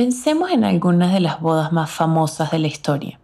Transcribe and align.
Pensemos 0.00 0.50
en 0.50 0.64
algunas 0.64 1.12
de 1.12 1.20
las 1.20 1.42
bodas 1.42 1.72
más 1.72 1.90
famosas 1.90 2.50
de 2.50 2.58
la 2.58 2.68
historia. 2.68 3.20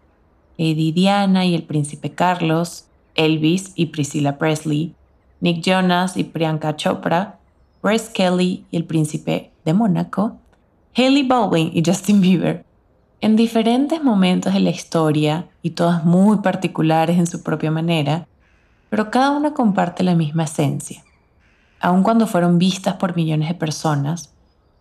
Lady 0.59 0.93
Diana 0.93 1.47
y 1.47 1.55
el 1.55 1.63
príncipe 1.63 2.11
Carlos, 2.11 2.85
Elvis 3.15 3.73
y 3.77 3.87
Priscilla 3.87 4.37
Presley, 4.37 4.95
Nick 5.41 5.63
Jonas 5.63 6.19
y 6.19 6.25
Priyanka 6.25 6.77
Chopra, 6.77 7.39
Grace 7.83 8.13
Kelly 8.13 8.67
y 8.71 8.77
el 8.77 8.85
príncipe 8.85 9.53
de 9.65 9.73
Mónaco, 9.73 10.37
Hailey 10.95 11.23
Baldwin 11.23 11.71
y 11.73 11.83
Justin 11.83 12.21
Bieber. 12.21 12.67
En 13.23 13.37
diferentes 13.37 14.05
momentos 14.05 14.53
de 14.53 14.61
la 14.61 14.69
historia, 14.69 15.47
y 15.63 15.71
todas 15.71 16.05
muy 16.05 16.41
particulares 16.43 17.19
en 17.19 17.27
su 17.27 17.43
propia 17.43 17.71
manera, 17.71 18.29
pero 18.91 19.11
cada 19.11 19.31
una 19.31 19.55
comparte 19.55 20.03
la 20.03 20.15
misma 20.15 20.45
esencia. 20.45 21.03
Aun 21.81 22.03
cuando 22.03 22.27
fueron 22.27 22.59
vistas 22.59 22.97
por 22.97 23.17
millones 23.17 23.49
de 23.49 23.55
personas, 23.55 24.36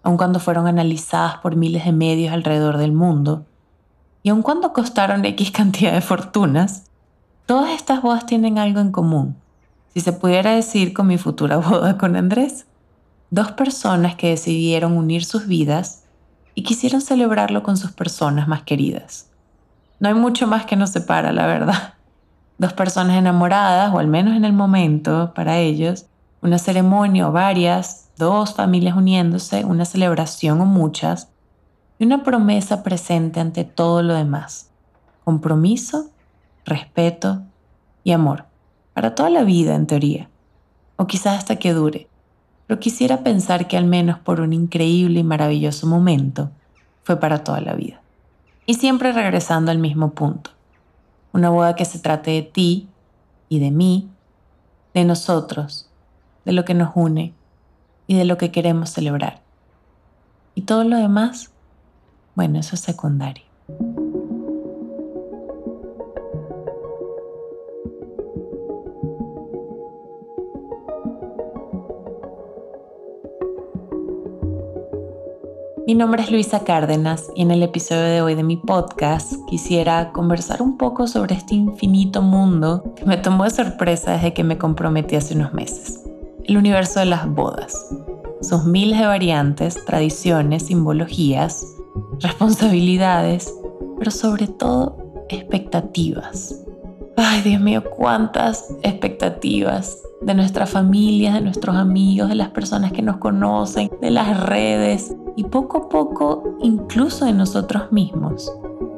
aun 0.05 0.17
cuando 0.17 0.39
fueron 0.39 0.67
analizadas 0.67 1.39
por 1.39 1.55
miles 1.55 1.83
de 1.83 1.91
medios 1.91 2.31
alrededor 2.31 2.77
del 2.77 2.91
mundo, 2.91 3.43
y 4.21 4.29
aun 4.29 4.43
cuando 4.43 4.71
costaron 4.71 5.25
X 5.25 5.49
cantidad 5.49 5.93
de 5.93 6.01
fortunas, 6.01 6.83
todas 7.47 7.71
estas 7.71 8.03
bodas 8.03 8.27
tienen 8.27 8.59
algo 8.59 8.79
en 8.79 8.91
común, 8.91 9.35
si 9.93 10.01
se 10.01 10.13
pudiera 10.13 10.51
decir 10.51 10.93
con 10.93 11.07
mi 11.07 11.17
futura 11.17 11.57
boda 11.69 11.97
con 11.97 12.15
Andrés. 12.15 12.67
Dos 13.31 13.51
personas 13.53 14.15
que 14.15 14.29
decidieron 14.29 14.95
unir 14.95 15.25
sus 15.25 15.47
vidas 15.47 16.03
y 16.53 16.61
quisieron 16.61 17.01
celebrarlo 17.01 17.63
con 17.63 17.75
sus 17.75 17.91
personas 17.91 18.47
más 18.47 18.61
queridas. 18.61 19.31
No 19.99 20.09
hay 20.09 20.13
mucho 20.13 20.45
más 20.45 20.65
que 20.65 20.75
nos 20.75 20.91
separa, 20.91 21.31
la 21.31 21.47
verdad. 21.47 21.95
Dos 22.59 22.73
personas 22.73 23.17
enamoradas, 23.17 23.91
o 23.91 23.97
al 23.97 24.07
menos 24.07 24.37
en 24.37 24.45
el 24.45 24.53
momento, 24.53 25.33
para 25.33 25.57
ellos, 25.57 26.05
una 26.41 26.59
ceremonia 26.59 27.27
o 27.27 27.31
varias, 27.31 28.04
dos 28.17 28.53
familias 28.53 28.95
uniéndose, 28.95 29.65
una 29.65 29.85
celebración 29.85 30.61
o 30.61 30.65
muchas, 30.65 31.29
y 31.99 32.05
una 32.05 32.23
promesa 32.23 32.83
presente 32.83 33.39
ante 33.39 33.63
todo 33.63 34.01
lo 34.01 34.13
demás. 34.13 34.69
Compromiso, 35.23 36.09
respeto 36.65 37.41
y 38.03 38.11
amor. 38.11 38.45
Para 38.93 39.15
toda 39.15 39.29
la 39.29 39.43
vida, 39.43 39.75
en 39.75 39.87
teoría. 39.87 40.29
O 40.97 41.07
quizás 41.07 41.37
hasta 41.37 41.57
que 41.57 41.73
dure. 41.73 42.07
Pero 42.67 42.79
quisiera 42.79 43.23
pensar 43.23 43.67
que 43.67 43.77
al 43.77 43.85
menos 43.85 44.19
por 44.19 44.39
un 44.41 44.53
increíble 44.53 45.19
y 45.19 45.23
maravilloso 45.23 45.87
momento, 45.87 46.49
fue 47.03 47.17
para 47.19 47.43
toda 47.43 47.61
la 47.61 47.73
vida. 47.73 48.01
Y 48.65 48.75
siempre 48.75 49.11
regresando 49.11 49.71
al 49.71 49.77
mismo 49.77 50.11
punto. 50.11 50.51
Una 51.33 51.49
boda 51.49 51.75
que 51.75 51.85
se 51.85 51.99
trate 51.99 52.31
de 52.31 52.41
ti 52.41 52.87
y 53.49 53.59
de 53.59 53.71
mí, 53.71 54.09
de 54.93 55.03
nosotros, 55.03 55.89
de 56.45 56.53
lo 56.53 56.65
que 56.65 56.73
nos 56.73 56.91
une 56.95 57.33
y 58.07 58.15
de 58.15 58.25
lo 58.25 58.37
que 58.37 58.51
queremos 58.51 58.89
celebrar. 58.89 59.41
Y 60.53 60.61
todo 60.61 60.83
lo 60.83 60.97
demás, 60.97 61.51
bueno, 62.35 62.59
eso 62.59 62.75
es 62.75 62.81
secundario. 62.81 63.43
Mi 75.87 75.93
nombre 75.93 76.23
es 76.23 76.31
Luisa 76.31 76.63
Cárdenas 76.63 77.29
y 77.35 77.43
en 77.43 77.51
el 77.51 77.61
episodio 77.61 78.01
de 78.01 78.21
hoy 78.21 78.33
de 78.33 78.41
mi 78.41 78.57
podcast 78.57 79.33
quisiera 79.47 80.11
conversar 80.11 80.63
un 80.63 80.77
poco 80.77 81.05
sobre 81.05 81.35
este 81.35 81.53
infinito 81.53 82.23
mundo 82.23 82.95
que 82.95 83.05
me 83.05 83.17
tomó 83.17 83.43
de 83.43 83.51
sorpresa 83.51 84.13
desde 84.13 84.33
que 84.33 84.43
me 84.43 84.57
comprometí 84.57 85.15
hace 85.15 85.35
unos 85.35 85.53
meses 85.53 86.05
el 86.47 86.57
universo 86.57 86.99
de 86.99 87.07
las 87.07 87.27
bodas, 87.27 87.89
sus 88.41 88.65
miles 88.65 88.99
de 88.99 89.07
variantes, 89.07 89.83
tradiciones, 89.85 90.63
simbologías, 90.63 91.75
responsabilidades, 92.19 93.53
pero 93.97 94.11
sobre 94.11 94.47
todo 94.47 95.25
expectativas. 95.29 96.61
Ay, 97.17 97.41
Dios 97.41 97.61
mío, 97.61 97.83
cuántas 97.95 98.75
expectativas 98.83 100.01
de 100.21 100.33
nuestras 100.33 100.69
familias, 100.69 101.35
de 101.35 101.41
nuestros 101.41 101.75
amigos, 101.75 102.29
de 102.29 102.35
las 102.35 102.49
personas 102.49 102.91
que 102.91 103.01
nos 103.01 103.17
conocen, 103.17 103.89
de 104.01 104.11
las 104.11 104.39
redes 104.45 105.15
y 105.35 105.45
poco 105.45 105.77
a 105.77 105.89
poco 105.89 106.57
incluso 106.61 107.25
de 107.25 107.33
nosotros 107.33 107.91
mismos. 107.91 108.51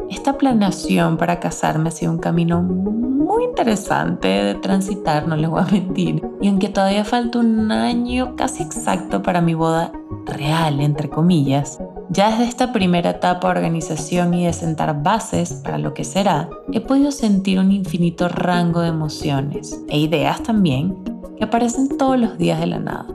Esta 0.10 0.38
planeación 0.38 1.18
para 1.18 1.40
casarme 1.40 1.90
ha 1.90 1.92
sido 1.92 2.12
un 2.12 2.20
camino 2.20 2.62
muy 2.62 3.44
interesante 3.44 4.28
de 4.28 4.56
transitar, 4.56 5.28
no 5.28 5.36
les 5.36 5.50
voy 5.50 5.62
a 5.62 5.66
mentir. 5.72 6.26
Y 6.42 6.48
aunque 6.48 6.70
todavía 6.70 7.04
falta 7.04 7.40
un 7.40 7.72
año 7.72 8.36
casi 8.36 8.64
exacto 8.64 9.22
para 9.22 9.42
mi 9.42 9.54
boda 9.54 9.92
real, 10.26 10.80
entre 10.80 11.10
comillas, 11.10 11.80
ya 12.10 12.32
desde 12.32 12.46
esta 12.46 12.72
primera 12.72 13.12
etapa 13.12 13.48
de 13.48 13.60
organización 13.60 14.34
y 14.34 14.46
de 14.46 14.54
sentar 14.54 15.04
bases 15.04 15.54
para 15.64 15.78
lo 15.78 15.94
que 15.94 16.06
será, 16.06 16.50
he 16.72 16.80
podido 16.80 17.12
sentir 17.12 17.60
un 17.60 17.72
infinito 17.72 18.30
rango 18.30 18.80
de 18.80 18.90
emociones 18.90 19.84
e 19.90 20.00
ideas 20.00 20.42
también 20.42 20.96
que 21.38 21.44
aparecen 21.44 21.98
todos 21.98 22.18
los 22.18 22.38
días 22.38 22.60
de 22.60 22.68
la 22.68 22.80
nada. 22.80 23.08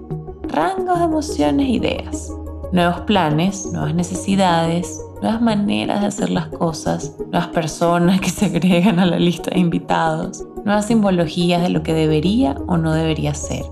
Rangos 0.42 0.98
de 0.98 1.04
emociones 1.04 1.66
e 1.69 1.70
ideas. 1.70 2.32
Nuevos 2.72 3.00
planes, 3.00 3.66
nuevas 3.70 3.94
necesidades, 3.94 4.98
nuevas 5.20 5.42
maneras 5.42 6.00
de 6.00 6.06
hacer 6.06 6.30
las 6.30 6.46
cosas, 6.46 7.14
nuevas 7.18 7.48
personas 7.48 8.18
que 8.18 8.30
se 8.30 8.46
agregan 8.46 8.98
a 8.98 9.04
la 9.04 9.18
lista 9.18 9.50
de 9.50 9.60
invitados, 9.60 10.42
nuevas 10.64 10.86
simbologías 10.86 11.60
de 11.60 11.68
lo 11.68 11.82
que 11.82 11.92
debería 11.92 12.56
o 12.66 12.78
no 12.78 12.94
debería 12.94 13.34
ser. 13.34 13.62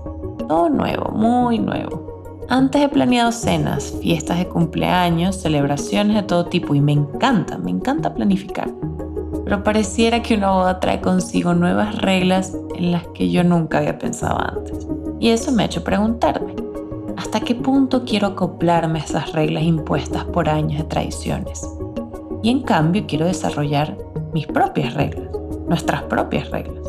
Todo 0.47 0.69
nuevo, 0.69 1.11
muy 1.15 1.57
nuevo. 1.57 2.45
Antes 2.47 2.83
he 2.83 2.89
planeado 2.89 3.31
cenas, 3.31 3.91
fiestas 4.03 4.37
de 4.37 4.47
cumpleaños, 4.47 5.37
celebraciones 5.37 6.17
de 6.17 6.23
todo 6.23 6.45
tipo 6.45 6.75
y 6.75 6.81
me 6.81 6.91
encanta, 6.91 7.57
me 7.57 7.71
encanta 7.71 8.13
planificar. 8.13 8.69
Pero 9.43 9.63
pareciera 9.63 10.21
que 10.21 10.35
una 10.35 10.51
boda 10.51 10.79
trae 10.79 11.01
consigo 11.01 11.55
nuevas 11.55 11.97
reglas 12.03 12.55
en 12.75 12.91
las 12.91 13.07
que 13.15 13.31
yo 13.31 13.43
nunca 13.43 13.79
había 13.79 13.97
pensado 13.97 14.39
antes. 14.39 14.87
Y 15.19 15.29
eso 15.29 15.51
me 15.51 15.63
ha 15.63 15.65
hecho 15.65 15.83
preguntarme, 15.83 16.53
¿Hasta 17.21 17.39
qué 17.39 17.53
punto 17.53 18.03
quiero 18.03 18.29
acoplarme 18.29 18.99
a 18.99 19.03
esas 19.03 19.31
reglas 19.33 19.63
impuestas 19.63 20.25
por 20.25 20.49
años 20.49 20.79
de 20.79 20.85
tradiciones? 20.85 21.69
Y 22.41 22.49
en 22.49 22.63
cambio 22.63 23.05
quiero 23.07 23.27
desarrollar 23.27 23.95
mis 24.33 24.47
propias 24.47 24.95
reglas, 24.95 25.29
nuestras 25.67 26.01
propias 26.01 26.49
reglas. 26.49 26.83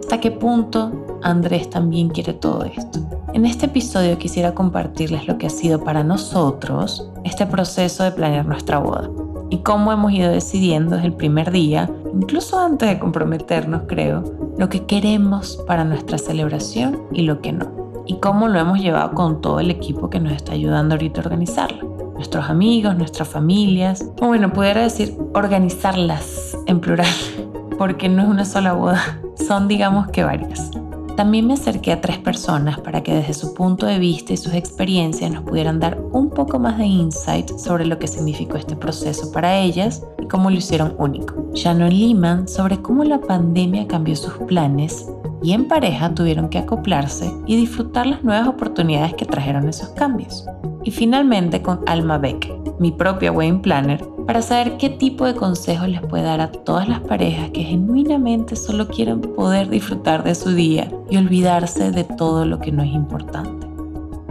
¿Hasta 0.00 0.18
qué 0.18 0.30
punto 0.30 1.18
Andrés 1.22 1.68
también 1.68 2.08
quiere 2.08 2.32
todo 2.32 2.64
esto? 2.64 3.00
En 3.34 3.44
este 3.44 3.66
episodio 3.66 4.16
quisiera 4.16 4.54
compartirles 4.54 5.28
lo 5.28 5.36
que 5.36 5.46
ha 5.46 5.50
sido 5.50 5.84
para 5.84 6.02
nosotros 6.02 7.10
este 7.24 7.44
proceso 7.44 8.02
de 8.02 8.12
planear 8.12 8.46
nuestra 8.46 8.78
boda 8.78 9.10
y 9.50 9.58
cómo 9.58 9.92
hemos 9.92 10.10
ido 10.10 10.30
decidiendo 10.30 10.94
desde 10.94 11.08
el 11.08 11.14
primer 11.14 11.50
día, 11.50 11.90
incluso 12.14 12.58
antes 12.58 12.88
de 12.88 12.98
comprometernos 12.98 13.82
creo, 13.86 14.24
lo 14.56 14.70
que 14.70 14.86
queremos 14.86 15.62
para 15.66 15.84
nuestra 15.84 16.16
celebración 16.16 17.02
y 17.12 17.22
lo 17.22 17.42
que 17.42 17.52
no 17.52 17.85
y 18.06 18.14
cómo 18.16 18.48
lo 18.48 18.58
hemos 18.58 18.80
llevado 18.80 19.12
con 19.12 19.40
todo 19.40 19.60
el 19.60 19.70
equipo 19.70 20.08
que 20.10 20.20
nos 20.20 20.32
está 20.32 20.52
ayudando 20.52 20.94
ahorita 20.94 21.20
a 21.20 21.24
organizarla. 21.24 21.82
Nuestros 22.14 22.48
amigos, 22.48 22.96
nuestras 22.96 23.28
familias, 23.28 24.08
o 24.20 24.26
bueno, 24.28 24.52
pudiera 24.52 24.82
decir 24.82 25.16
organizarlas 25.34 26.56
en 26.66 26.80
plural, 26.80 27.06
porque 27.78 28.08
no 28.08 28.22
es 28.22 28.28
una 28.28 28.44
sola 28.44 28.72
boda, 28.72 29.20
son 29.46 29.68
digamos 29.68 30.08
que 30.08 30.24
varias. 30.24 30.70
También 31.16 31.46
me 31.46 31.54
acerqué 31.54 31.92
a 31.92 32.02
tres 32.02 32.18
personas 32.18 32.78
para 32.78 33.02
que 33.02 33.14
desde 33.14 33.32
su 33.32 33.54
punto 33.54 33.86
de 33.86 33.98
vista 33.98 34.34
y 34.34 34.36
sus 34.36 34.52
experiencias 34.52 35.30
nos 35.30 35.44
pudieran 35.44 35.80
dar 35.80 35.98
un 36.12 36.28
poco 36.28 36.58
más 36.58 36.76
de 36.76 36.84
insight 36.84 37.48
sobre 37.56 37.86
lo 37.86 37.98
que 37.98 38.06
significó 38.06 38.58
este 38.58 38.76
proceso 38.76 39.32
para 39.32 39.58
ellas 39.58 40.04
y 40.22 40.26
cómo 40.26 40.50
lo 40.50 40.56
hicieron 40.56 40.94
único. 40.98 41.34
Shannon 41.54 41.88
Lehman 41.88 42.46
sobre 42.46 42.82
cómo 42.82 43.02
la 43.02 43.18
pandemia 43.18 43.88
cambió 43.88 44.14
sus 44.14 44.34
planes 44.46 45.06
y 45.42 45.52
en 45.52 45.68
pareja 45.68 46.14
tuvieron 46.14 46.48
que 46.48 46.58
acoplarse 46.58 47.32
y 47.46 47.56
disfrutar 47.56 48.06
las 48.06 48.24
nuevas 48.24 48.48
oportunidades 48.48 49.14
que 49.14 49.26
trajeron 49.26 49.68
esos 49.68 49.90
cambios. 49.90 50.46
Y 50.82 50.90
finalmente 50.90 51.62
con 51.62 51.80
Alma 51.86 52.18
Beck, 52.18 52.52
mi 52.78 52.92
propia 52.92 53.32
wedding 53.32 53.60
planner, 53.60 54.04
para 54.26 54.42
saber 54.42 54.76
qué 54.76 54.90
tipo 54.90 55.24
de 55.24 55.34
consejos 55.34 55.88
les 55.88 56.00
puede 56.00 56.24
dar 56.24 56.40
a 56.40 56.50
todas 56.50 56.88
las 56.88 57.00
parejas 57.00 57.50
que 57.50 57.62
genuinamente 57.62 58.56
solo 58.56 58.88
quieren 58.88 59.20
poder 59.20 59.68
disfrutar 59.68 60.24
de 60.24 60.34
su 60.34 60.50
día 60.50 60.90
y 61.08 61.16
olvidarse 61.16 61.92
de 61.92 62.04
todo 62.04 62.44
lo 62.44 62.58
que 62.58 62.72
no 62.72 62.82
es 62.82 62.92
importante. 62.92 63.66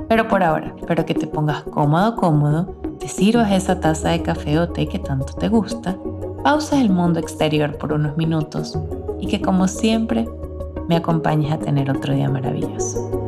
Pero 0.08 0.28
por 0.28 0.44
ahora, 0.44 0.74
espero 0.78 1.06
que 1.06 1.16
te 1.16 1.28
pongas 1.28 1.64
cómodo, 1.64 2.16
cómodo, 2.16 2.76
te 3.00 3.08
sirvas 3.08 3.52
esa 3.52 3.80
taza 3.80 4.10
de 4.10 4.22
café 4.22 4.60
o 4.60 4.70
té 4.70 4.88
que 4.88 5.00
tanto 5.00 5.34
te 5.34 5.48
gusta, 5.48 5.98
pausas 6.44 6.80
el 6.80 6.90
mundo 6.90 7.20
exterior 7.20 7.78
por 7.78 7.94
unos 7.94 8.18
minutos 8.18 8.78
y 9.20 9.28
que 9.28 9.42
como 9.42 9.68
siempre 9.68 10.28
me 10.88 10.96
acompañes 10.96 11.52
a 11.52 11.60
tener 11.60 11.90
otro 11.90 12.14
día 12.14 12.30
maravilloso. 12.30 13.26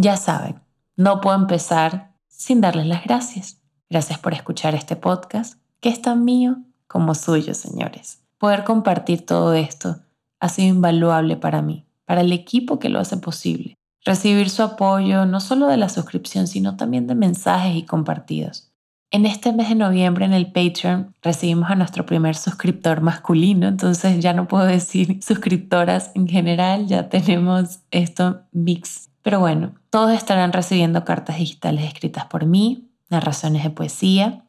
Ya 0.00 0.16
saben, 0.16 0.62
no 0.96 1.20
puedo 1.20 1.36
empezar 1.36 2.14
sin 2.28 2.60
darles 2.60 2.86
las 2.86 3.02
gracias. 3.02 3.60
Gracias 3.90 4.18
por 4.20 4.32
escuchar 4.32 4.76
este 4.76 4.94
podcast, 4.94 5.60
que 5.80 5.88
es 5.88 6.00
tan 6.00 6.24
mío 6.24 6.58
como 6.86 7.16
suyo, 7.16 7.52
señores. 7.52 8.22
Poder 8.38 8.64
compartir 8.64 9.26
todo 9.26 9.54
esto 9.54 9.96
ha 10.40 10.48
sido 10.48 10.68
invaluable 10.68 11.36
para 11.36 11.60
mí, 11.60 11.84
para 12.04 12.20
el 12.20 12.32
equipo 12.32 12.78
que 12.78 12.88
lo 12.88 13.00
hace 13.00 13.16
posible. 13.16 13.74
Recibir 14.04 14.48
su 14.48 14.62
apoyo 14.62 15.26
no 15.26 15.40
solo 15.40 15.66
de 15.66 15.76
la 15.76 15.88
suscripción, 15.88 16.46
sino 16.46 16.76
también 16.76 17.06
de 17.06 17.16
mensajes 17.16 17.76
y 17.76 17.82
compartidos. 17.82 18.72
En 19.10 19.24
este 19.24 19.52
mes 19.52 19.70
de 19.70 19.74
noviembre 19.74 20.26
en 20.26 20.34
el 20.34 20.52
Patreon 20.52 21.14
recibimos 21.22 21.70
a 21.70 21.74
nuestro 21.74 22.04
primer 22.06 22.36
suscriptor 22.36 23.00
masculino, 23.00 23.66
entonces 23.66 24.20
ya 24.20 24.34
no 24.34 24.46
puedo 24.46 24.66
decir 24.66 25.20
suscriptoras 25.26 26.12
en 26.14 26.28
general, 26.28 26.86
ya 26.86 27.08
tenemos 27.08 27.80
esto 27.90 28.42
mix. 28.52 29.08
Pero 29.22 29.40
bueno, 29.40 29.72
todos 29.90 30.12
estarán 30.12 30.52
recibiendo 30.52 31.04
cartas 31.04 31.38
digitales 31.38 31.84
escritas 31.84 32.26
por 32.26 32.46
mí, 32.46 32.88
narraciones 33.08 33.64
de 33.64 33.70
poesía. 33.70 34.44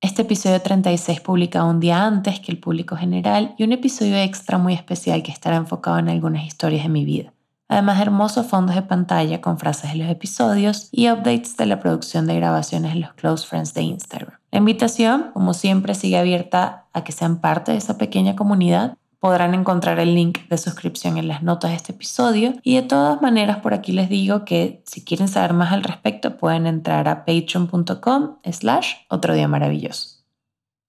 Este 0.00 0.22
episodio 0.22 0.60
36 0.60 1.20
publicado 1.20 1.68
un 1.68 1.80
día 1.80 2.04
antes 2.04 2.40
que 2.40 2.52
el 2.52 2.58
público 2.58 2.96
general 2.96 3.54
y 3.58 3.64
un 3.64 3.72
episodio 3.72 4.16
extra 4.16 4.58
muy 4.58 4.74
especial 4.74 5.22
que 5.22 5.32
estará 5.32 5.56
enfocado 5.56 5.98
en 5.98 6.08
algunas 6.08 6.44
historias 6.44 6.82
de 6.82 6.88
mi 6.88 7.04
vida 7.04 7.32
además 7.68 7.96
de 7.96 8.02
hermosos 8.02 8.46
fondos 8.46 8.74
de 8.74 8.82
pantalla 8.82 9.40
con 9.40 9.58
frases 9.58 9.92
de 9.92 9.98
los 9.98 10.08
episodios 10.08 10.88
y 10.92 11.10
updates 11.10 11.56
de 11.56 11.66
la 11.66 11.80
producción 11.80 12.26
de 12.26 12.36
grabaciones 12.36 12.94
de 12.94 13.00
los 13.00 13.14
Close 13.14 13.46
Friends 13.46 13.74
de 13.74 13.82
Instagram. 13.82 14.38
La 14.52 14.58
invitación, 14.58 15.30
como 15.32 15.54
siempre, 15.54 15.94
sigue 15.94 16.16
abierta 16.16 16.86
a 16.92 17.04
que 17.04 17.12
sean 17.12 17.40
parte 17.40 17.72
de 17.72 17.78
esa 17.78 17.98
pequeña 17.98 18.36
comunidad. 18.36 18.96
Podrán 19.18 19.54
encontrar 19.54 19.98
el 19.98 20.14
link 20.14 20.46
de 20.48 20.58
suscripción 20.58 21.16
en 21.16 21.28
las 21.28 21.42
notas 21.42 21.70
de 21.70 21.76
este 21.76 21.92
episodio 21.92 22.52
y 22.62 22.76
de 22.76 22.82
todas 22.82 23.20
maneras 23.22 23.58
por 23.58 23.74
aquí 23.74 23.92
les 23.92 24.08
digo 24.08 24.44
que 24.44 24.82
si 24.86 25.04
quieren 25.04 25.28
saber 25.28 25.52
más 25.52 25.72
al 25.72 25.82
respecto 25.82 26.36
pueden 26.36 26.66
entrar 26.66 27.08
a 27.08 27.24
patreon.com 27.24 28.36
slash 28.50 28.94
otro 29.08 29.34
día 29.34 29.48
maravilloso. 29.48 30.16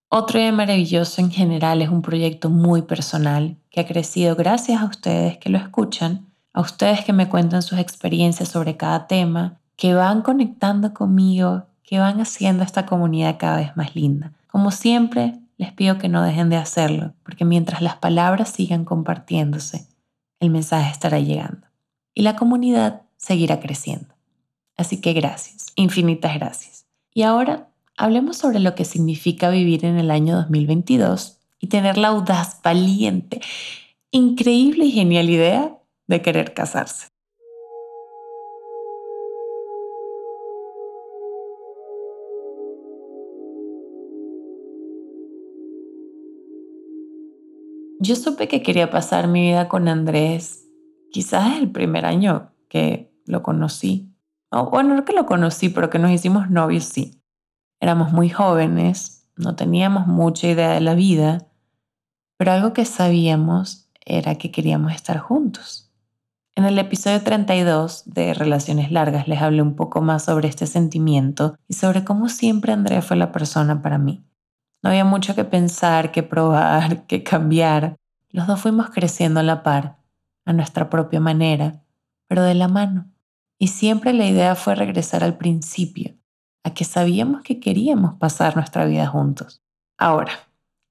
Otro 0.10 0.40
día 0.40 0.52
maravilloso 0.52 1.22
en 1.22 1.32
general 1.32 1.82
es 1.82 1.90
un 1.90 2.02
proyecto 2.02 2.50
muy 2.50 2.84
personal 2.84 3.58
que 3.70 3.82
ha 3.82 3.88
crecido 3.88 4.36
gracias 4.36 4.82
a 4.82 4.86
ustedes 4.86 5.38
que 5.38 5.50
lo 5.50 5.58
escuchan 5.58 6.28
a 6.58 6.62
ustedes 6.62 7.06
que 7.06 7.14
me 7.14 7.30
cuentan 7.30 7.62
sus 7.62 7.78
experiencias 7.78 8.50
sobre 8.50 8.78
cada 8.78 9.06
tema, 9.06 9.60
que 9.76 9.94
van 9.94 10.24
conectando 10.24 10.92
conmigo, 10.92 11.68
que 11.84 12.00
van 12.00 12.20
haciendo 12.20 12.64
esta 12.64 12.88
comunidad 12.88 13.38
cada 13.38 13.58
vez 13.58 13.78
más 13.78 13.96
linda. 13.96 14.32
Como 14.48 14.72
siempre, 14.72 15.36
les 15.58 15.74
pido 15.74 15.98
que 15.98 16.10
no 16.10 16.24
dejen 16.24 16.50
de 16.50 16.56
hacerlo, 16.56 17.14
porque 17.24 17.46
mientras 17.46 17.82
las 17.82 17.96
palabras 17.96 18.50
sigan 18.50 18.86
compartiéndose, 18.86 19.88
el 20.40 20.50
mensaje 20.50 20.92
estará 20.92 21.20
llegando 21.20 21.68
y 22.14 22.22
la 22.22 22.36
comunidad 22.36 23.02
seguirá 23.18 23.60
creciendo. 23.60 24.14
Así 24.78 25.02
que 25.02 25.14
gracias, 25.14 25.68
infinitas 25.76 26.36
gracias. 26.36 26.86
Y 27.14 27.24
ahora 27.24 27.70
hablemos 27.98 28.38
sobre 28.38 28.60
lo 28.60 28.76
que 28.76 28.86
significa 28.86 29.50
vivir 29.50 29.86
en 29.86 29.98
el 29.98 30.12
año 30.12 30.36
2022 30.36 31.40
y 31.60 31.68
tener 31.68 31.98
la 31.98 32.10
audaz, 32.10 32.62
valiente, 32.62 33.42
increíble 34.12 34.86
y 34.86 34.92
genial 34.92 35.30
idea 35.30 35.78
de 36.06 36.22
querer 36.22 36.54
casarse. 36.54 37.08
Yo 48.00 48.16
supe 48.16 48.48
que 48.48 48.62
quería 48.62 48.92
pasar 48.92 49.28
mi 49.28 49.42
vida 49.42 49.68
con 49.68 49.88
Andrés 49.88 50.64
quizás 51.12 51.58
el 51.58 51.72
primer 51.72 52.06
año 52.06 52.52
que 52.70 53.12
lo 53.26 53.42
conocí. 53.42 54.14
O 54.52 54.70
bueno, 54.70 54.96
no 54.96 55.04
que 55.04 55.14
lo 55.14 55.26
conocí, 55.26 55.70
pero 55.70 55.90
que 55.90 56.00
nos 56.00 56.12
hicimos 56.12 56.50
novios, 56.50 56.86
sí. 56.86 57.24
Éramos 57.80 58.12
muy 58.14 58.30
jóvenes, 58.30 59.28
no 59.36 59.56
teníamos 59.56 60.08
mucha 60.08 60.48
idea 60.48 60.74
de 60.74 60.82
la 60.82 60.94
vida, 60.94 61.48
pero 62.38 62.52
algo 62.52 62.74
que 62.74 62.86
sabíamos 62.86 63.90
era 64.06 64.36
que 64.36 64.52
queríamos 64.52 64.94
estar 64.94 65.18
juntos. 65.18 65.92
En 66.56 66.66
el 66.66 66.80
episodio 66.80 67.22
32 67.24 68.04
de 68.06 68.34
Relaciones 68.34 68.92
Largas 68.92 69.28
les 69.28 69.42
hablé 69.42 69.62
un 69.62 69.76
poco 69.76 70.02
más 70.02 70.26
sobre 70.26 70.48
este 70.48 70.66
sentimiento 70.66 71.56
y 71.68 71.74
sobre 71.74 72.04
cómo 72.04 72.30
siempre 72.30 72.74
Andrea 72.74 73.02
fue 73.02 73.18
la 73.18 73.32
persona 73.32 73.82
para 73.82 73.98
mí. 73.98 74.24
No 74.82 74.90
había 74.90 75.06
mucho 75.06 75.36
que 75.36 75.44
pensar, 75.44 76.12
que 76.12 76.24
probar, 76.24 77.06
que 77.08 77.24
cambiar. 77.24 77.98
Los 78.30 78.48
dos 78.48 78.62
fuimos 78.62 78.90
creciendo 78.90 79.40
a 79.40 79.44
la 79.44 79.64
par, 79.64 79.98
a 80.46 80.54
nuestra 80.54 80.90
propia 80.90 81.20
manera, 81.20 81.84
pero 82.28 82.44
de 82.44 82.56
la 82.56 82.68
mano. 82.68 83.06
Y 83.60 83.68
siempre 83.68 84.14
la 84.14 84.26
idea 84.26 84.56
fue 84.56 84.76
regresar 84.76 85.24
al 85.24 85.38
principio, 85.38 86.16
a 86.64 86.74
que 86.74 86.84
sabíamos 86.84 87.42
que 87.42 87.60
queríamos 87.60 88.16
pasar 88.16 88.56
nuestra 88.56 88.86
vida 88.86 89.08
juntos. 89.08 89.62
Ahora, 89.98 90.34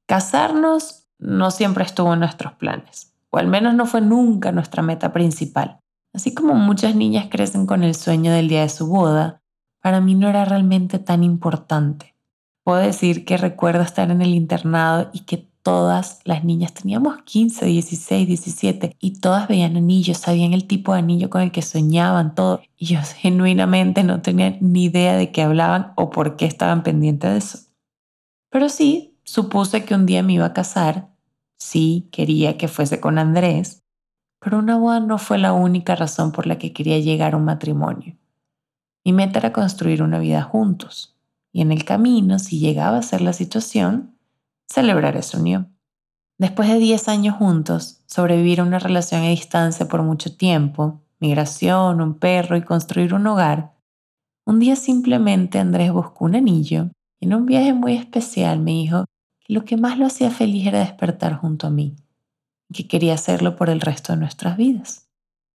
casarnos 0.07 1.07
no 1.19 1.51
siempre 1.51 1.85
estuvo 1.85 2.13
en 2.15 2.21
nuestros 2.21 2.55
planes 2.55 3.17
o 3.31 3.39
al 3.39 3.49
menos 3.49 3.75
no 3.75 3.87
fue 3.87 4.01
nunca 4.01 4.53
nuestra 4.53 4.83
meta 4.83 5.13
principal. 5.13 5.81
Así 6.15 6.35
como 6.35 6.55
muchas 6.55 6.95
niñas 6.95 7.27
crecen 7.31 7.67
con 7.67 7.83
el 7.83 7.95
sueño 7.95 8.33
del 8.33 8.49
día 8.49 8.63
de 8.63 8.69
su 8.69 8.87
boda, 8.87 9.43
para 9.83 10.01
mí 10.01 10.15
no 10.15 10.29
era 10.29 10.45
realmente 10.45 10.99
tan 10.99 11.23
importante. 11.23 12.16
Puedo 12.67 12.81
decir 12.81 13.25
que 13.25 13.37
recuerdo 13.37 13.83
estar 13.83 14.11
en 14.11 14.23
el 14.23 14.35
internado 14.35 15.09
y 15.13 15.21
que 15.21 15.47
todas 15.63 16.19
las 16.25 16.43
niñas 16.43 16.75
teníamos 16.75 17.23
15, 17.23 17.65
16, 17.65 18.27
17 18.27 18.97
y 18.99 19.21
todas 19.21 19.47
veían 19.47 19.77
anillos, 19.77 20.19
sabían 20.19 20.53
el 20.53 20.67
tipo 20.67 20.93
de 20.93 20.99
anillo 20.99 21.31
con 21.31 21.43
el 21.43 21.53
que 21.53 21.63
soñaban, 21.63 22.35
todo. 22.35 22.61
Y 22.77 22.87
yo 22.87 22.99
genuinamente 23.19 24.03
no 24.03 24.21
tenía 24.21 24.59
ni 24.61 24.87
idea 24.87 25.15
de 25.15 25.31
qué 25.31 25.43
hablaban 25.43 25.93
o 25.95 26.11
por 26.11 26.35
qué 26.35 26.47
estaban 26.47 26.83
pendientes 26.83 27.31
de 27.31 27.39
eso. 27.39 27.59
Pero 28.51 28.69
sí, 28.69 29.17
supuse 29.23 29.85
que 29.85 29.95
un 29.95 30.05
día 30.05 30.25
me 30.25 30.33
iba 30.33 30.47
a 30.47 30.53
casar 30.53 31.09
Sí, 31.59 32.09
quería 32.13 32.59
que 32.59 32.69
fuese 32.69 33.01
con 33.01 33.19
Andrés, 33.19 33.83
pero 34.41 34.59
una 34.59 34.77
boda 34.77 35.01
no 35.01 35.19
fue 35.19 35.39
la 35.39 35.53
única 35.53 35.97
razón 35.97 36.33
por 36.33 36.47
la 36.47 36.59
que 36.59 36.73
quería 36.73 36.99
llegar 36.99 37.35
a 37.35 37.37
un 37.37 37.45
matrimonio. 37.45 38.17
Mi 39.05 39.13
meta 39.13 39.39
era 39.39 39.53
construir 39.53 40.03
una 40.03 40.19
vida 40.19 40.43
juntos, 40.43 41.16
y 41.57 41.63
en 41.63 41.73
el 41.73 41.87
camino, 41.87 42.39
si 42.39 42.59
llegaba 42.59 42.99
a 42.99 43.03
ser 43.03 43.23
la 43.23 43.33
situación, 43.33 44.15
celebrar 44.69 45.17
esa 45.17 45.39
unión. 45.39 45.75
Después 46.37 46.69
de 46.69 46.79
10 46.79 47.09
años 47.09 47.37
juntos, 47.37 48.03
sobrevivir 48.05 48.61
a 48.61 48.65
una 48.65 48.79
relación 48.79 49.23
a 49.23 49.29
distancia 49.29 49.89
por 49.89 50.03
mucho 50.03 50.37
tiempo, 50.37 51.01
migración, 51.19 52.03
un 52.03 52.19
perro 52.19 52.59
y 52.59 52.63
construir 52.63 53.15
un 53.15 53.27
hogar, 53.27 53.73
un 54.45 54.59
día 54.59 54.77
simplemente 54.77 55.59
Andrés 55.59 55.93
buscó 55.93 56.27
un 56.27 56.37
anillo 56.37 56.91
y 57.21 57.25
en 57.25 57.33
un 57.33 57.47
viaje 57.47 57.73
muy 57.73 57.95
especial 57.95 58.61
me 58.61 58.73
dijo 58.73 59.07
lo 59.49 59.65
que 59.65 59.79
más 59.79 59.99
lo 59.99 60.05
hacía 60.05 60.31
feliz 60.31 60.67
era 60.67 60.81
despertar 60.81 61.37
junto 61.37 61.69
a 61.69 61.71
mí, 61.71 61.97
y 62.69 62.75
que 62.75 62.87
quería 62.87 63.15
hacerlo 63.15 63.57
por 63.57 63.71
el 63.71 63.81
resto 63.81 64.13
de 64.13 64.19
nuestras 64.19 64.59
vidas. 64.59 65.09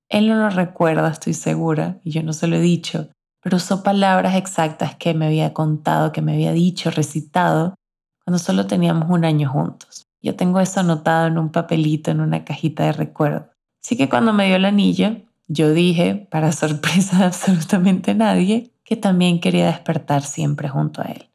Él 0.09 0.27
no 0.27 0.35
lo 0.35 0.49
recuerda, 0.49 1.11
estoy 1.11 1.35
segura, 1.35 1.99
y 2.03 2.09
yo 2.09 2.23
no 2.23 2.33
se 2.33 2.47
lo 2.47 2.55
he 2.55 2.59
dicho, 2.59 3.09
pero 3.41 3.57
usó 3.57 3.83
palabras 3.83 4.35
exactas 4.35 4.95
que 4.95 5.13
me 5.13 5.25
había 5.25 5.53
contado, 5.53 6.11
que 6.11 6.21
me 6.21 6.33
había 6.33 6.51
dicho, 6.51 6.91
recitado, 6.91 7.75
cuando 8.23 8.39
solo 8.39 8.67
teníamos 8.67 9.09
un 9.09 9.25
año 9.25 9.49
juntos. 9.49 10.05
Yo 10.21 10.35
tengo 10.35 10.59
eso 10.59 10.79
anotado 10.79 11.27
en 11.27 11.37
un 11.37 11.49
papelito, 11.49 12.11
en 12.11 12.21
una 12.21 12.45
cajita 12.45 12.85
de 12.85 12.91
recuerdo. 12.93 13.49
Así 13.83 13.97
que 13.97 14.09
cuando 14.09 14.33
me 14.33 14.45
dio 14.45 14.57
el 14.57 14.65
anillo, 14.65 15.17
yo 15.47 15.73
dije, 15.73 16.27
para 16.29 16.51
sorpresa 16.51 17.17
de 17.17 17.23
absolutamente 17.25 18.13
nadie, 18.13 18.71
que 18.83 18.95
también 18.95 19.39
quería 19.39 19.67
despertar 19.67 20.21
siempre 20.21 20.69
junto 20.69 21.01
a 21.01 21.05
él. 21.05 21.29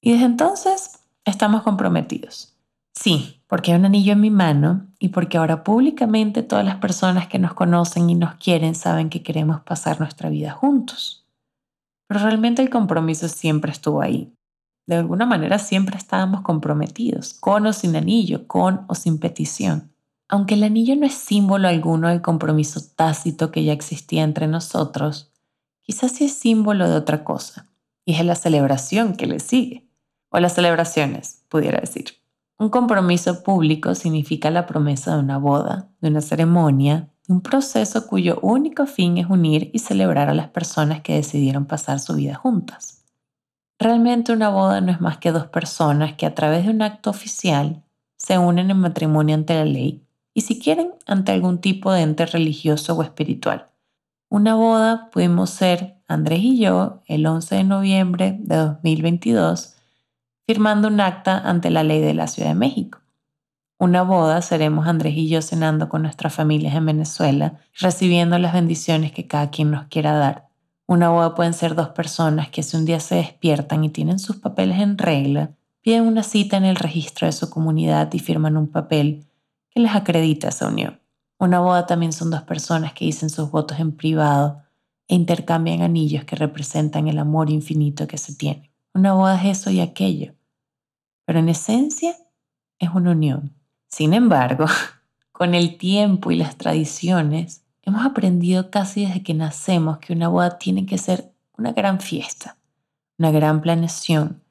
Y 0.00 0.12
desde 0.12 0.26
entonces 0.26 1.00
estamos 1.24 1.62
comprometidos. 1.62 2.56
Sí, 2.92 3.40
porque 3.54 3.70
hay 3.70 3.78
un 3.78 3.84
anillo 3.84 4.14
en 4.14 4.20
mi 4.20 4.30
mano 4.30 4.88
y 4.98 5.10
porque 5.10 5.38
ahora 5.38 5.62
públicamente 5.62 6.42
todas 6.42 6.64
las 6.64 6.78
personas 6.78 7.28
que 7.28 7.38
nos 7.38 7.54
conocen 7.54 8.10
y 8.10 8.16
nos 8.16 8.34
quieren 8.34 8.74
saben 8.74 9.10
que 9.10 9.22
queremos 9.22 9.60
pasar 9.60 10.00
nuestra 10.00 10.28
vida 10.28 10.50
juntos. 10.50 11.24
Pero 12.08 12.18
realmente 12.18 12.62
el 12.62 12.68
compromiso 12.68 13.28
siempre 13.28 13.70
estuvo 13.70 14.02
ahí. 14.02 14.34
De 14.88 14.96
alguna 14.96 15.24
manera 15.24 15.60
siempre 15.60 15.96
estábamos 15.96 16.40
comprometidos, 16.40 17.34
con 17.34 17.64
o 17.68 17.72
sin 17.72 17.94
anillo, 17.94 18.48
con 18.48 18.86
o 18.88 18.96
sin 18.96 19.20
petición. 19.20 19.92
Aunque 20.26 20.54
el 20.54 20.64
anillo 20.64 20.96
no 20.96 21.06
es 21.06 21.14
símbolo 21.14 21.68
alguno 21.68 22.08
del 22.08 22.22
compromiso 22.22 22.80
tácito 22.96 23.52
que 23.52 23.62
ya 23.62 23.72
existía 23.72 24.24
entre 24.24 24.48
nosotros, 24.48 25.30
quizás 25.80 26.10
sí 26.10 26.24
es 26.24 26.34
símbolo 26.34 26.90
de 26.90 26.96
otra 26.96 27.22
cosa, 27.22 27.68
y 28.04 28.14
es 28.14 28.24
la 28.24 28.34
celebración 28.34 29.14
que 29.14 29.28
le 29.28 29.38
sigue 29.38 29.86
o 30.30 30.40
las 30.40 30.56
celebraciones, 30.56 31.44
pudiera 31.48 31.78
decir. 31.78 32.23
Un 32.56 32.68
compromiso 32.68 33.42
público 33.42 33.94
significa 33.96 34.50
la 34.50 34.66
promesa 34.66 35.14
de 35.14 35.20
una 35.20 35.38
boda, 35.38 35.88
de 36.00 36.08
una 36.08 36.20
ceremonia, 36.20 37.10
de 37.26 37.34
un 37.34 37.40
proceso 37.40 38.06
cuyo 38.06 38.38
único 38.42 38.86
fin 38.86 39.18
es 39.18 39.28
unir 39.28 39.70
y 39.72 39.80
celebrar 39.80 40.28
a 40.28 40.34
las 40.34 40.48
personas 40.48 41.00
que 41.00 41.14
decidieron 41.14 41.66
pasar 41.66 41.98
su 41.98 42.14
vida 42.14 42.36
juntas. 42.36 43.04
Realmente 43.78 44.32
una 44.32 44.50
boda 44.50 44.80
no 44.80 44.92
es 44.92 45.00
más 45.00 45.18
que 45.18 45.32
dos 45.32 45.46
personas 45.46 46.14
que 46.14 46.26
a 46.26 46.34
través 46.34 46.64
de 46.64 46.70
un 46.70 46.82
acto 46.82 47.10
oficial 47.10 47.82
se 48.16 48.38
unen 48.38 48.70
en 48.70 48.78
matrimonio 48.78 49.34
ante 49.34 49.54
la 49.54 49.64
ley 49.64 50.06
y 50.32 50.42
si 50.42 50.60
quieren 50.60 50.92
ante 51.06 51.32
algún 51.32 51.58
tipo 51.60 51.92
de 51.92 52.02
ente 52.02 52.24
religioso 52.24 52.94
o 52.94 53.02
espiritual. 53.02 53.66
Una 54.28 54.54
boda 54.54 55.10
pudimos 55.10 55.50
ser 55.50 55.96
Andrés 56.06 56.40
y 56.40 56.58
yo 56.58 57.02
el 57.06 57.26
11 57.26 57.56
de 57.56 57.64
noviembre 57.64 58.36
de 58.40 58.56
2022 58.56 59.73
firmando 60.46 60.88
un 60.88 61.00
acta 61.00 61.38
ante 61.38 61.70
la 61.70 61.82
ley 61.82 62.00
de 62.00 62.14
la 62.14 62.26
Ciudad 62.26 62.50
de 62.50 62.54
México. 62.54 63.00
Una 63.78 64.02
boda 64.02 64.40
seremos 64.40 64.86
Andrés 64.86 65.14
y 65.16 65.28
yo 65.28 65.42
cenando 65.42 65.88
con 65.88 66.02
nuestras 66.02 66.32
familias 66.34 66.74
en 66.74 66.86
Venezuela, 66.86 67.58
recibiendo 67.78 68.38
las 68.38 68.52
bendiciones 68.52 69.12
que 69.12 69.26
cada 69.26 69.50
quien 69.50 69.70
nos 69.70 69.86
quiera 69.86 70.12
dar. 70.12 70.48
Una 70.86 71.08
boda 71.08 71.34
pueden 71.34 71.54
ser 71.54 71.74
dos 71.74 71.88
personas 71.88 72.50
que 72.50 72.62
si 72.62 72.76
un 72.76 72.84
día 72.84 73.00
se 73.00 73.16
despiertan 73.16 73.84
y 73.84 73.88
tienen 73.88 74.18
sus 74.18 74.36
papeles 74.36 74.80
en 74.80 74.98
regla, 74.98 75.50
piden 75.80 76.06
una 76.06 76.22
cita 76.22 76.56
en 76.56 76.64
el 76.64 76.76
registro 76.76 77.26
de 77.26 77.32
su 77.32 77.50
comunidad 77.50 78.12
y 78.12 78.18
firman 78.18 78.56
un 78.56 78.68
papel 78.68 79.26
que 79.70 79.80
les 79.80 79.94
acredita 79.94 80.48
esa 80.48 80.68
unión. 80.68 81.00
Una 81.38 81.60
boda 81.60 81.86
también 81.86 82.12
son 82.12 82.30
dos 82.30 82.42
personas 82.42 82.92
que 82.92 83.06
dicen 83.06 83.28
sus 83.28 83.50
votos 83.50 83.80
en 83.80 83.92
privado 83.96 84.62
e 85.08 85.14
intercambian 85.14 85.82
anillos 85.82 86.24
que 86.24 86.36
representan 86.36 87.08
el 87.08 87.18
amor 87.18 87.50
infinito 87.50 88.06
que 88.06 88.18
se 88.18 88.34
tiene. 88.34 88.73
Una 88.94 89.12
boda 89.12 89.34
es 89.42 89.58
eso 89.58 89.70
y 89.70 89.80
aquello, 89.80 90.34
pero 91.24 91.40
en 91.40 91.48
esencia 91.48 92.16
es 92.78 92.90
una 92.90 93.10
unión. 93.10 93.52
Sin 93.88 94.14
embargo, 94.14 94.66
con 95.32 95.56
el 95.56 95.78
tiempo 95.78 96.30
y 96.30 96.36
las 96.36 96.56
tradiciones, 96.56 97.64
hemos 97.82 98.06
aprendido 98.06 98.70
casi 98.70 99.04
desde 99.04 99.24
que 99.24 99.34
nacemos 99.34 99.98
que 99.98 100.12
una 100.12 100.28
boda 100.28 100.58
tiene 100.58 100.86
que 100.86 100.96
ser 100.96 101.32
una 101.58 101.72
gran 101.72 101.98
fiesta, 101.98 102.56
una 103.18 103.32
gran 103.32 103.60
planeación, 103.60 104.42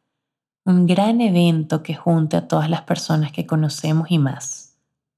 un 0.65 0.87
gran 0.87 1.21
evento 1.21 1.81
que 1.81 1.95
junte 1.95 2.35
a 2.35 2.47
todas 2.47 2.69
las 2.69 2.81
personas 2.81 3.31
que 3.31 3.45
conocemos 3.45 4.11
y 4.11 4.17
más. 4.17 4.77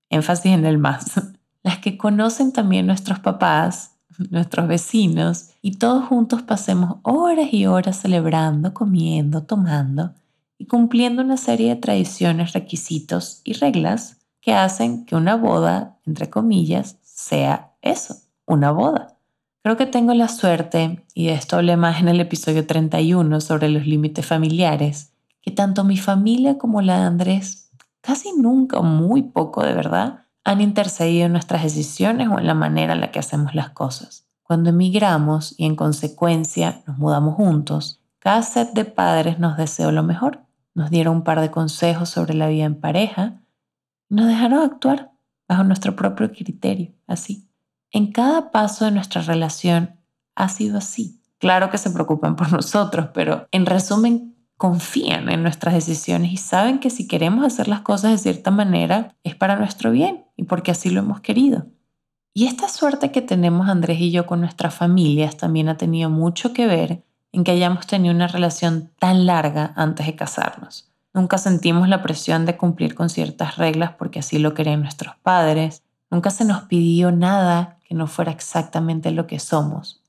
Énfasis 0.10 0.52
en 0.52 0.66
el 0.66 0.78
más. 0.78 1.14
Las 1.64 1.80
que 1.80 1.98
conocen 1.98 2.54
también 2.54 2.86
nuestros 2.86 3.18
papás, 3.18 3.95
nuestros 4.30 4.68
vecinos, 4.68 5.50
y 5.62 5.78
todos 5.78 6.06
juntos 6.08 6.42
pasemos 6.42 6.98
horas 7.04 7.50
y 7.52 7.66
horas 7.66 8.02
celebrando, 8.02 8.74
comiendo, 8.74 9.44
tomando 9.44 10.14
y 10.58 10.66
cumpliendo 10.66 11.22
una 11.22 11.38
serie 11.38 11.70
de 11.70 11.82
tradiciones, 11.82 12.54
requisitos 12.54 13.42
y 13.44 13.54
reglas 13.54 14.18
que 14.42 14.54
hacen 14.54 15.06
que 15.06 15.16
una 15.16 15.36
boda, 15.36 15.98
entre 16.06 16.30
comillas, 16.30 16.98
sea 17.02 17.72
eso, 17.82 18.16
una 18.46 18.72
boda. 18.72 19.18
Creo 19.64 19.78
que 19.78 19.88
tengo 19.88 20.14
la 20.14 20.28
suerte, 20.28 21.04
y 21.14 21.28
de 21.28 21.34
esto 21.34 21.56
hablé 21.56 21.76
más 21.76 22.00
en 22.00 22.08
el 22.08 22.20
episodio 22.20 22.68
31 22.68 23.42
sobre 23.42 23.70
los 23.70 23.88
límites 23.88 24.26
familiares, 24.26 25.12
que 25.42 25.52
tanto 25.52 25.84
mi 25.84 25.98
familia 25.98 26.58
como 26.58 26.82
la 26.82 27.00
de 27.00 27.06
Andrés 27.06 27.72
casi 28.02 28.34
nunca 28.38 28.82
muy 28.82 29.24
poco 29.24 29.64
de 29.64 29.74
verdad 29.74 30.25
han 30.46 30.62
intercedido 30.62 31.26
en 31.26 31.34
nuestras 31.34 31.64
decisiones 31.64 32.30
o 32.30 32.40
en 32.40 32.48
la 32.48 32.54
manera 32.54 32.94
en 32.94 33.02
la 33.02 33.12
que 33.12 33.20
hacemos 33.20 33.54
las 33.54 33.72
cosas. 33.72 34.28
Cuando 34.44 34.70
emigramos 34.70 35.56
y 35.58 35.66
en 35.66 35.76
consecuencia 35.76 36.84
nos 36.88 36.98
mudamos 36.98 37.36
juntos, 37.36 38.00
cada 38.20 38.42
set 38.44 38.72
de 38.72 38.86
padres 38.86 39.40
nos 39.40 39.58
deseó 39.58 39.92
lo 39.92 40.04
mejor 40.04 40.46
nos 40.76 40.90
dieron 40.90 41.16
un 41.16 41.24
par 41.24 41.42
de 41.42 41.50
consejos 41.50 42.10
sobre 42.10 42.36
la 42.36 42.50
vida 42.50 42.66
en 42.66 42.80
pareja 42.80 43.42
y 44.10 44.16
nos 44.16 44.28
dejaron 44.28 44.60
actuar 44.60 45.14
bajo 45.48 45.64
nuestro 45.64 45.96
propio 45.96 46.32
criterio, 46.32 46.94
así. 47.08 47.50
En 47.92 48.12
cada 48.12 48.52
paso 48.52 48.86
de 48.86 48.92
nuestra 48.92 49.22
relación 49.22 49.98
ha 50.36 50.50
sido 50.50 50.78
así. 50.78 51.22
Claro 51.40 51.70
que 51.70 51.78
se 51.78 51.92
preocupan 51.92 52.36
por 52.36 52.52
nosotros, 52.52 53.10
pero 53.14 53.48
en 53.52 53.66
resumen 53.66 54.35
confían 54.58 55.30
en 55.30 55.44
nuestras 55.44 55.74
decisiones 55.74 56.32
y 56.32 56.38
saben 56.38 56.80
que 56.80 56.90
si 56.90 57.08
queremos 57.08 57.46
hacer 57.46 57.68
las 57.68 57.82
cosas 57.82 58.12
de 58.12 58.18
cierta 58.18 58.52
manera 58.52 59.16
es 59.24 59.36
para 59.36 59.58
nuestro 59.58 59.92
bien 59.92 60.26
y 60.38 60.44
porque 60.44 60.72
así 60.72 60.90
lo 60.90 61.02
hemos 61.02 61.22
querido. 61.22 61.66
Y 62.34 62.48
esta 62.48 62.68
suerte 62.68 63.12
que 63.12 63.22
tenemos 63.22 63.70
Andrés 63.70 64.00
y 64.00 64.12
yo 64.12 64.26
con 64.26 64.42
nuestras 64.42 64.76
familias 64.76 65.38
también 65.38 65.70
ha 65.70 65.78
tenido 65.78 66.10
mucho 66.10 66.54
que 66.54 66.68
ver 66.68 67.04
en 67.32 67.44
que 67.44 67.52
hayamos 67.52 67.86
tenido 67.88 68.14
una 68.14 68.28
relación 68.28 68.92
tan 69.00 69.26
larga 69.26 69.74
antes 69.76 70.06
de 70.06 70.16
casarnos. 70.16 70.90
Nunca 71.14 71.38
sentimos 71.38 71.88
la 71.88 72.02
presión 72.02 72.46
de 72.46 72.58
cumplir 72.58 72.94
con 72.94 73.10
ciertas 73.10 73.58
reglas 73.58 73.92
porque 73.98 74.20
así 74.20 74.38
lo 74.38 74.54
querían 74.54 74.82
nuestros 74.82 75.16
padres. 75.18 75.84
Nunca 76.10 76.30
se 76.30 76.44
nos 76.44 76.64
pidió 76.64 77.12
nada 77.12 77.80
que 77.86 77.96
no 77.96 78.08
fuera 78.08 78.32
exactamente 78.32 79.12
lo 79.12 79.28
que 79.28 79.40
somos. 79.40 80.04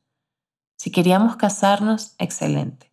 Si 0.77 0.91
queríamos 0.91 1.37
casarnos, 1.37 2.15
excelente. 2.19 2.86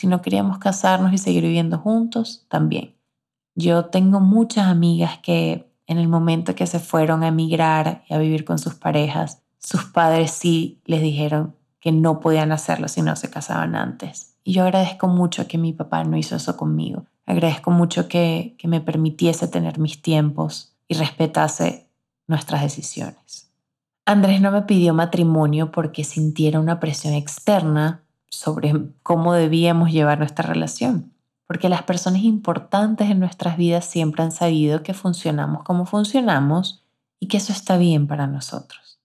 Si 0.00 0.06
no 0.06 0.22
queríamos 0.22 0.56
casarnos 0.56 1.12
y 1.12 1.18
seguir 1.18 1.42
viviendo 1.42 1.76
juntos, 1.76 2.46
también. 2.48 2.96
Yo 3.54 3.84
tengo 3.84 4.18
muchas 4.18 4.66
amigas 4.66 5.18
que 5.18 5.70
en 5.86 5.98
el 5.98 6.08
momento 6.08 6.54
que 6.54 6.66
se 6.66 6.78
fueron 6.78 7.22
a 7.22 7.28
emigrar 7.28 8.02
y 8.08 8.14
a 8.14 8.18
vivir 8.18 8.46
con 8.46 8.58
sus 8.58 8.76
parejas, 8.76 9.42
sus 9.58 9.84
padres 9.84 10.30
sí 10.30 10.80
les 10.86 11.02
dijeron, 11.02 11.54
que 11.80 11.92
no 11.92 12.20
podían 12.20 12.50
hacerlo 12.50 12.88
si 12.88 13.02
no 13.02 13.14
se 13.14 13.28
casaban 13.28 13.74
antes. 13.74 14.36
Y 14.42 14.54
yo 14.54 14.62
agradezco 14.62 15.06
mucho 15.06 15.46
que 15.46 15.58
mi 15.58 15.74
papá 15.74 16.02
no 16.04 16.16
hizo 16.16 16.34
eso 16.34 16.56
conmigo. 16.56 17.04
Agradezco 17.26 17.70
mucho 17.70 18.08
que, 18.08 18.54
que 18.56 18.68
me 18.68 18.80
permitiese 18.80 19.48
tener 19.48 19.78
mis 19.78 20.00
tiempos 20.00 20.72
y 20.88 20.94
respetase 20.94 21.90
nuestras 22.26 22.62
decisiones. 22.62 23.50
Andrés 24.06 24.40
no 24.40 24.50
me 24.50 24.62
pidió 24.62 24.94
matrimonio 24.94 25.70
porque 25.70 26.04
sintiera 26.04 26.58
una 26.58 26.80
presión 26.80 27.12
externa 27.12 28.02
sobre 28.30 28.72
cómo 29.02 29.34
debíamos 29.34 29.90
llevar 29.92 30.18
nuestra 30.18 30.46
relación, 30.46 31.12
porque 31.46 31.68
las 31.68 31.82
personas 31.82 32.22
importantes 32.22 33.10
en 33.10 33.18
nuestras 33.18 33.56
vidas 33.56 33.84
siempre 33.84 34.22
han 34.22 34.32
sabido 34.32 34.82
que 34.82 34.94
funcionamos 34.94 35.64
como 35.64 35.84
funcionamos 35.84 36.84
y 37.18 37.28
que 37.28 37.36
eso 37.36 37.52
está 37.52 37.76
bien 37.76 38.06
para 38.06 38.26
nosotros. 38.26 39.00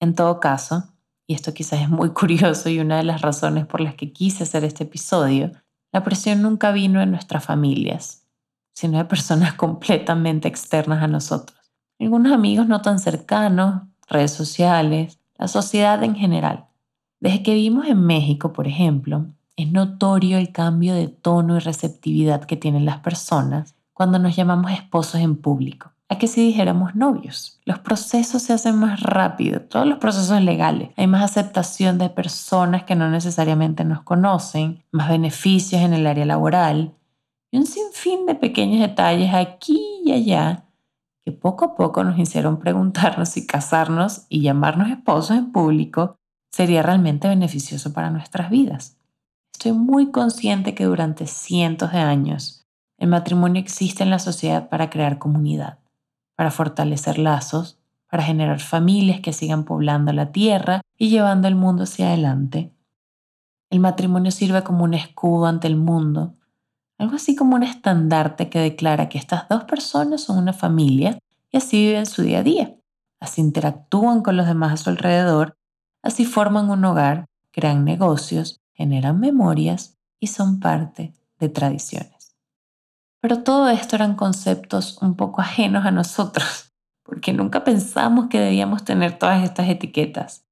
En 0.00 0.14
todo 0.14 0.40
caso, 0.40 0.92
y 1.26 1.34
esto 1.34 1.54
quizás 1.54 1.80
es 1.80 1.88
muy 1.88 2.10
curioso 2.14 2.68
y 2.68 2.80
una 2.80 2.98
de 2.98 3.04
las 3.04 3.22
razones 3.22 3.66
por 3.66 3.80
las 3.80 3.94
que 3.94 4.12
quise 4.12 4.42
hacer 4.42 4.64
este 4.64 4.84
episodio, 4.84 5.52
la 5.92 6.02
presión 6.02 6.42
nunca 6.42 6.72
vino 6.72 7.00
de 7.00 7.06
nuestras 7.06 7.44
familias, 7.44 8.26
sino 8.74 8.98
de 8.98 9.04
personas 9.04 9.54
completamente 9.54 10.48
externas 10.48 11.02
a 11.02 11.08
nosotros. 11.08 11.58
Algunos 11.98 12.32
amigos 12.32 12.66
no 12.66 12.80
tan 12.82 12.98
cercanos, 12.98 13.82
redes 14.08 14.32
sociales, 14.32 15.20
la 15.38 15.48
sociedad 15.48 16.02
en 16.02 16.16
general. 16.16 16.69
Desde 17.20 17.42
que 17.42 17.54
vivimos 17.54 17.86
en 17.86 18.04
México, 18.04 18.52
por 18.52 18.66
ejemplo, 18.66 19.26
es 19.56 19.70
notorio 19.70 20.38
el 20.38 20.52
cambio 20.52 20.94
de 20.94 21.08
tono 21.08 21.56
y 21.56 21.58
receptividad 21.60 22.44
que 22.44 22.56
tienen 22.56 22.86
las 22.86 23.00
personas 23.00 23.74
cuando 23.92 24.18
nos 24.18 24.34
llamamos 24.34 24.72
esposos 24.72 25.20
en 25.20 25.36
público 25.36 25.92
a 26.10 26.18
que 26.18 26.26
si 26.26 26.44
dijéramos 26.44 26.96
novios. 26.96 27.60
Los 27.64 27.78
procesos 27.78 28.42
se 28.42 28.52
hacen 28.52 28.76
más 28.76 29.00
rápido, 29.00 29.60
todos 29.60 29.86
los 29.86 29.98
procesos 29.98 30.42
legales. 30.42 30.90
Hay 30.96 31.06
más 31.06 31.22
aceptación 31.22 31.98
de 31.98 32.10
personas 32.10 32.82
que 32.82 32.96
no 32.96 33.08
necesariamente 33.08 33.84
nos 33.84 34.02
conocen, 34.02 34.82
más 34.90 35.08
beneficios 35.08 35.82
en 35.82 35.92
el 35.92 36.08
área 36.08 36.26
laboral 36.26 36.94
y 37.52 37.58
un 37.58 37.66
sinfín 37.66 38.26
de 38.26 38.34
pequeños 38.34 38.80
detalles 38.80 39.32
aquí 39.32 40.00
y 40.04 40.12
allá 40.12 40.64
que 41.24 41.30
poco 41.30 41.64
a 41.64 41.74
poco 41.76 42.02
nos 42.02 42.18
hicieron 42.18 42.58
preguntarnos 42.58 43.28
si 43.28 43.46
casarnos 43.46 44.26
y 44.28 44.40
llamarnos 44.40 44.90
esposos 44.90 45.36
en 45.36 45.52
público 45.52 46.16
sería 46.50 46.82
realmente 46.82 47.28
beneficioso 47.28 47.92
para 47.92 48.10
nuestras 48.10 48.50
vidas. 48.50 48.96
Estoy 49.52 49.72
muy 49.72 50.10
consciente 50.10 50.74
que 50.74 50.84
durante 50.84 51.26
cientos 51.26 51.92
de 51.92 51.98
años 51.98 52.64
el 52.98 53.08
matrimonio 53.08 53.60
existe 53.60 54.02
en 54.02 54.10
la 54.10 54.18
sociedad 54.18 54.68
para 54.68 54.90
crear 54.90 55.18
comunidad 55.18 55.80
para 56.40 56.50
fortalecer 56.50 57.18
lazos, 57.18 57.78
para 58.08 58.22
generar 58.22 58.60
familias 58.60 59.20
que 59.20 59.34
sigan 59.34 59.66
poblando 59.66 60.10
la 60.14 60.32
tierra 60.32 60.80
y 60.96 61.10
llevando 61.10 61.48
el 61.48 61.54
mundo 61.54 61.82
hacia 61.82 62.06
adelante. 62.06 62.72
El 63.68 63.80
matrimonio 63.80 64.30
sirve 64.30 64.62
como 64.62 64.84
un 64.84 64.94
escudo 64.94 65.44
ante 65.44 65.66
el 65.66 65.76
mundo, 65.76 66.32
algo 66.96 67.16
así 67.16 67.36
como 67.36 67.56
un 67.56 67.62
estandarte 67.62 68.48
que 68.48 68.58
declara 68.58 69.10
que 69.10 69.18
estas 69.18 69.50
dos 69.50 69.64
personas 69.64 70.22
son 70.22 70.38
una 70.38 70.54
familia 70.54 71.18
y 71.50 71.58
así 71.58 71.76
viven 71.88 72.06
su 72.06 72.22
día 72.22 72.38
a 72.38 72.42
día, 72.42 72.74
así 73.20 73.42
interactúan 73.42 74.22
con 74.22 74.38
los 74.38 74.46
demás 74.46 74.72
a 74.72 74.76
su 74.78 74.88
alrededor, 74.88 75.58
así 76.02 76.24
forman 76.24 76.70
un 76.70 76.84
hogar, 76.84 77.26
crean 77.52 77.84
negocios, 77.84 78.60
generan 78.72 79.20
memorias 79.20 79.98
y 80.18 80.28
son 80.28 80.60
parte 80.60 81.12
de 81.38 81.48
tradiciones. 81.48 82.36
Pero 83.20 83.42
todo 83.42 83.68
esto 83.68 83.96
eran 83.96 84.14
conceptos 84.14 84.98
un 85.02 85.16
poco 85.16 85.40
ajenos 85.40 85.84
a 85.84 85.90
nosotros, 85.90 86.72
porque 87.02 87.32
nunca 87.32 87.64
pensamos 87.64 88.28
que 88.28 88.40
debíamos 88.40 88.84
tener 88.84 89.18
todas 89.18 89.42
estas 89.44 89.68
etiquetas. 89.68 90.44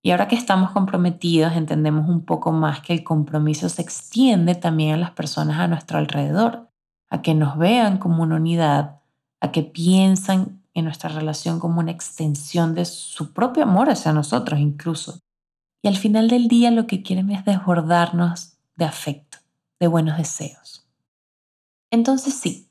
Y 0.00 0.12
ahora 0.12 0.28
que 0.28 0.36
estamos 0.36 0.70
comprometidos, 0.70 1.54
entendemos 1.54 2.08
un 2.08 2.24
poco 2.24 2.52
más 2.52 2.80
que 2.80 2.92
el 2.92 3.02
compromiso 3.02 3.68
se 3.68 3.82
extiende 3.82 4.54
también 4.54 4.94
a 4.94 4.98
las 4.98 5.10
personas 5.10 5.58
a 5.58 5.66
nuestro 5.66 5.98
alrededor, 5.98 6.70
a 7.10 7.20
que 7.20 7.34
nos 7.34 7.58
vean 7.58 7.98
como 7.98 8.22
una 8.22 8.36
unidad, 8.36 9.00
a 9.40 9.50
que 9.50 9.62
piensan 9.64 10.62
nuestra 10.82 11.10
relación 11.10 11.60
como 11.60 11.80
una 11.80 11.90
extensión 11.90 12.74
de 12.74 12.84
su 12.84 13.32
propio 13.32 13.64
amor 13.64 13.90
hacia 13.90 14.12
nosotros 14.12 14.60
incluso. 14.60 15.20
Y 15.82 15.88
al 15.88 15.96
final 15.96 16.28
del 16.28 16.48
día 16.48 16.70
lo 16.70 16.86
que 16.86 17.02
quieren 17.02 17.30
es 17.30 17.44
desbordarnos 17.44 18.58
de 18.76 18.84
afecto, 18.84 19.38
de 19.78 19.86
buenos 19.86 20.18
deseos. 20.18 20.86
Entonces 21.90 22.34
sí, 22.34 22.68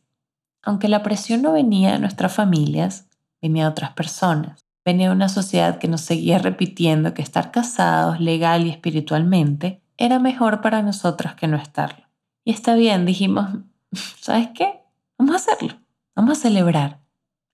aunque 0.61 0.89
la 0.89 1.03
presión 1.03 1.41
no 1.41 1.53
venía 1.53 1.93
de 1.93 1.99
nuestras 1.99 2.33
familias, 2.33 3.07
venía 3.41 3.63
de 3.63 3.71
otras 3.71 3.91
personas. 3.91 4.65
Venía 4.85 5.07
de 5.07 5.15
una 5.15 5.29
sociedad 5.29 5.79
que 5.79 5.87
nos 5.87 6.01
seguía 6.01 6.39
repitiendo 6.39 7.13
que 7.13 7.21
estar 7.21 7.51
casados 7.51 8.19
legal 8.19 8.65
y 8.65 8.69
espiritualmente 8.69 9.81
era 9.97 10.19
mejor 10.19 10.61
para 10.61 10.81
nosotros 10.81 11.33
que 11.35 11.47
no 11.47 11.57
estarlo. 11.57 12.05
Y 12.45 12.51
está 12.51 12.75
bien, 12.75 13.05
dijimos, 13.05 13.49
¿sabes 14.21 14.49
qué? 14.53 14.81
Vamos 15.17 15.33
a 15.33 15.37
hacerlo, 15.37 15.77
vamos 16.15 16.37
a 16.37 16.41
celebrar 16.41 17.06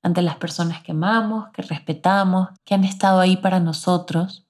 ante 0.03 0.21
las 0.21 0.35
personas 0.35 0.83
que 0.83 0.91
amamos, 0.91 1.49
que 1.53 1.61
respetamos, 1.61 2.49
que 2.65 2.75
han 2.75 2.83
estado 2.83 3.21
ahí 3.21 3.37
para 3.37 3.61
nosotros, 3.61 4.45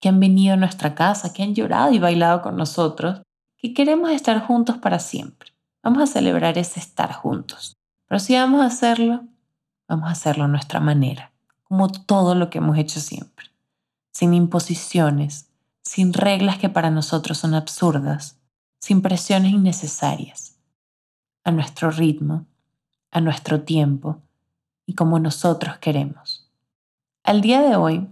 que 0.00 0.08
han 0.08 0.20
venido 0.20 0.54
a 0.54 0.56
nuestra 0.56 0.94
casa, 0.94 1.32
que 1.32 1.42
han 1.42 1.54
llorado 1.54 1.92
y 1.92 1.98
bailado 1.98 2.42
con 2.42 2.56
nosotros, 2.56 3.22
que 3.58 3.74
queremos 3.74 4.12
estar 4.12 4.46
juntos 4.46 4.78
para 4.78 5.00
siempre. 5.00 5.52
Vamos 5.82 6.02
a 6.02 6.06
celebrar 6.06 6.56
ese 6.58 6.78
estar 6.78 7.12
juntos. 7.12 7.76
Pero 8.06 8.20
si 8.20 8.34
vamos 8.34 8.62
a 8.62 8.66
hacerlo, 8.66 9.24
vamos 9.88 10.08
a 10.08 10.12
hacerlo 10.12 10.44
a 10.44 10.48
nuestra 10.48 10.78
manera, 10.78 11.32
como 11.64 11.88
todo 11.88 12.36
lo 12.36 12.48
que 12.48 12.58
hemos 12.58 12.78
hecho 12.78 13.00
siempre, 13.00 13.46
sin 14.12 14.32
imposiciones, 14.32 15.50
sin 15.82 16.12
reglas 16.12 16.58
que 16.58 16.68
para 16.68 16.90
nosotros 16.90 17.38
son 17.38 17.54
absurdas, 17.54 18.38
sin 18.78 19.02
presiones 19.02 19.52
innecesarias, 19.52 20.56
a 21.42 21.50
nuestro 21.50 21.90
ritmo, 21.90 22.46
a 23.10 23.20
nuestro 23.20 23.62
tiempo 23.62 24.20
y 24.86 24.94
como 24.94 25.18
nosotros 25.18 25.78
queremos. 25.78 26.50
Al 27.22 27.40
día 27.40 27.62
de 27.62 27.76
hoy, 27.76 28.08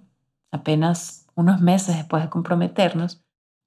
apenas 0.51 1.27
unos 1.35 1.61
meses 1.61 1.97
después 1.97 2.23
de 2.23 2.31
comprometernos, 2.31 3.23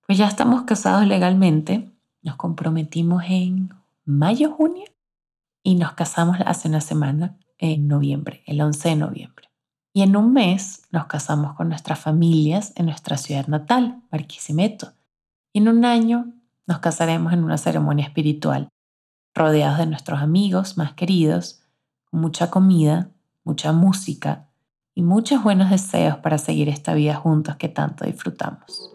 pues 0.05 0.17
ya 0.17 0.27
estamos 0.27 0.63
casados 0.63 1.05
legalmente, 1.05 1.91
nos 2.21 2.35
comprometimos 2.35 3.23
en 3.27 3.73
mayo, 4.05 4.51
junio 4.51 4.85
y 5.63 5.75
nos 5.75 5.93
casamos 5.93 6.37
hace 6.45 6.67
una 6.67 6.81
semana, 6.81 7.37
en 7.57 7.87
noviembre, 7.87 8.43
el 8.45 8.61
11 8.61 8.89
de 8.89 8.95
noviembre. 8.95 9.49
Y 9.93 10.01
en 10.01 10.15
un 10.17 10.33
mes 10.33 10.83
nos 10.91 11.05
casamos 11.05 11.53
con 11.55 11.69
nuestras 11.69 11.99
familias 11.99 12.73
en 12.75 12.85
nuestra 12.87 13.17
ciudad 13.17 13.47
natal, 13.47 14.01
Barquisimeto. 14.11 14.91
Y 15.53 15.59
en 15.59 15.69
un 15.69 15.85
año 15.85 16.33
nos 16.67 16.79
casaremos 16.79 17.31
en 17.31 17.43
una 17.43 17.57
ceremonia 17.57 18.05
espiritual, 18.05 18.67
rodeados 19.33 19.77
de 19.77 19.85
nuestros 19.85 20.19
amigos 20.21 20.77
más 20.77 20.93
queridos, 20.93 21.64
mucha 22.15 22.49
comida, 22.49 23.11
mucha 23.43 23.71
música 23.71 24.47
y 24.93 25.03
muchos 25.03 25.43
buenos 25.43 25.69
deseos 25.69 26.17
para 26.17 26.37
seguir 26.37 26.69
esta 26.69 26.93
vida 26.93 27.15
juntos 27.15 27.57
que 27.57 27.69
tanto 27.69 28.05
disfrutamos. 28.05 28.94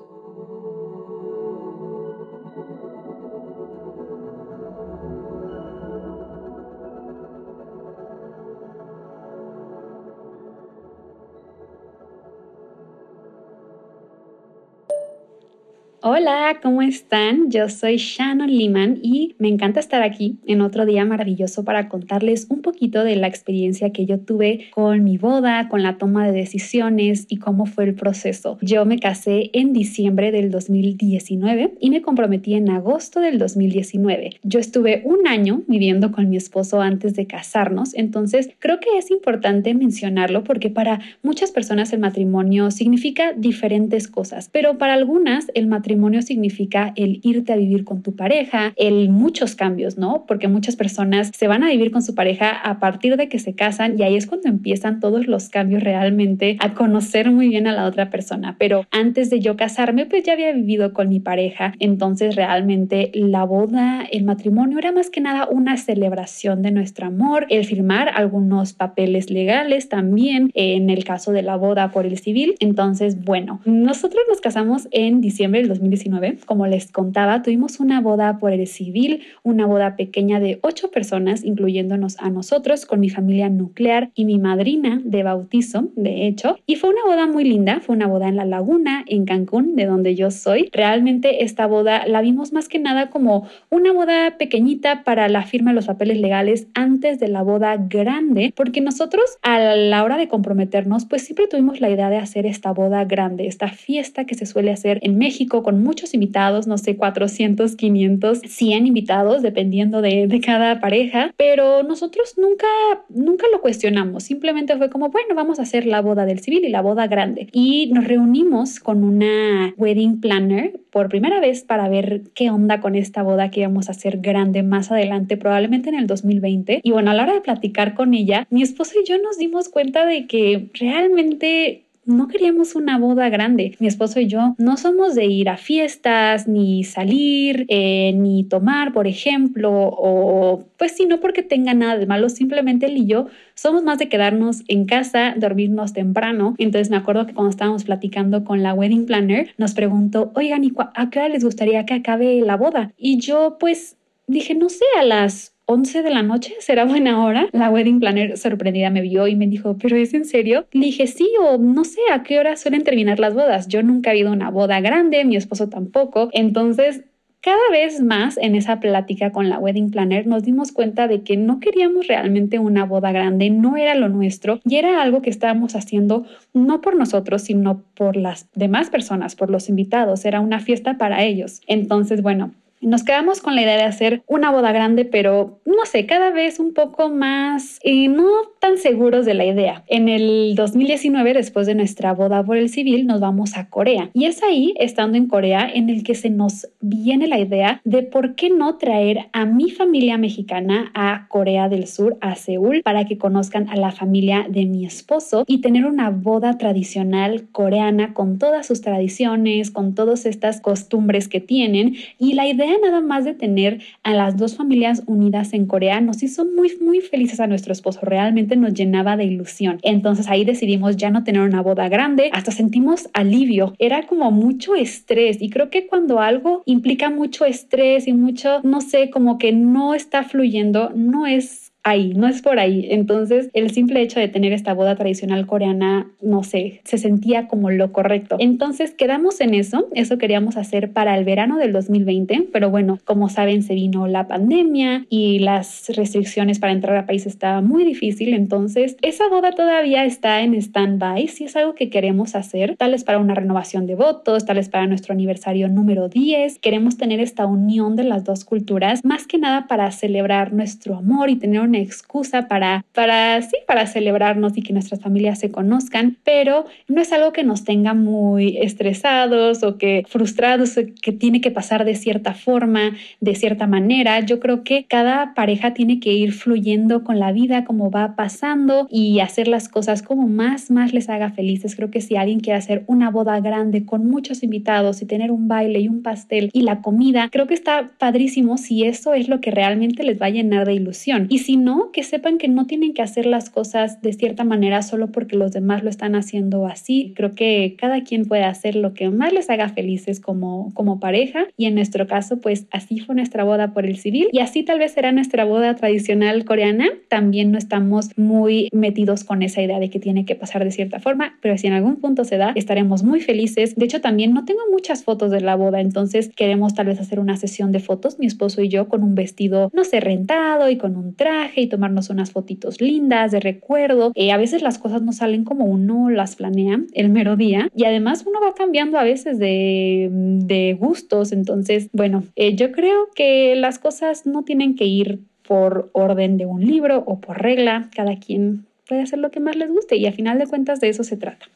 Hola, 16.02 16.61
¿cómo 16.62 16.80
están? 16.80 17.50
Yo 17.50 17.69
soy 17.69 17.99
Shannon 17.99 18.50
Liman 18.50 19.00
y 19.02 19.35
me 19.38 19.49
encanta 19.49 19.80
estar 19.80 20.02
aquí 20.02 20.38
en 20.47 20.62
otro 20.62 20.87
día 20.87 21.04
maravilloso 21.04 21.62
para 21.62 21.90
contarles 21.90 22.47
un 22.49 22.62
poquito 22.62 23.04
de 23.04 23.16
la 23.16 23.26
experiencia 23.26 23.92
que 23.92 24.07
yo 24.07 24.19
tuve 24.19 24.69
con 24.71 25.04
mi 25.04 25.19
boda, 25.19 25.69
con 25.69 25.83
la 25.83 25.99
toma 25.99 26.26
de 26.26 26.33
decisiones 26.33 27.26
y 27.28 27.37
cómo 27.37 27.66
fue 27.66 27.85
el 27.85 27.95
proceso. 27.95 28.57
Yo 28.62 28.87
me 28.87 28.99
casé 28.99 29.50
en 29.52 29.75
diciembre 29.75 30.33
del 30.33 30.50
2019 30.50 31.75
y 31.78 31.90
me 31.90 32.00
comprometí 32.00 32.54
en 32.54 32.71
agosto 32.71 33.21
del 33.21 33.37
2019. 33.37 34.38
Yo 34.42 34.59
estuve 34.59 35.02
un 35.04 35.28
año 35.28 35.64
viviendo 35.66 36.12
con 36.12 36.30
mi 36.30 36.38
esposo 36.38 36.80
antes 36.80 37.14
de 37.14 37.26
casarnos, 37.26 37.95
entonces 37.95 38.49
creo 38.59 38.80
que 38.80 38.97
es 38.97 39.11
importante 39.11 39.75
mencionarlo 39.75 40.45
porque 40.45 40.71
para 40.71 41.00
muchas 41.23 41.50
personas 41.50 41.92
el 41.92 42.00
matrimonio 42.00 42.71
significa 42.71 43.35
diferentes 43.35 44.09
cosas, 44.09 44.49
pero 44.50 44.78
para 44.78 44.95
algunas 44.95 45.50
el 45.52 45.66
matrimonio 45.66 45.90
matrimonio 45.91 46.23
significa 46.23 46.93
el 46.95 47.19
irte 47.25 47.53
a 47.53 47.57
vivir 47.57 47.83
con 47.83 48.01
tu 48.01 48.15
pareja, 48.15 48.75
el 48.77 49.09
muchos 49.09 49.57
cambios, 49.57 49.99
¿no? 49.99 50.25
Porque 50.29 50.47
muchas 50.47 50.76
personas 50.76 51.33
se 51.37 51.49
van 51.49 51.65
a 51.65 51.69
vivir 51.69 51.91
con 51.91 52.00
su 52.00 52.15
pareja 52.15 52.50
a 52.50 52.79
partir 52.79 53.17
de 53.17 53.29
que 53.29 53.41
se 53.41 53.57
casan 53.57 53.99
y 53.99 54.05
ahí 54.05 54.15
es 54.15 54.29
cuando 54.29 54.49
empiezan 54.49 55.00
todos 55.00 55.26
los 55.26 55.49
cambios 55.49 55.83
realmente 55.83 56.57
a 56.61 56.75
conocer 56.75 57.33
muy 57.33 57.49
bien 57.49 57.67
a 57.67 57.73
la 57.73 57.87
otra 57.87 58.09
persona. 58.09 58.55
Pero 58.57 58.87
antes 58.93 59.31
de 59.31 59.41
yo 59.41 59.57
casarme, 59.57 60.07
pues 60.07 60.23
ya 60.23 60.35
había 60.35 60.53
vivido 60.53 60.93
con 60.93 61.09
mi 61.09 61.19
pareja, 61.19 61.75
entonces 61.81 62.37
realmente 62.37 63.11
la 63.13 63.43
boda, 63.43 64.05
el 64.13 64.23
matrimonio 64.23 64.79
era 64.79 64.93
más 64.93 65.11
que 65.11 65.21
nada 65.21 65.49
una 65.50 65.76
celebración 65.76 66.63
de 66.63 66.71
nuestro 66.71 67.09
amor, 67.09 67.47
el 67.50 67.65
firmar 67.65 68.11
algunos 68.15 68.75
papeles 68.75 69.29
legales 69.29 69.89
también 69.89 70.53
en 70.55 70.89
el 70.89 71.03
caso 71.03 71.33
de 71.33 71.43
la 71.43 71.57
boda 71.57 71.91
por 71.91 72.07
el 72.07 72.17
civil. 72.19 72.55
Entonces, 72.61 73.25
bueno, 73.25 73.61
nosotros 73.65 74.23
nos 74.29 74.41
casamos 74.41 74.87
en 74.93 75.21
diciembre 75.21 75.61
del 75.61 75.79
2019. 75.80 76.38
Como 76.47 76.66
les 76.66 76.93
contaba, 76.93 77.43
tuvimos 77.43 77.80
una 77.80 78.00
boda 78.00 78.38
por 78.38 78.52
el 78.52 78.66
civil, 78.66 79.23
una 79.43 79.66
boda 79.66 79.97
pequeña 79.97 80.40
de 80.40 80.58
ocho 80.62 80.90
personas, 80.90 81.45
incluyéndonos 81.45 82.16
a 82.19 82.30
nosotros, 82.30 82.86
con 82.86 83.00
mi 83.00 83.08
familia 83.08 83.49
nuclear 83.49 84.10
y 84.14 84.25
mi 84.25 84.38
madrina 84.38 85.00
de 85.04 85.23
bautizo, 85.23 85.88
de 85.97 86.26
hecho. 86.26 86.56
Y 86.66 86.76
fue 86.76 86.90
una 86.90 87.04
boda 87.06 87.26
muy 87.26 87.45
linda, 87.45 87.80
fue 87.80 87.97
una 87.97 88.06
boda 88.06 88.28
en 88.28 88.36
la 88.36 88.45
laguna, 88.45 89.04
en 89.06 89.25
Cancún, 89.25 89.76
de 89.76 89.86
donde 89.86 90.14
yo 90.14 90.30
soy. 90.30 90.69
Realmente 90.73 91.45
esta 91.45 91.66
boda 91.66 92.06
la 92.06 92.21
vimos 92.21 92.52
más 92.52 92.69
que 92.69 92.78
nada 92.78 93.10
como 93.10 93.49
una 93.71 93.93
boda 93.93 94.36
pequeñita 94.38 95.02
para 95.04 95.28
la 95.28 95.43
firma 95.43 95.71
de 95.71 95.76
los 95.76 95.86
papeles 95.86 96.21
legales 96.21 96.69
antes 96.75 97.19
de 97.19 97.28
la 97.28 97.43
boda 97.43 97.76
grande, 97.76 98.52
porque 98.54 98.80
nosotros 98.80 99.38
a 99.43 99.58
la 99.58 100.04
hora 100.04 100.16
de 100.16 100.28
comprometernos, 100.28 101.06
pues 101.06 101.23
siempre 101.23 101.49
tuvimos 101.49 101.80
la 101.80 101.90
idea 101.90 102.10
de 102.10 102.16
hacer 102.16 102.47
esta 102.47 102.73
boda 102.73 103.04
grande, 103.04 103.47
esta 103.47 103.69
fiesta 103.69 104.25
que 104.25 104.34
se 104.34 104.47
suele 104.47 104.71
hacer 104.71 104.99
en 105.02 105.19
México 105.19 105.62
con 105.62 105.70
muchos 105.73 106.15
invitados, 106.15 106.67
no 106.67 106.78
sé, 106.78 106.97
400, 106.97 107.76
500, 107.76 108.41
100 108.47 108.87
invitados, 108.87 109.43
dependiendo 109.43 110.02
de, 110.02 110.26
de 110.26 110.41
cada 110.41 110.80
pareja, 110.80 111.33
pero 111.37 111.83
nosotros 111.83 112.35
nunca, 112.37 112.67
nunca 113.09 113.47
lo 113.52 113.61
cuestionamos, 113.61 114.25
simplemente 114.25 114.76
fue 114.76 114.91
como, 114.91 115.11
bueno, 115.11 115.35
vamos 115.35 115.59
a 115.59 115.63
hacer 115.63 115.87
la 115.87 116.00
boda 116.00 116.26
del 116.26 116.41
civil 116.41 116.65
y 116.65 116.69
la 116.69 116.83
boda 116.83 117.06
grande. 117.06 117.49
Y 117.52 117.91
nos 117.93 118.06
reunimos 118.06 118.80
con 118.80 119.04
una 119.04 119.75
wedding 119.76 120.21
planner 120.21 120.80
por 120.91 121.09
primera 121.09 121.41
vez 121.41 121.63
para 121.63 121.89
ver 121.89 122.23
qué 122.35 122.50
onda 122.50 122.80
con 122.80 122.95
esta 122.95 123.23
boda 123.23 123.50
que 123.50 123.61
íbamos 123.61 123.89
a 123.89 123.93
hacer 123.93 124.19
grande 124.19 124.63
más 124.63 124.91
adelante, 124.91 125.37
probablemente 125.37 125.89
en 125.89 125.97
el 125.97 126.06
2020. 126.06 126.80
Y 126.83 126.91
bueno, 126.91 127.11
a 127.11 127.15
la 127.15 127.25
hora 127.25 127.35
de 127.35 127.41
platicar 127.41 127.95
con 127.95 128.15
ella, 128.15 128.47
mi 128.50 128.63
esposo 128.63 128.93
y 129.00 129.09
yo 129.09 129.17
nos 129.19 129.39
dimos 129.39 129.69
cuenta 129.69 130.06
de 130.06 130.26
que 130.26 130.69
realmente 130.75 131.85
no 132.04 132.28
queríamos 132.28 132.75
una 132.75 132.99
boda 132.99 133.28
grande. 133.28 133.76
Mi 133.78 133.86
esposo 133.86 134.21
y 134.21 134.26
yo 134.26 134.54
no 134.58 134.76
somos 134.76 135.15
de 135.15 135.26
ir 135.26 135.49
a 135.49 135.56
fiestas, 135.56 136.49
ni 136.49 136.84
salir, 136.84 137.67
eh, 137.69 138.13
ni 138.15 138.45
tomar, 138.45 138.93
por 138.93 139.06
ejemplo, 139.06 139.71
o 139.73 140.65
pues 140.76 140.93
sí, 140.93 141.06
no 141.06 141.21
porque 141.21 141.43
tenga 141.43 141.75
nada 141.75 141.99
de 141.99 142.06
malo, 142.06 142.28
simplemente 142.28 142.86
él 142.86 142.97
y 142.97 143.06
yo 143.06 143.26
somos 143.54 143.82
más 143.82 143.99
de 143.99 144.08
quedarnos 144.08 144.63
en 144.69 144.86
casa, 144.86 145.34
dormirnos 145.36 145.93
temprano. 145.93 146.54
Entonces 146.58 146.91
me 146.91 146.97
acuerdo 146.97 147.26
que 147.26 147.34
cuando 147.34 147.50
estábamos 147.50 147.84
platicando 147.84 148.45
con 148.45 148.63
la 148.63 148.75
wedding 148.75 149.06
planner, 149.06 149.54
nos 149.58 149.75
preguntó, 149.75 150.32
oigan, 150.34 150.65
¿y 150.65 150.73
a 150.95 151.10
qué 151.10 151.19
hora 151.19 151.28
les 151.28 151.45
gustaría 151.45 151.86
que 151.86 151.95
acabe 151.95 152.41
la 152.41 152.56
boda? 152.56 152.93
Y 152.97 153.19
yo 153.19 153.56
pues 153.60 153.97
dije, 154.26 154.54
no 154.54 154.69
sé, 154.69 154.84
a 154.99 155.04
las 155.04 155.54
11 155.71 156.02
de 156.02 156.11
la 156.11 156.25
noche, 156.25 156.54
¿será 156.59 156.85
buena 156.85 157.25
hora? 157.25 157.49
La 157.52 157.71
wedding 157.71 158.00
planner 158.00 158.37
sorprendida 158.37 158.91
me 158.91 159.02
vio 159.02 159.28
y 159.28 159.37
me 159.37 159.47
dijo, 159.47 159.76
¿pero 159.78 159.95
es 159.95 160.13
en 160.15 160.25
serio? 160.25 160.67
Le 160.73 160.87
dije, 160.87 161.06
sí, 161.06 161.30
o 161.41 161.59
no 161.59 161.85
sé 161.85 162.00
a 162.13 162.25
qué 162.25 162.41
hora 162.41 162.56
suelen 162.56 162.83
terminar 162.83 163.21
las 163.21 163.35
bodas. 163.35 163.69
Yo 163.69 163.80
nunca 163.85 164.11
he 164.13 164.19
ido 164.19 164.33
una 164.33 164.50
boda 164.50 164.80
grande, 164.80 165.25
mi 165.25 165.37
esposo 165.37 165.69
tampoco. 165.69 166.28
Entonces, 166.33 167.04
cada 167.41 167.71
vez 167.71 168.02
más 168.02 168.37
en 168.37 168.56
esa 168.56 168.80
plática 168.80 169.30
con 169.30 169.49
la 169.49 169.61
wedding 169.61 169.93
planner 169.93 170.26
nos 170.26 170.43
dimos 170.43 170.73
cuenta 170.73 171.06
de 171.06 171.23
que 171.23 171.37
no 171.37 171.61
queríamos 171.61 172.09
realmente 172.09 172.59
una 172.59 172.85
boda 172.85 173.13
grande, 173.13 173.50
no 173.50 173.76
era 173.76 173.95
lo 173.95 174.09
nuestro 174.09 174.59
y 174.65 174.75
era 174.75 175.00
algo 175.00 175.23
que 175.23 175.30
estábamos 175.30 175.76
haciendo 175.76 176.26
no 176.52 176.80
por 176.80 176.97
nosotros, 176.97 177.43
sino 177.43 177.85
por 177.95 178.17
las 178.17 178.50
demás 178.56 178.91
personas, 178.91 179.37
por 179.37 179.50
los 179.50 179.69
invitados, 179.69 180.25
era 180.25 180.41
una 180.41 180.59
fiesta 180.59 180.99
para 180.99 181.23
ellos. 181.23 181.61
Entonces, 181.69 182.23
bueno, 182.23 182.50
nos 182.80 183.04
quedamos 183.04 183.40
con 183.40 183.54
la 183.54 183.62
idea 183.62 183.76
de 183.76 183.82
hacer 183.82 184.23
una 184.26 184.50
boda 184.50 184.73
grande, 184.73 185.04
pero 185.04 185.60
no 185.64 185.84
sé, 185.84 186.06
cada 186.06 186.30
vez 186.30 186.58
un 186.58 186.73
poco 186.73 187.08
más 187.08 187.78
y 187.82 188.08
no 188.08 188.26
tan 188.58 188.78
seguros 188.78 189.26
de 189.26 189.34
la 189.34 189.45
idea. 189.45 189.84
En 189.86 190.08
el 190.08 190.54
2019, 190.54 191.34
después 191.34 191.66
de 191.66 191.75
nuestra 191.75 192.12
boda 192.12 192.45
por 192.45 192.56
el 192.56 192.69
civil, 192.69 193.06
nos 193.06 193.21
vamos 193.21 193.56
a 193.56 193.69
Corea. 193.69 194.10
Y 194.14 194.25
es 194.26 194.43
ahí, 194.43 194.75
estando 194.78 195.16
en 195.16 195.26
Corea, 195.26 195.71
en 195.73 195.90
el 195.90 196.02
que 196.02 196.14
se 196.14 196.30
nos 196.30 196.69
viene 196.80 197.26
la 197.26 197.38
idea 197.38 197.80
de 197.84 198.02
por 198.02 198.34
qué 198.34 198.50
no 198.50 198.76
traer 198.76 199.28
a 199.32 199.45
mi 199.45 199.71
familia 199.71 200.19
mexicana 200.19 200.90
a 200.95 201.26
Corea 201.28 201.69
del 201.69 201.86
Sur, 201.86 202.16
a 202.21 202.34
Seúl, 202.34 202.82
para 202.82 203.04
que 203.04 203.19
conozcan 203.19 203.69
a 203.69 203.76
la 203.76 203.93
familia 203.93 204.47
de 204.49 204.66
mi 204.66 204.84
esposo 204.84 205.45
y 205.47 205.60
tener 205.60 205.86
una 205.86 206.10
boda 206.10 206.58
tradicional 206.58 207.49
coreana 207.52 208.14
con 208.14 208.38
todas 208.38 208.66
sus 208.66 208.80
tradiciones, 208.80 209.71
con 209.71 209.95
todas 209.95 210.26
estas 210.26 210.60
costumbres 210.60 211.28
que 211.28 211.40
tienen. 211.40 211.97
Y 212.19 212.34
la 212.34 212.47
idea 212.47 212.70
idea 212.71 212.91
nada 212.91 213.00
más 213.00 213.25
de 213.25 213.35
tener 213.35 213.83
a 214.02 214.15
las 214.15 214.37
dos 214.37 214.56
familias 214.56 215.02
unidas 215.06 215.52
en 215.52 215.67
Corea 215.67 216.00
nos 216.00 216.23
hizo 216.23 216.45
muy, 216.45 216.76
muy 216.80 217.00
felices 217.00 217.41
a 217.41 217.47
nuestro 217.47 217.73
esposo. 217.73 218.00
Realmente 218.02 218.56
nos 218.56 218.75
llenaba 218.75 219.17
de 219.17 219.25
ilusión. 219.25 219.78
Entonces 219.83 220.28
ahí 220.28 220.45
decidimos 220.45 220.97
ya 220.97 221.11
no 221.11 221.25
tener 221.25 221.43
una 221.43 221.63
boda 221.63 221.89
grande. 221.89 222.30
Hasta 222.33 222.52
sentimos 222.52 223.09
alivio. 223.13 223.75
Era 223.78 224.06
como 224.06 224.30
mucho 224.30 224.75
estrés. 224.75 225.41
Y 225.41 225.50
creo 225.50 225.71
que 225.71 225.87
cuando 225.87 226.21
algo 226.21 226.63
implica 226.67 227.11
mucho 227.11 227.45
estrés 227.45 228.06
y 228.06 228.13
mucho, 228.13 228.61
no 228.63 228.80
sé, 228.80 229.11
como 229.11 229.39
que 229.39 229.52
no 229.52 229.95
está 229.95 230.23
fluyendo, 230.23 230.91
no 230.95 231.26
es 231.26 231.73
ahí, 231.82 232.12
no 232.14 232.28
es 232.28 232.43
por 232.43 232.58
ahí. 232.58 232.86
Entonces, 232.90 233.50
el 233.54 233.71
simple 233.71 234.02
hecho 234.02 234.21
de 234.21 234.28
tener 234.28 234.52
esta 234.52 234.75
boda 234.75 234.97
tradicional 234.97 235.47
coreana, 235.47 236.10
no 236.21 236.43
sé, 236.43 236.80
se 236.84 236.99
sentía 236.99 237.49
como 237.49 237.71
lo 237.71 237.93
correcto. 237.93 238.36
Entonces, 238.38 238.93
quedamos 238.93 239.40
en 239.40 239.54
eso. 239.54 239.88
Eso 239.95 240.19
queríamos 240.19 240.56
hacer 240.56 240.93
para 240.93 241.16
el 241.16 241.25
verano 241.25 241.58
del 241.58 241.73
2020, 241.73 242.49
pero 242.52 242.71
bueno, 242.71 242.99
como 243.04 243.28
saben, 243.28 243.62
se 243.62 243.75
vino 243.75 244.06
la 244.06 244.26
pandemia 244.26 245.06
y 245.08 245.38
las 245.38 245.88
restricciones 245.95 246.58
para 246.58 246.73
entrar 246.73 246.97
al 246.97 247.06
país 247.06 247.26
estaba 247.26 247.60
muy 247.60 247.84
difícil. 247.84 248.34
Entonces, 248.34 248.97
esa 249.02 249.28
boda 249.28 249.52
todavía 249.52 250.04
está 250.04 250.43
en 250.43 250.54
stand-by. 250.54 251.28
Si 251.28 251.45
es 251.45 251.56
algo 251.56 251.75
que 251.75 251.90
queremos 251.90 252.34
hacer, 252.34 252.76
tal 252.76 252.93
vez 252.93 253.04
para 253.04 253.19
una 253.19 253.34
renovación 253.34 253.86
de 253.86 253.95
votos, 253.95 254.45
tal 254.45 254.56
vez 254.56 254.69
para 254.69 254.86
nuestro 254.86 255.12
aniversario 255.12 255.69
número 255.69 256.08
10. 256.08 256.58
Queremos 256.58 256.97
tener 256.97 257.21
esta 257.21 257.47
unión 257.47 257.97
de 257.97 258.04
las 258.04 258.25
dos 258.25 258.45
culturas, 258.45 259.04
más 259.04 259.26
que 259.26 259.38
nada 259.38 259.66
para 259.66 259.90
celebrar 259.90 260.52
nuestro 260.52 260.97
amor 260.97 261.30
y 261.30 261.36
tener 261.36 261.60
una 261.71 261.78
excusa 261.78 262.49
para, 262.49 262.85
para, 262.93 263.41
sí, 263.43 263.56
para 263.67 263.87
celebrarnos 263.87 264.56
y 264.56 264.63
que 264.63 264.73
nuestras 264.73 265.00
familias 265.00 265.39
se 265.39 265.50
conozcan, 265.50 266.17
pero 266.25 266.67
no 266.89 267.00
es 267.00 267.13
algo 267.13 267.33
que 267.33 267.45
nos 267.45 267.65
tenga 267.65 267.95
muy 267.95 268.59
estresados 268.59 269.63
o 269.63 269.78
que 269.78 270.04
frustrados, 270.09 270.78
que 271.00 271.13
tiene 271.13 271.41
que 271.41 271.50
pasar 271.50 271.85
de 271.85 271.95
cierta 271.95 272.35
forma, 272.35 272.97
de 273.21 273.35
cierta 273.35 273.67
manera. 273.67 274.21
Yo 274.21 274.41
creo 274.41 274.65
que 274.65 274.85
cada 274.85 275.33
pareja 275.35 275.73
tiene 275.73 276.00
que 276.00 276.13
ir 276.13 276.33
fluyendo 276.33 277.04
con 277.04 277.19
la 277.19 277.33
vida 277.33 277.65
como 277.65 277.91
va 277.91 278.17
pasando 278.17 278.89
y 278.91 279.21
hacer 279.21 279.47
las 279.47 279.69
cosas 279.69 280.02
como 280.02 280.26
más, 280.26 280.71
más 280.71 280.93
les 280.93 281.09
haga 281.09 281.30
felices. 281.30 281.76
Creo 281.76 281.91
que 281.91 282.00
si 282.00 282.17
alguien 282.17 282.41
quiere 282.41 282.59
hacer 282.59 282.83
una 282.87 283.11
boda 283.11 283.39
grande 283.41 283.85
con 283.85 284.09
muchos 284.09 284.43
invitados 284.43 285.02
y 285.02 285.06
tener 285.06 285.30
un 285.30 285.47
baile 285.47 285.80
y 285.80 285.89
un 285.89 286.02
pastel 286.02 286.50
y 286.52 286.63
la 286.63 286.83
comida, 286.83 287.28
creo 287.30 287.47
que 287.47 287.54
está 287.54 287.91
padrísimo 287.99 288.59
si 288.59 288.85
eso 288.85 289.15
es 289.15 289.28
lo 289.28 289.41
que 289.41 289.52
realmente 289.52 290.02
les 290.02 290.21
va 290.21 290.26
a 290.26 290.30
llenar 290.30 290.67
de 290.67 290.75
ilusión. 290.75 291.26
Y 291.28 291.39
si 291.39 291.56
no, 291.61 291.91
que 291.93 292.03
sepan 292.03 292.39
que 292.39 292.49
no 292.49 292.67
tienen 292.67 292.95
que 292.95 293.03
hacer 293.03 293.27
las 293.27 293.51
cosas 293.51 294.03
de 294.03 294.13
cierta 294.13 294.45
manera 294.45 294.83
solo 294.83 295.13
porque 295.13 295.37
los 295.37 295.53
demás 295.53 295.83
lo 295.85 295.91
están 295.91 296.15
haciendo 296.15 296.67
así. 296.67 297.13
Creo 297.15 297.35
que 297.35 297.77
cada 297.79 298.03
quien 298.03 298.25
puede 298.27 298.45
hacer 298.45 298.77
lo 298.77 298.95
que 298.95 299.11
más 299.11 299.33
les 299.33 299.51
haga 299.51 299.69
felices 299.69 300.21
como, 300.21 300.73
como 300.75 301.01
pareja 301.01 301.47
y 301.57 301.67
en 301.67 301.75
nuestro 301.75 302.07
caso 302.07 302.41
pues 302.41 302.67
así 302.71 303.01
fue 303.01 303.15
nuestra 303.15 303.45
boda 303.45 303.73
por 303.73 303.87
el 303.87 303.97
civil 303.97 304.29
y 304.33 304.41
así 304.41 304.63
tal 304.63 304.79
vez 304.79 304.93
será 304.93 305.13
nuestra 305.13 305.45
boda 305.45 305.77
tradicional 305.77 306.45
coreana. 306.45 306.89
También 307.09 307.53
no 307.53 307.59
estamos 307.59 308.11
muy 308.17 308.69
metidos 308.73 309.25
con 309.25 309.43
esa 309.43 309.63
idea 309.63 309.79
de 309.79 309.91
que 309.91 310.01
tiene 310.01 310.25
que 310.25 310.35
pasar 310.35 310.65
de 310.65 310.71
cierta 310.71 311.01
forma, 311.01 311.39
pero 311.41 311.57
si 311.59 311.67
en 311.67 311.75
algún 311.75 311.97
punto 311.97 312.25
se 312.25 312.37
da, 312.37 312.53
estaremos 312.55 313.03
muy 313.03 313.21
felices. 313.21 313.75
De 313.77 313.85
hecho, 313.85 314.01
también 314.01 314.33
no 314.33 314.45
tengo 314.45 314.61
muchas 314.71 315.05
fotos 315.05 315.31
de 315.31 315.41
la 315.41 315.57
boda, 315.57 315.81
entonces 315.81 316.31
queremos 316.35 316.75
tal 316.75 316.87
vez 316.87 317.01
hacer 317.01 317.21
una 317.21 317.37
sesión 317.37 317.73
de 317.73 317.81
fotos, 317.81 318.19
mi 318.19 318.27
esposo 318.27 318.63
y 318.63 318.69
yo, 318.69 318.89
con 318.89 319.03
un 319.03 319.15
vestido, 319.15 319.71
no 319.73 319.85
sé, 319.85 320.01
rentado 320.01 320.71
y 320.71 320.77
con 320.77 320.97
un 320.97 321.15
traje 321.15 321.50
y 321.56 321.67
tomarnos 321.67 322.10
unas 322.10 322.32
fotitos 322.32 322.80
lindas 322.80 323.32
de 323.32 323.41
recuerdo. 323.41 324.13
Eh, 324.15 324.32
a 324.32 324.36
veces 324.36 324.63
las 324.63 324.78
cosas 324.78 325.02
no 325.02 325.13
salen 325.13 325.45
como 325.45 325.65
uno 325.65 326.10
las 326.10 326.36
planea 326.36 326.80
el 326.93 327.08
mero 327.08 327.36
día 327.36 327.69
y 327.75 327.84
además 327.84 328.25
uno 328.26 328.41
va 328.41 328.54
cambiando 328.54 328.99
a 328.99 329.04
veces 329.04 329.39
de, 329.39 330.08
de 330.10 330.76
gustos. 330.78 331.32
Entonces, 331.32 331.89
bueno, 331.93 332.25
eh, 332.36 332.54
yo 332.54 332.73
creo 332.73 333.08
que 333.15 333.54
las 333.56 333.78
cosas 333.78 334.26
no 334.26 334.43
tienen 334.43 334.76
que 334.76 334.84
ir 334.84 335.21
por 335.47 335.91
orden 335.95 336.36
de 336.36 336.47
un 336.47 336.65
libro 336.65 337.02
o 337.06 337.21
por 337.21 337.43
regla. 337.43 337.91
Cada 337.95 338.17
quien 338.17 338.67
puede 338.89 339.02
hacer 339.02 339.19
lo 339.19 339.30
que 339.30 339.41
más 339.41 339.56
les 339.56 339.69
guste 339.71 339.97
y 339.97 340.06
a 340.06 340.13
final 340.13 340.39
de 340.39 340.47
cuentas 340.47 340.80
de 340.80 340.89
eso 340.89 341.04
se 341.04 341.17
trata. 341.17 341.47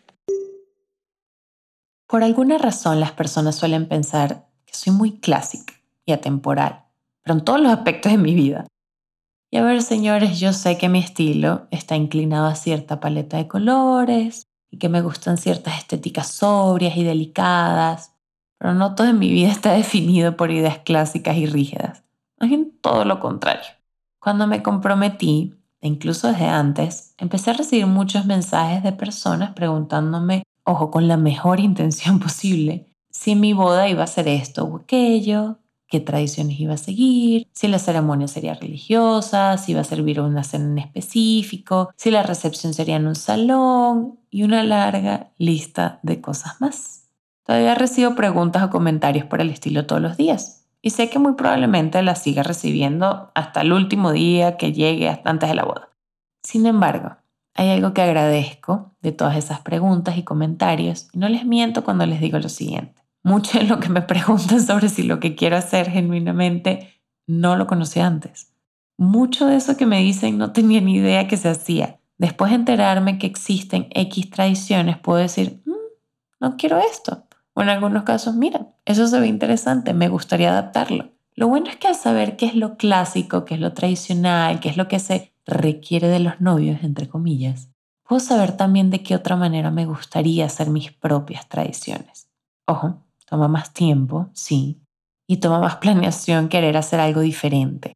Por 2.07 2.22
alguna 2.22 2.59
razón 2.59 3.00
las 3.00 3.12
personas 3.12 3.57
suelen 3.57 3.88
pensar 3.88 4.46
que 4.66 4.74
soy 4.74 4.92
muy 4.92 5.18
clásica 5.18 5.74
y 6.04 6.12
atemporal, 6.12 6.85
pero 7.22 7.38
en 7.38 7.44
todos 7.44 7.61
los 7.61 7.72
aspectos 7.72 8.12
de 8.12 8.18
mi 8.18 8.35
vida. 8.35 8.66
Y 9.55 9.57
a 9.57 9.62
ver, 9.62 9.83
señores, 9.83 10.40
yo 10.40 10.53
sé 10.53 10.79
que 10.79 10.88
mi 10.88 10.99
estilo 10.99 11.69
está 11.71 11.95
inclinado 11.95 12.49
a 12.49 12.57
cierta 12.57 12.99
paleta 12.99 13.37
de 13.37 13.47
colores 13.47 14.49
y 14.69 14.79
que 14.79 14.88
me 14.88 15.01
gustan 15.01 15.37
ciertas 15.37 15.79
estéticas 15.79 16.27
sobrias 16.27 16.97
y 16.97 17.05
delicadas, 17.05 18.17
pero 18.59 18.75
no 18.75 18.97
todo 18.97 19.07
en 19.07 19.21
mi 19.21 19.31
vida 19.31 19.53
está 19.53 19.75
definido 19.75 20.37
por 20.37 20.51
ideas 20.51 20.79
clásicas 20.79 21.37
y 21.37 21.47
rígidas. 21.47 22.03
Más 22.40 22.51
bien 22.51 22.77
todo 22.81 23.05
lo 23.05 23.21
contrario. 23.21 23.71
Cuando 24.19 24.49
me 24.49 24.61
comprometí, 24.61 25.55
e 25.81 25.87
incluso 25.87 26.27
desde 26.27 26.47
antes, 26.47 27.14
empecé 27.17 27.53
a 27.53 27.55
recibir 27.55 27.87
muchos 27.87 28.27
mensajes 28.27 28.83
de 28.83 28.90
personas 28.90 29.53
preguntándome, 29.53 30.43
ojo, 30.64 30.90
con 30.90 31.07
la 31.07 31.17
mejor 31.17 31.61
intención 31.61 32.19
posible, 32.19 32.88
si 33.09 33.37
mi 33.37 33.53
boda 33.53 33.88
iba 33.88 34.03
a 34.03 34.09
ser 34.09 34.27
esto 34.27 34.64
o 34.64 34.79
aquello, 34.79 35.61
qué 35.94 36.00
tradiciones 36.00 36.59
iba 36.59 36.74
a 36.74 36.76
seguir, 36.76 37.46
si 37.52 37.68
la 37.68 37.78
ceremonia 37.78 38.26
sería 38.26 38.54
religiosa, 38.54 39.57
si 39.59 39.70
iba 39.70 39.83
a 39.83 39.85
servir 39.85 40.20
una 40.20 40.42
cena 40.42 40.64
en 40.64 40.78
específico, 40.78 41.92
si 41.94 42.11
la 42.11 42.24
recepción 42.24 42.74
sería 42.74 42.96
en 42.96 43.07
un 43.07 43.14
salón 43.14 44.18
y 44.28 44.42
una 44.42 44.64
larga 44.64 45.30
lista 45.38 46.00
de 46.02 46.20
cosas 46.20 46.61
más. 46.61 47.09
Todavía 47.44 47.76
recibo 47.76 48.16
preguntas 48.16 48.64
o 48.64 48.70
comentarios 48.70 49.24
por 49.26 49.40
el 49.40 49.50
estilo 49.50 49.87
todos 49.87 50.02
los 50.02 50.16
días 50.16 50.66
y 50.83 50.90
sé 50.90 51.11
que 51.11 51.20
muy 51.20 51.35
probablemente 51.35 52.02
las 52.02 52.20
siga 52.20 52.42
recibiendo 52.42 53.30
hasta 53.37 53.61
el 53.61 53.72
último 53.72 54.11
día 54.11 54.57
que 54.57 54.72
llegue 54.72 55.09
hasta 55.09 55.30
antes 55.30 55.48
de 55.48 55.54
la 55.54 55.64
boda. 55.64 55.90
Sin 56.42 56.66
embargo, 56.66 57.18
hay 57.54 57.70
algo 57.70 57.94
que 57.94 58.02
agradezco 58.02 58.90
de 59.00 59.12
todas 59.12 59.37
esas 59.37 59.61
preguntas 59.61 60.18
y 60.18 60.24
comentarios 60.24 61.07
y 61.12 61.18
no 61.18 61.28
les 61.28 61.46
miento 61.46 61.85
cuando 61.85 62.04
les 62.04 62.20
digo 62.20 62.40
lo 62.40 62.48
siguiente 62.48 63.04
mucho 63.24 63.58
de 63.58 63.64
lo 63.64 63.80
que 63.80 63.88
me 63.88 64.02
preguntan 64.14 64.64
sobre 64.64 64.88
si 64.88 65.02
lo 65.02 65.18
que 65.18 65.34
quiero 65.34 65.56
hacer 65.56 65.90
genuinamente 65.90 67.00
no 67.26 67.56
lo 67.56 67.66
conocí 67.66 67.98
antes. 67.98 68.52
Mucho 68.96 69.46
de 69.46 69.56
eso 69.56 69.76
que 69.76 69.87
me 69.87 70.00
dicen 70.00 70.38
no 70.38 70.52
tenía 70.52 70.80
ni 70.80 70.96
idea 70.96 71.26
que 71.26 71.37
se 71.37 71.48
hacía. 71.48 71.98
Después 72.16 72.52
de 72.52 72.56
enterarme 72.56 73.18
que 73.18 73.26
existen 73.26 73.88
X 73.90 74.30
tradiciones, 74.30 74.98
puedo 74.98 75.18
decir, 75.18 75.62
mm, 75.66 75.72
no 76.38 76.56
quiero 76.56 76.78
esto. 76.78 77.24
O 77.54 77.62
en 77.62 77.70
algunos 77.70 78.04
casos, 78.04 78.37
mira, 78.37 78.68
eso 78.84 79.06
se 79.06 79.18
ve 79.18 79.26
interesante, 79.26 79.94
me 79.94 80.08
gustaría 80.08 80.50
adaptarlo. 80.50 81.10
Lo 81.34 81.48
bueno 81.48 81.68
es 81.68 81.76
que 81.76 81.88
al 81.88 81.96
saber 81.96 82.37
qué 82.37 82.46
es 82.46 82.54
lo 82.54 82.76
clásico, 82.76 83.44
qué 83.44 83.54
es 83.54 83.60
lo 83.60 83.72
tradicional, 83.72 84.60
qué 84.60 84.68
es 84.68 84.76
lo 84.76 84.87
que 84.87 85.00
se 85.00 85.32
requiere 85.46 86.08
de 86.08 86.20
los 86.20 86.40
novios, 86.40 86.82
entre 86.82 87.08
comillas, 87.08 87.70
puedo 88.04 88.20
saber 88.20 88.56
también 88.56 88.90
de 88.90 89.02
qué 89.02 89.16
otra 89.16 89.37
manera 89.37 89.70
me 89.70 89.87
gustaría 89.87 90.46
hacer 90.46 90.70
mis 90.70 90.92
propias 90.92 91.48
tradiciones. 91.48 92.28
Ojo, 92.66 93.04
Toma 93.35 93.49
más 93.49 93.73
tiempo, 93.73 94.29
sí, 94.33 94.81
y 95.27 95.38
toma 95.38 95.59
más 95.59 95.79
planeación 95.79 96.49
querer 96.49 96.77
hacer 96.77 97.01
algo 97.01 97.20
diferente. 97.20 97.94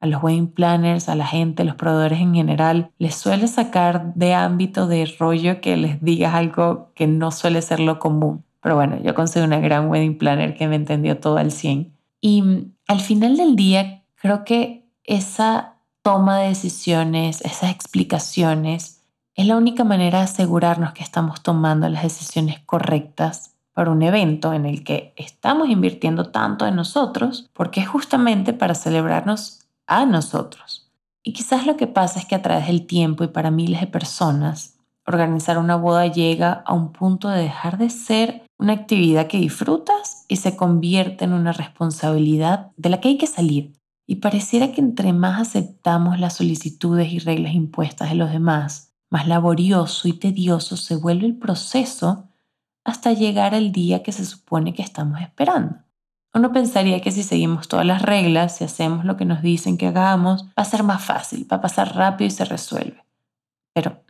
A 0.00 0.06
los 0.06 0.22
wedding 0.22 0.50
planners, 0.50 1.10
a 1.10 1.14
la 1.14 1.26
gente, 1.26 1.60
a 1.60 1.66
los 1.66 1.74
proveedores 1.74 2.20
en 2.20 2.32
general, 2.32 2.90
les 2.96 3.14
suele 3.14 3.48
sacar 3.48 4.14
de 4.14 4.32
ámbito 4.32 4.86
de 4.86 5.04
rollo 5.18 5.60
que 5.60 5.76
les 5.76 6.02
digas 6.02 6.34
algo 6.34 6.90
que 6.94 7.06
no 7.06 7.32
suele 7.32 7.60
ser 7.60 7.80
lo 7.80 7.98
común. 7.98 8.46
Pero 8.62 8.76
bueno, 8.76 8.98
yo 9.02 9.14
conseguí 9.14 9.44
una 9.44 9.60
gran 9.60 9.90
wedding 9.90 10.16
planner 10.16 10.56
que 10.56 10.68
me 10.68 10.76
entendió 10.76 11.18
todo 11.18 11.36
al 11.36 11.52
100. 11.52 11.92
Y 12.22 12.40
mm, 12.40 12.72
al 12.86 13.00
final 13.00 13.36
del 13.36 13.56
día, 13.56 14.04
creo 14.14 14.42
que 14.42 14.88
esa 15.04 15.74
toma 16.00 16.38
de 16.38 16.48
decisiones, 16.48 17.42
esas 17.42 17.72
explicaciones, 17.72 19.04
es 19.34 19.46
la 19.46 19.58
única 19.58 19.84
manera 19.84 20.20
de 20.20 20.24
asegurarnos 20.24 20.94
que 20.94 21.02
estamos 21.02 21.42
tomando 21.42 21.90
las 21.90 22.04
decisiones 22.04 22.60
correctas 22.60 23.57
para 23.78 23.92
un 23.92 24.02
evento 24.02 24.54
en 24.54 24.66
el 24.66 24.82
que 24.82 25.14
estamos 25.14 25.68
invirtiendo 25.68 26.32
tanto 26.32 26.66
en 26.66 26.74
nosotros, 26.74 27.48
porque 27.52 27.78
es 27.78 27.86
justamente 27.86 28.52
para 28.52 28.74
celebrarnos 28.74 29.68
a 29.86 30.04
nosotros. 30.04 30.90
Y 31.22 31.32
quizás 31.32 31.64
lo 31.64 31.76
que 31.76 31.86
pasa 31.86 32.18
es 32.18 32.26
que 32.26 32.34
a 32.34 32.42
través 32.42 32.66
del 32.66 32.88
tiempo 32.88 33.22
y 33.22 33.28
para 33.28 33.52
miles 33.52 33.80
de 33.80 33.86
personas, 33.86 34.80
organizar 35.06 35.58
una 35.58 35.76
boda 35.76 36.08
llega 36.08 36.64
a 36.66 36.74
un 36.74 36.90
punto 36.90 37.28
de 37.28 37.40
dejar 37.40 37.78
de 37.78 37.88
ser 37.88 38.42
una 38.58 38.72
actividad 38.72 39.28
que 39.28 39.38
disfrutas 39.38 40.24
y 40.26 40.38
se 40.38 40.56
convierte 40.56 41.24
en 41.24 41.32
una 41.32 41.52
responsabilidad 41.52 42.72
de 42.76 42.88
la 42.88 43.00
que 43.00 43.10
hay 43.10 43.16
que 43.16 43.28
salir. 43.28 43.74
Y 44.08 44.16
pareciera 44.16 44.72
que 44.72 44.80
entre 44.80 45.12
más 45.12 45.40
aceptamos 45.40 46.18
las 46.18 46.34
solicitudes 46.34 47.12
y 47.12 47.20
reglas 47.20 47.54
impuestas 47.54 48.08
de 48.08 48.16
los 48.16 48.32
demás, 48.32 48.92
más 49.08 49.28
laborioso 49.28 50.08
y 50.08 50.14
tedioso 50.14 50.76
se 50.76 50.96
vuelve 50.96 51.26
el 51.26 51.36
proceso 51.36 52.27
hasta 52.88 53.12
llegar 53.12 53.54
al 53.54 53.72
día 53.72 54.02
que 54.02 54.12
se 54.12 54.24
supone 54.24 54.74
que 54.74 54.82
estamos 54.82 55.20
esperando. 55.20 55.76
Uno 56.34 56.52
pensaría 56.52 57.00
que 57.00 57.10
si 57.10 57.22
seguimos 57.22 57.68
todas 57.68 57.86
las 57.86 58.02
reglas, 58.02 58.56
si 58.56 58.64
hacemos 58.64 59.04
lo 59.04 59.16
que 59.16 59.24
nos 59.24 59.42
dicen 59.42 59.78
que 59.78 59.86
hagamos, 59.86 60.44
va 60.46 60.62
a 60.62 60.64
ser 60.64 60.82
más 60.82 61.04
fácil, 61.04 61.46
va 61.50 61.56
a 61.56 61.60
pasar 61.60 61.94
rápido 61.94 62.28
y 62.28 62.30
se 62.30 62.44
resuelve. 62.44 63.04
Pero 63.72 64.02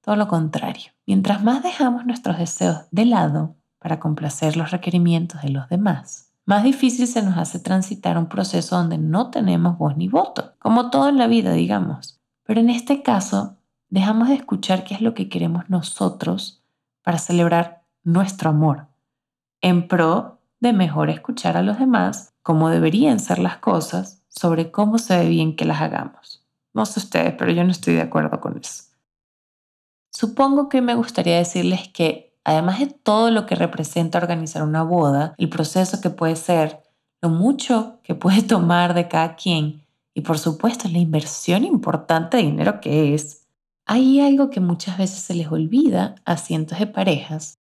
todo 0.00 0.16
lo 0.16 0.28
contrario. 0.28 0.90
Mientras 1.06 1.42
más 1.42 1.62
dejamos 1.62 2.06
nuestros 2.06 2.38
deseos 2.38 2.82
de 2.90 3.06
lado 3.06 3.56
para 3.78 4.00
complacer 4.00 4.56
los 4.56 4.70
requerimientos 4.70 5.42
de 5.42 5.50
los 5.50 5.68
demás, 5.68 6.32
más 6.44 6.64
difícil 6.64 7.06
se 7.06 7.22
nos 7.22 7.36
hace 7.36 7.58
transitar 7.58 8.16
un 8.16 8.26
proceso 8.26 8.76
donde 8.76 8.96
no 8.96 9.30
tenemos 9.30 9.76
voz 9.76 9.96
ni 9.96 10.08
voto, 10.08 10.54
como 10.58 10.88
todo 10.88 11.10
en 11.10 11.18
la 11.18 11.26
vida, 11.26 11.52
digamos. 11.52 12.20
Pero 12.44 12.60
en 12.60 12.70
este 12.70 13.02
caso, 13.02 13.58
dejamos 13.90 14.28
de 14.28 14.34
escuchar 14.34 14.84
qué 14.84 14.94
es 14.94 15.02
lo 15.02 15.12
que 15.12 15.28
queremos 15.28 15.68
nosotros 15.68 16.62
para 17.02 17.18
celebrar 17.18 17.77
nuestro 18.12 18.50
amor, 18.50 18.86
en 19.60 19.88
pro 19.88 20.38
de 20.60 20.72
mejor 20.72 21.10
escuchar 21.10 21.56
a 21.56 21.62
los 21.62 21.78
demás 21.78 22.32
cómo 22.42 22.68
deberían 22.68 23.20
ser 23.20 23.38
las 23.38 23.58
cosas 23.58 24.22
sobre 24.28 24.70
cómo 24.70 24.98
se 24.98 25.18
ve 25.18 25.28
bien 25.28 25.56
que 25.56 25.64
las 25.64 25.80
hagamos. 25.80 26.44
No 26.74 26.86
sé 26.86 27.00
ustedes, 27.00 27.34
pero 27.38 27.52
yo 27.52 27.64
no 27.64 27.70
estoy 27.70 27.94
de 27.94 28.02
acuerdo 28.02 28.40
con 28.40 28.58
eso. 28.58 28.84
Supongo 30.12 30.68
que 30.68 30.80
me 30.80 30.94
gustaría 30.94 31.36
decirles 31.36 31.88
que 31.88 32.28
Además 32.48 32.78
de 32.78 32.86
todo 32.86 33.30
lo 33.30 33.44
que 33.44 33.56
representa 33.56 34.16
organizar 34.16 34.62
una 34.62 34.82
boda, 34.82 35.34
el 35.36 35.50
proceso 35.50 36.00
que 36.00 36.08
puede 36.08 36.34
ser, 36.34 36.82
lo 37.20 37.28
mucho 37.28 38.00
que 38.02 38.14
puede 38.14 38.40
tomar 38.54 38.94
de 38.94 39.06
cada 39.06 39.36
quien 39.36 39.82
y 40.14 40.22
por 40.22 40.38
supuesto 40.38 40.88
la 40.88 40.96
inversión 40.96 41.62
importante 41.64 42.38
de 42.38 42.44
dinero 42.44 42.80
que 42.80 43.12
es, 43.12 43.46
hay 43.84 44.22
algo 44.22 44.48
que 44.48 44.60
muchas 44.60 44.96
veces 44.96 45.18
se 45.18 45.34
les 45.34 45.52
olvida 45.52 46.14
a 46.24 46.38
cientos 46.38 46.78
de 46.78 46.86
parejas 46.86 47.58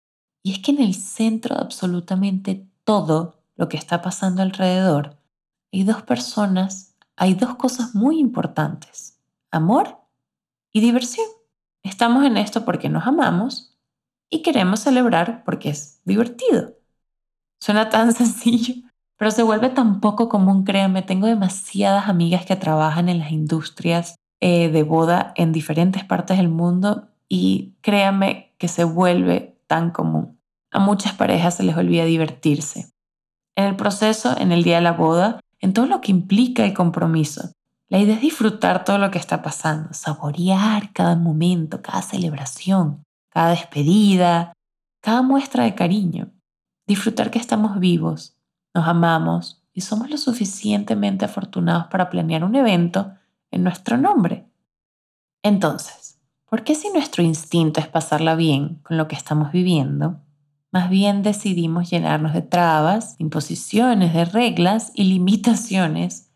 y 0.44 0.52
es 0.52 0.58
que 0.60 0.70
en 0.70 0.80
el 0.80 0.94
centro 0.94 1.56
de 1.56 1.62
absolutamente 1.62 2.68
todo 2.84 3.42
lo 3.56 3.68
que 3.68 3.76
está 3.76 4.02
pasando 4.02 4.42
alrededor 4.42 5.16
hay 5.72 5.82
dos 5.82 6.02
personas, 6.02 6.94
hay 7.16 7.34
dos 7.34 7.56
cosas 7.56 7.96
muy 7.96 8.20
importantes, 8.20 9.18
amor 9.50 9.98
y 10.72 10.80
diversión. 10.80 11.26
Estamos 11.82 12.24
en 12.24 12.36
esto 12.36 12.64
porque 12.64 12.88
nos 12.88 13.08
amamos 13.08 13.76
y 14.30 14.42
queremos 14.42 14.78
celebrar 14.80 15.42
porque 15.44 15.70
es 15.70 16.00
divertido. 16.04 16.74
Suena 17.58 17.88
tan 17.88 18.12
sencillo, 18.14 18.74
pero 19.16 19.32
se 19.32 19.42
vuelve 19.42 19.68
tan 19.70 20.00
poco 20.00 20.28
común, 20.28 20.62
créanme. 20.62 21.02
Tengo 21.02 21.26
demasiadas 21.26 22.08
amigas 22.08 22.46
que 22.46 22.54
trabajan 22.54 23.08
en 23.08 23.18
las 23.18 23.32
industrias 23.32 24.14
eh, 24.40 24.68
de 24.68 24.82
boda 24.84 25.32
en 25.36 25.50
diferentes 25.50 26.04
partes 26.04 26.36
del 26.36 26.50
mundo 26.50 27.08
y 27.28 27.74
créanme 27.80 28.54
que 28.58 28.68
se 28.68 28.84
vuelve 28.84 29.53
tan 29.74 29.90
común. 29.90 30.40
A 30.70 30.78
muchas 30.78 31.14
parejas 31.14 31.56
se 31.56 31.64
les 31.64 31.76
olvida 31.76 32.04
divertirse. 32.04 32.92
En 33.56 33.64
el 33.64 33.74
proceso, 33.74 34.38
en 34.38 34.52
el 34.52 34.62
día 34.62 34.76
de 34.76 34.82
la 34.82 34.92
boda, 34.92 35.40
en 35.58 35.72
todo 35.72 35.86
lo 35.86 36.00
que 36.00 36.12
implica 36.12 36.64
el 36.64 36.74
compromiso. 36.74 37.50
La 37.88 37.98
idea 37.98 38.14
es 38.14 38.20
disfrutar 38.20 38.84
todo 38.84 38.98
lo 38.98 39.10
que 39.10 39.18
está 39.18 39.42
pasando, 39.42 39.92
saborear 39.92 40.92
cada 40.92 41.16
momento, 41.16 41.82
cada 41.82 42.02
celebración, 42.02 43.02
cada 43.30 43.50
despedida, 43.50 44.52
cada 45.00 45.22
muestra 45.22 45.64
de 45.64 45.74
cariño. 45.74 46.30
Disfrutar 46.86 47.32
que 47.32 47.40
estamos 47.40 47.80
vivos, 47.80 48.36
nos 48.74 48.86
amamos 48.86 49.60
y 49.72 49.80
somos 49.80 50.08
lo 50.08 50.18
suficientemente 50.18 51.24
afortunados 51.24 51.88
para 51.88 52.10
planear 52.10 52.44
un 52.44 52.54
evento 52.54 53.12
en 53.50 53.64
nuestro 53.64 53.96
nombre. 53.96 54.46
Entonces, 55.42 56.03
¿por 56.54 56.62
qué 56.62 56.76
si 56.76 56.88
nuestro 56.90 57.24
instinto 57.24 57.80
es 57.80 57.88
pasarla 57.88 58.36
bien 58.36 58.78
con 58.84 58.96
lo 58.96 59.08
que 59.08 59.16
estamos 59.16 59.50
viviendo, 59.50 60.20
más 60.70 60.88
bien 60.88 61.24
decidimos 61.24 61.90
llenarnos 61.90 62.32
de 62.32 62.42
trabas, 62.42 63.16
imposiciones, 63.18 64.14
de 64.14 64.24
reglas 64.24 64.92
y 64.94 65.02
limitaciones 65.02 66.30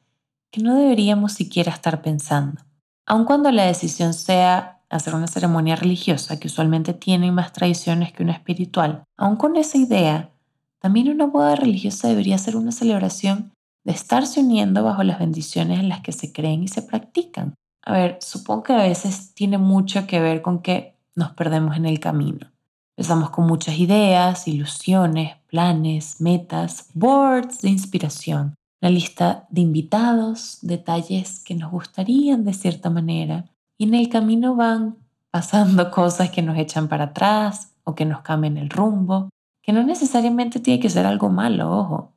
que 0.50 0.60
no 0.60 0.74
deberíamos 0.74 1.34
siquiera 1.34 1.70
estar 1.70 2.02
pensando? 2.02 2.62
Aun 3.06 3.26
cuando 3.26 3.52
la 3.52 3.66
decisión 3.66 4.12
sea 4.12 4.80
hacer 4.90 5.14
una 5.14 5.28
ceremonia 5.28 5.76
religiosa 5.76 6.40
que 6.40 6.48
usualmente 6.48 6.94
tiene 6.94 7.30
más 7.30 7.52
tradiciones 7.52 8.12
que 8.12 8.24
una 8.24 8.32
espiritual, 8.32 9.04
aun 9.16 9.36
con 9.36 9.54
esa 9.54 9.78
idea, 9.78 10.32
también 10.80 11.10
una 11.10 11.26
boda 11.26 11.54
religiosa 11.54 12.08
debería 12.08 12.38
ser 12.38 12.56
una 12.56 12.72
celebración 12.72 13.52
de 13.84 13.92
estarse 13.92 14.40
uniendo 14.40 14.82
bajo 14.82 15.04
las 15.04 15.20
bendiciones 15.20 15.78
en 15.78 15.88
las 15.88 16.00
que 16.00 16.10
se 16.10 16.32
creen 16.32 16.64
y 16.64 16.66
se 16.66 16.82
practican. 16.82 17.54
A 17.88 17.94
ver, 17.94 18.18
supongo 18.20 18.64
que 18.64 18.72
a 18.74 18.82
veces 18.82 19.32
tiene 19.32 19.56
mucho 19.56 20.06
que 20.06 20.20
ver 20.20 20.42
con 20.42 20.60
que 20.60 20.94
nos 21.14 21.30
perdemos 21.30 21.74
en 21.74 21.86
el 21.86 22.00
camino. 22.00 22.52
Empezamos 22.94 23.30
con 23.30 23.46
muchas 23.46 23.78
ideas, 23.78 24.46
ilusiones, 24.46 25.38
planes, 25.46 26.20
metas, 26.20 26.90
boards 26.92 27.62
de 27.62 27.70
inspiración, 27.70 28.54
la 28.82 28.90
lista 28.90 29.46
de 29.48 29.62
invitados, 29.62 30.58
detalles 30.60 31.42
que 31.42 31.54
nos 31.54 31.70
gustarían 31.70 32.44
de 32.44 32.52
cierta 32.52 32.90
manera, 32.90 33.46
y 33.78 33.84
en 33.84 33.94
el 33.94 34.10
camino 34.10 34.54
van 34.54 34.98
pasando 35.30 35.90
cosas 35.90 36.28
que 36.28 36.42
nos 36.42 36.58
echan 36.58 36.88
para 36.88 37.04
atrás 37.04 37.72
o 37.84 37.94
que 37.94 38.04
nos 38.04 38.20
cambian 38.20 38.58
el 38.58 38.68
rumbo, 38.68 39.30
que 39.62 39.72
no 39.72 39.82
necesariamente 39.82 40.60
tiene 40.60 40.78
que 40.78 40.90
ser 40.90 41.06
algo 41.06 41.30
malo, 41.30 41.74
ojo. 41.74 42.12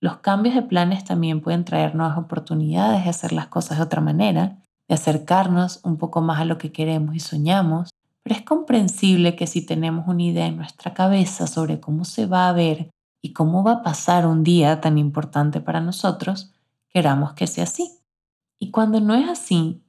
Los 0.00 0.18
cambios 0.18 0.54
de 0.54 0.60
planes 0.60 1.02
también 1.02 1.40
pueden 1.40 1.64
traer 1.64 1.94
nuevas 1.94 2.18
oportunidades 2.18 3.04
de 3.04 3.10
hacer 3.10 3.32
las 3.32 3.46
cosas 3.46 3.78
de 3.78 3.84
otra 3.84 4.02
manera, 4.02 4.58
acercarnos 4.94 5.80
un 5.84 5.96
poco 5.96 6.20
más 6.20 6.40
a 6.40 6.44
lo 6.44 6.58
que 6.58 6.72
queremos 6.72 7.14
y 7.14 7.20
soñamos, 7.20 7.90
pero 8.22 8.36
es 8.36 8.42
comprensible 8.42 9.36
que 9.36 9.46
si 9.46 9.64
tenemos 9.64 10.08
una 10.08 10.22
idea 10.22 10.46
en 10.46 10.56
nuestra 10.56 10.94
cabeza 10.94 11.46
sobre 11.46 11.80
cómo 11.80 12.04
se 12.04 12.26
va 12.26 12.48
a 12.48 12.52
ver 12.52 12.90
y 13.20 13.32
cómo 13.32 13.62
va 13.62 13.72
a 13.72 13.82
pasar 13.82 14.26
un 14.26 14.42
día 14.42 14.80
tan 14.80 14.96
importante 14.96 15.60
para 15.60 15.80
nosotros, 15.80 16.52
queramos 16.88 17.34
que 17.34 17.46
sea 17.46 17.64
así. 17.64 17.98
Y 18.58 18.70
cuando 18.70 19.00
no 19.00 19.14
es 19.14 19.28
así, 19.28 19.82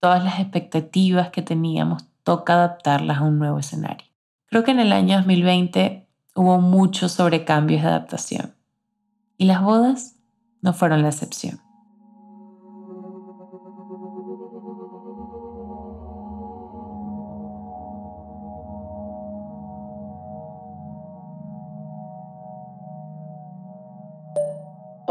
todas 0.00 0.22
las 0.22 0.38
expectativas 0.38 1.30
que 1.30 1.40
teníamos, 1.40 2.04
toca 2.24 2.54
adaptarlas 2.54 3.18
a 3.18 3.22
un 3.22 3.38
nuevo 3.38 3.58
escenario. 3.58 4.06
Creo 4.46 4.64
que 4.64 4.72
en 4.72 4.80
el 4.80 4.92
año 4.92 5.16
2020 5.16 6.06
hubo 6.34 6.60
muchos 6.60 7.12
sobrecambios 7.12 7.82
de 7.82 7.88
adaptación 7.88 8.54
y 9.38 9.46
las 9.46 9.62
bodas 9.62 10.16
no 10.60 10.74
fueron 10.74 11.00
la 11.00 11.08
excepción. 11.08 11.61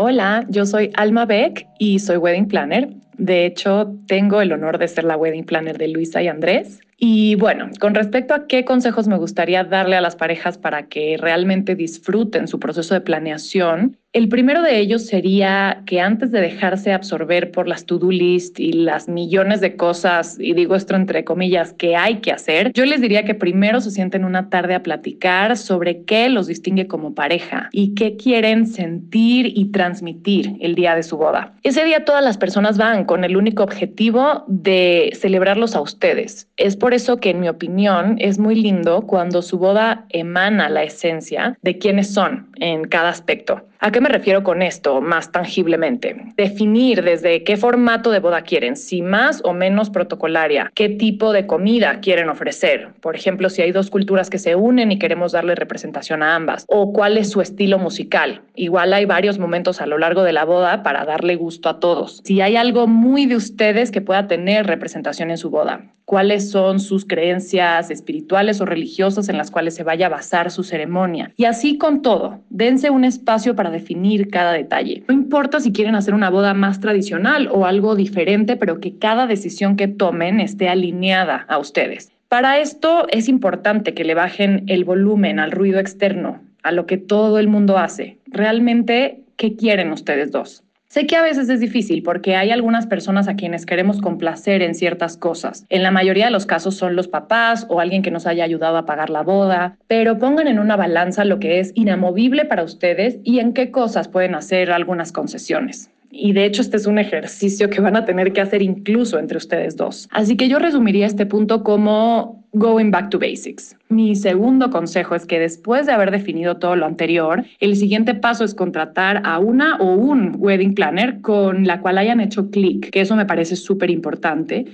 Hola, 0.03 0.47
yo 0.49 0.65
soy 0.65 0.89
Alma 0.95 1.27
Beck 1.27 1.67
y 1.77 1.99
soy 1.99 2.17
Wedding 2.17 2.47
Planner. 2.47 2.89
De 3.19 3.45
hecho, 3.45 3.93
tengo 4.07 4.41
el 4.41 4.51
honor 4.51 4.79
de 4.79 4.87
ser 4.87 5.03
la 5.03 5.15
wedding 5.15 5.45
planner 5.45 5.77
de 5.77 5.89
Luisa 5.89 6.23
y 6.23 6.27
Andrés. 6.27 6.79
Y 6.97 7.35
bueno, 7.35 7.69
con 7.79 7.93
respecto 7.93 8.33
a 8.33 8.47
qué 8.47 8.65
consejos 8.65 9.07
me 9.07 9.19
gustaría 9.19 9.63
darle 9.63 9.95
a 9.95 10.01
las 10.01 10.15
parejas 10.15 10.57
para 10.57 10.87
que 10.87 11.17
realmente 11.19 11.75
disfruten 11.75 12.47
su 12.47 12.59
proceso 12.59 12.95
de 12.95 13.01
planeación, 13.01 13.99
el 14.13 14.27
primero 14.27 14.61
de 14.61 14.77
ellos 14.79 15.05
sería 15.05 15.83
que 15.85 16.01
antes 16.01 16.31
de 16.31 16.41
dejarse 16.41 16.91
absorber 16.91 17.49
por 17.51 17.69
las 17.69 17.85
to-do 17.85 18.11
list 18.11 18.59
y 18.59 18.73
las 18.73 19.07
millones 19.07 19.61
de 19.61 19.77
cosas, 19.77 20.37
y 20.37 20.53
digo 20.53 20.75
esto 20.75 20.95
entre 20.95 21.23
comillas, 21.23 21.71
que 21.71 21.95
hay 21.95 22.17
que 22.17 22.33
hacer, 22.33 22.73
yo 22.73 22.85
les 22.85 22.99
diría 22.99 23.23
que 23.23 23.35
primero 23.35 23.79
se 23.79 23.89
sienten 23.89 24.25
una 24.25 24.49
tarde 24.49 24.75
a 24.75 24.83
platicar 24.83 25.55
sobre 25.55 26.03
qué 26.03 26.27
los 26.27 26.47
distingue 26.47 26.87
como 26.87 27.15
pareja 27.15 27.69
y 27.71 27.95
qué 27.95 28.17
quieren 28.17 28.67
sentir 28.67 29.53
y 29.55 29.71
transmitir 29.71 30.57
el 30.59 30.75
día 30.75 30.93
de 30.93 31.03
su 31.03 31.15
boda. 31.15 31.53
Ese 31.63 31.85
día 31.85 32.03
todas 32.03 32.23
las 32.23 32.37
personas 32.37 32.77
van 32.77 33.05
con 33.05 33.23
el 33.23 33.37
único 33.37 33.63
objetivo 33.63 34.43
de 34.47 35.11
celebrarlos 35.15 35.73
a 35.73 35.81
ustedes. 35.81 36.49
Es 36.57 36.75
por 36.75 36.93
eso 36.93 37.21
que 37.21 37.29
en 37.29 37.39
mi 37.39 37.47
opinión 37.47 38.17
es 38.19 38.39
muy 38.39 38.55
lindo 38.55 39.03
cuando 39.03 39.41
su 39.41 39.57
boda 39.57 40.05
emana 40.09 40.67
la 40.67 40.83
esencia 40.83 41.57
de 41.61 41.77
quiénes 41.77 42.13
son 42.13 42.49
en 42.57 42.83
cada 42.83 43.07
aspecto. 43.07 43.65
¿A 43.83 43.91
qué 43.91 43.99
me 43.99 44.09
refiero 44.09 44.43
con 44.43 44.61
esto 44.61 45.01
más 45.01 45.31
tangiblemente? 45.31 46.15
Definir 46.37 47.01
desde 47.01 47.43
qué 47.43 47.57
formato 47.57 48.11
de 48.11 48.19
boda 48.19 48.43
quieren, 48.43 48.75
si 48.75 49.01
más 49.01 49.41
o 49.43 49.53
menos 49.53 49.89
protocolaria, 49.89 50.71
qué 50.75 50.87
tipo 50.87 51.33
de 51.33 51.47
comida 51.47 51.99
quieren 51.99 52.29
ofrecer. 52.29 52.89
Por 53.01 53.15
ejemplo, 53.15 53.49
si 53.49 53.63
hay 53.63 53.71
dos 53.71 53.89
culturas 53.89 54.29
que 54.29 54.37
se 54.37 54.55
unen 54.55 54.91
y 54.91 54.99
queremos 54.99 55.31
darle 55.31 55.55
representación 55.55 56.21
a 56.21 56.35
ambas, 56.35 56.65
o 56.67 56.93
cuál 56.93 57.17
es 57.17 57.31
su 57.31 57.41
estilo 57.41 57.79
musical. 57.79 58.43
Igual 58.53 58.93
hay 58.93 59.05
varios 59.05 59.39
momentos 59.39 59.81
a 59.81 59.87
lo 59.87 59.97
largo 59.97 60.21
de 60.21 60.33
la 60.33 60.45
boda 60.45 60.83
para 60.83 61.03
darle 61.03 61.35
gusto 61.35 61.67
a 61.67 61.79
todos. 61.79 62.21
Si 62.23 62.39
hay 62.39 62.57
algo 62.57 62.85
muy 62.85 63.25
de 63.25 63.35
ustedes 63.35 63.89
que 63.89 64.01
pueda 64.01 64.27
tener 64.27 64.67
representación 64.67 65.31
en 65.31 65.39
su 65.39 65.49
boda, 65.49 65.91
cuáles 66.05 66.51
son 66.51 66.79
sus 66.81 67.05
creencias 67.05 67.89
espirituales 67.89 68.59
o 68.59 68.65
religiosas 68.65 69.29
en 69.29 69.37
las 69.37 69.49
cuales 69.49 69.75
se 69.75 69.83
vaya 69.83 70.07
a 70.07 70.09
basar 70.09 70.51
su 70.51 70.63
ceremonia. 70.63 71.31
Y 71.37 71.45
así 71.45 71.77
con 71.77 72.01
todo, 72.01 72.41
dense 72.49 72.89
un 72.89 73.05
espacio 73.05 73.55
para 73.55 73.70
definir 73.71 74.29
cada 74.29 74.53
detalle. 74.53 75.03
No 75.07 75.13
importa 75.13 75.59
si 75.59 75.71
quieren 75.71 75.95
hacer 75.95 76.13
una 76.13 76.29
boda 76.29 76.53
más 76.53 76.79
tradicional 76.79 77.49
o 77.51 77.65
algo 77.65 77.95
diferente, 77.95 78.55
pero 78.57 78.79
que 78.79 78.97
cada 78.97 79.27
decisión 79.27 79.75
que 79.75 79.87
tomen 79.87 80.39
esté 80.39 80.69
alineada 80.69 81.45
a 81.47 81.57
ustedes. 81.57 82.11
Para 82.27 82.59
esto 82.59 83.07
es 83.09 83.27
importante 83.27 83.93
que 83.93 84.05
le 84.05 84.13
bajen 84.13 84.63
el 84.67 84.85
volumen 84.85 85.39
al 85.39 85.51
ruido 85.51 85.79
externo, 85.79 86.41
a 86.63 86.71
lo 86.71 86.85
que 86.85 86.97
todo 86.97 87.39
el 87.39 87.47
mundo 87.47 87.77
hace. 87.77 88.19
Realmente, 88.27 89.21
¿qué 89.35 89.55
quieren 89.55 89.91
ustedes 89.91 90.31
dos? 90.31 90.63
Sé 90.91 91.07
que 91.07 91.15
a 91.15 91.21
veces 91.21 91.47
es 91.47 91.61
difícil 91.61 92.03
porque 92.03 92.35
hay 92.35 92.51
algunas 92.51 92.85
personas 92.85 93.29
a 93.29 93.37
quienes 93.37 93.65
queremos 93.65 94.01
complacer 94.01 94.61
en 94.61 94.75
ciertas 94.75 95.15
cosas. 95.15 95.65
En 95.69 95.83
la 95.83 95.91
mayoría 95.91 96.25
de 96.25 96.31
los 96.31 96.45
casos 96.45 96.75
son 96.75 96.97
los 96.97 97.07
papás 97.07 97.65
o 97.69 97.79
alguien 97.79 98.01
que 98.01 98.11
nos 98.11 98.27
haya 98.27 98.43
ayudado 98.43 98.75
a 98.75 98.85
pagar 98.85 99.09
la 99.09 99.23
boda, 99.23 99.77
pero 99.87 100.19
pongan 100.19 100.49
en 100.49 100.59
una 100.59 100.75
balanza 100.75 101.23
lo 101.23 101.39
que 101.39 101.61
es 101.61 101.71
inamovible 101.75 102.43
para 102.43 102.65
ustedes 102.65 103.19
y 103.23 103.39
en 103.39 103.53
qué 103.53 103.71
cosas 103.71 104.09
pueden 104.09 104.35
hacer 104.35 104.69
algunas 104.69 105.13
concesiones. 105.13 105.90
Y 106.11 106.33
de 106.33 106.45
hecho 106.45 106.61
este 106.61 106.77
es 106.77 106.85
un 106.85 106.99
ejercicio 106.99 107.69
que 107.69 107.81
van 107.81 107.95
a 107.95 108.05
tener 108.05 108.33
que 108.33 108.41
hacer 108.41 108.61
incluso 108.61 109.17
entre 109.17 109.37
ustedes 109.37 109.77
dos. 109.77 110.07
Así 110.11 110.35
que 110.35 110.49
yo 110.49 110.59
resumiría 110.59 111.05
este 111.05 111.25
punto 111.25 111.63
como 111.63 112.45
going 112.53 112.91
back 112.91 113.09
to 113.09 113.19
basics. 113.19 113.77
Mi 113.89 114.15
segundo 114.15 114.69
consejo 114.69 115.15
es 115.15 115.25
que 115.25 115.39
después 115.39 115.85
de 115.85 115.93
haber 115.93 116.11
definido 116.11 116.57
todo 116.57 116.75
lo 116.75 116.85
anterior, 116.85 117.45
el 117.59 117.75
siguiente 117.75 118.13
paso 118.13 118.43
es 118.43 118.53
contratar 118.53 119.21
a 119.25 119.39
una 119.39 119.77
o 119.77 119.95
un 119.95 120.35
wedding 120.37 120.75
planner 120.75 121.21
con 121.21 121.65
la 121.65 121.79
cual 121.79 121.97
hayan 121.97 122.19
hecho 122.19 122.49
clic, 122.49 122.89
que 122.89 123.01
eso 123.01 123.15
me 123.15 123.25
parece 123.25 123.55
súper 123.55 123.89
importante 123.89 124.65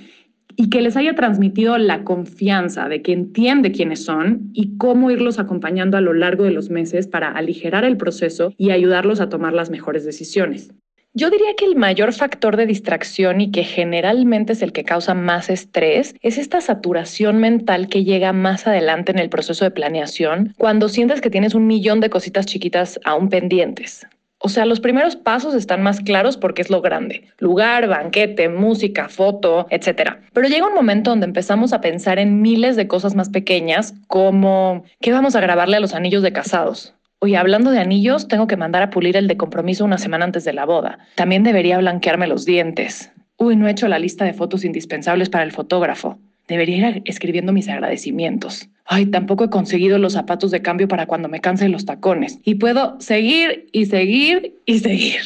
y 0.59 0.69
que 0.71 0.81
les 0.81 0.97
haya 0.97 1.13
transmitido 1.13 1.77
la 1.77 2.03
confianza 2.03 2.89
de 2.89 3.03
que 3.03 3.13
entiende 3.13 3.71
quiénes 3.71 4.03
son 4.03 4.49
y 4.53 4.75
cómo 4.77 5.11
irlos 5.11 5.37
acompañando 5.37 5.97
a 5.97 6.01
lo 6.01 6.13
largo 6.13 6.45
de 6.45 6.51
los 6.51 6.71
meses 6.71 7.07
para 7.07 7.29
aligerar 7.29 7.85
el 7.85 7.95
proceso 7.95 8.51
y 8.57 8.71
ayudarlos 8.71 9.21
a 9.21 9.29
tomar 9.29 9.53
las 9.53 9.69
mejores 9.69 10.03
decisiones. 10.03 10.73
Yo 11.19 11.31
diría 11.31 11.55
que 11.57 11.65
el 11.65 11.75
mayor 11.75 12.13
factor 12.13 12.57
de 12.57 12.67
distracción 12.67 13.41
y 13.41 13.49
que 13.49 13.63
generalmente 13.63 14.53
es 14.53 14.61
el 14.61 14.71
que 14.71 14.83
causa 14.83 15.15
más 15.15 15.49
estrés 15.49 16.13
es 16.21 16.37
esta 16.37 16.61
saturación 16.61 17.39
mental 17.39 17.89
que 17.89 18.03
llega 18.03 18.33
más 18.33 18.67
adelante 18.67 19.13
en 19.13 19.17
el 19.17 19.27
proceso 19.27 19.65
de 19.65 19.71
planeación 19.71 20.53
cuando 20.59 20.89
sientes 20.89 21.19
que 21.19 21.31
tienes 21.31 21.55
un 21.55 21.65
millón 21.65 22.01
de 22.01 22.11
cositas 22.11 22.45
chiquitas 22.45 22.99
aún 23.03 23.29
pendientes. 23.29 24.05
O 24.37 24.49
sea, 24.49 24.67
los 24.67 24.79
primeros 24.79 25.15
pasos 25.15 25.55
están 25.55 25.81
más 25.81 26.01
claros 26.01 26.37
porque 26.37 26.61
es 26.61 26.69
lo 26.69 26.81
grande. 26.81 27.23
Lugar, 27.39 27.87
banquete, 27.87 28.47
música, 28.49 29.09
foto, 29.09 29.65
etc. 29.71 30.17
Pero 30.33 30.47
llega 30.47 30.67
un 30.67 30.75
momento 30.75 31.09
donde 31.09 31.25
empezamos 31.25 31.73
a 31.73 31.81
pensar 31.81 32.19
en 32.19 32.43
miles 32.43 32.75
de 32.75 32.87
cosas 32.87 33.15
más 33.15 33.29
pequeñas 33.29 33.95
como 34.05 34.83
¿qué 35.01 35.11
vamos 35.11 35.35
a 35.35 35.41
grabarle 35.41 35.77
a 35.77 35.79
los 35.79 35.95
anillos 35.95 36.21
de 36.21 36.31
casados? 36.31 36.93
Oye, 37.19 37.35
hablando 37.35 37.71
de 37.71 37.79
anillos, 37.79 38.27
tengo 38.27 38.45
que 38.45 38.57
mandar 38.57 38.83
a 38.83 38.89
pulir 38.91 39.17
el 39.17 39.27
de 39.27 39.37
compromiso 39.37 39.83
una 39.83 39.97
semana 39.97 40.25
antes 40.25 40.43
de 40.43 40.53
la 40.53 40.65
boda. 40.65 40.99
También 41.15 41.43
debería 41.43 41.79
blanquearme 41.79 42.27
los 42.27 42.45
dientes. 42.45 43.11
Uy, 43.37 43.55
no 43.55 43.67
he 43.67 43.71
hecho 43.71 43.87
la 43.87 43.97
lista 43.97 44.23
de 44.23 44.33
fotos 44.33 44.63
indispensables 44.63 45.29
para 45.29 45.43
el 45.43 45.51
fotógrafo. 45.51 46.19
Debería 46.47 46.89
ir 46.89 47.01
escribiendo 47.05 47.53
mis 47.53 47.69
agradecimientos. 47.69 48.69
Ay, 48.85 49.07
tampoco 49.07 49.43
he 49.43 49.49
conseguido 49.49 49.97
los 49.97 50.13
zapatos 50.13 50.51
de 50.51 50.61
cambio 50.61 50.87
para 50.87 51.07
cuando 51.07 51.27
me 51.27 51.41
canse 51.41 51.67
los 51.69 51.85
tacones. 51.85 52.39
Y 52.43 52.55
puedo 52.55 52.95
seguir 52.99 53.67
y 53.71 53.87
seguir 53.87 54.55
y 54.65 54.79
seguir. 54.79 55.21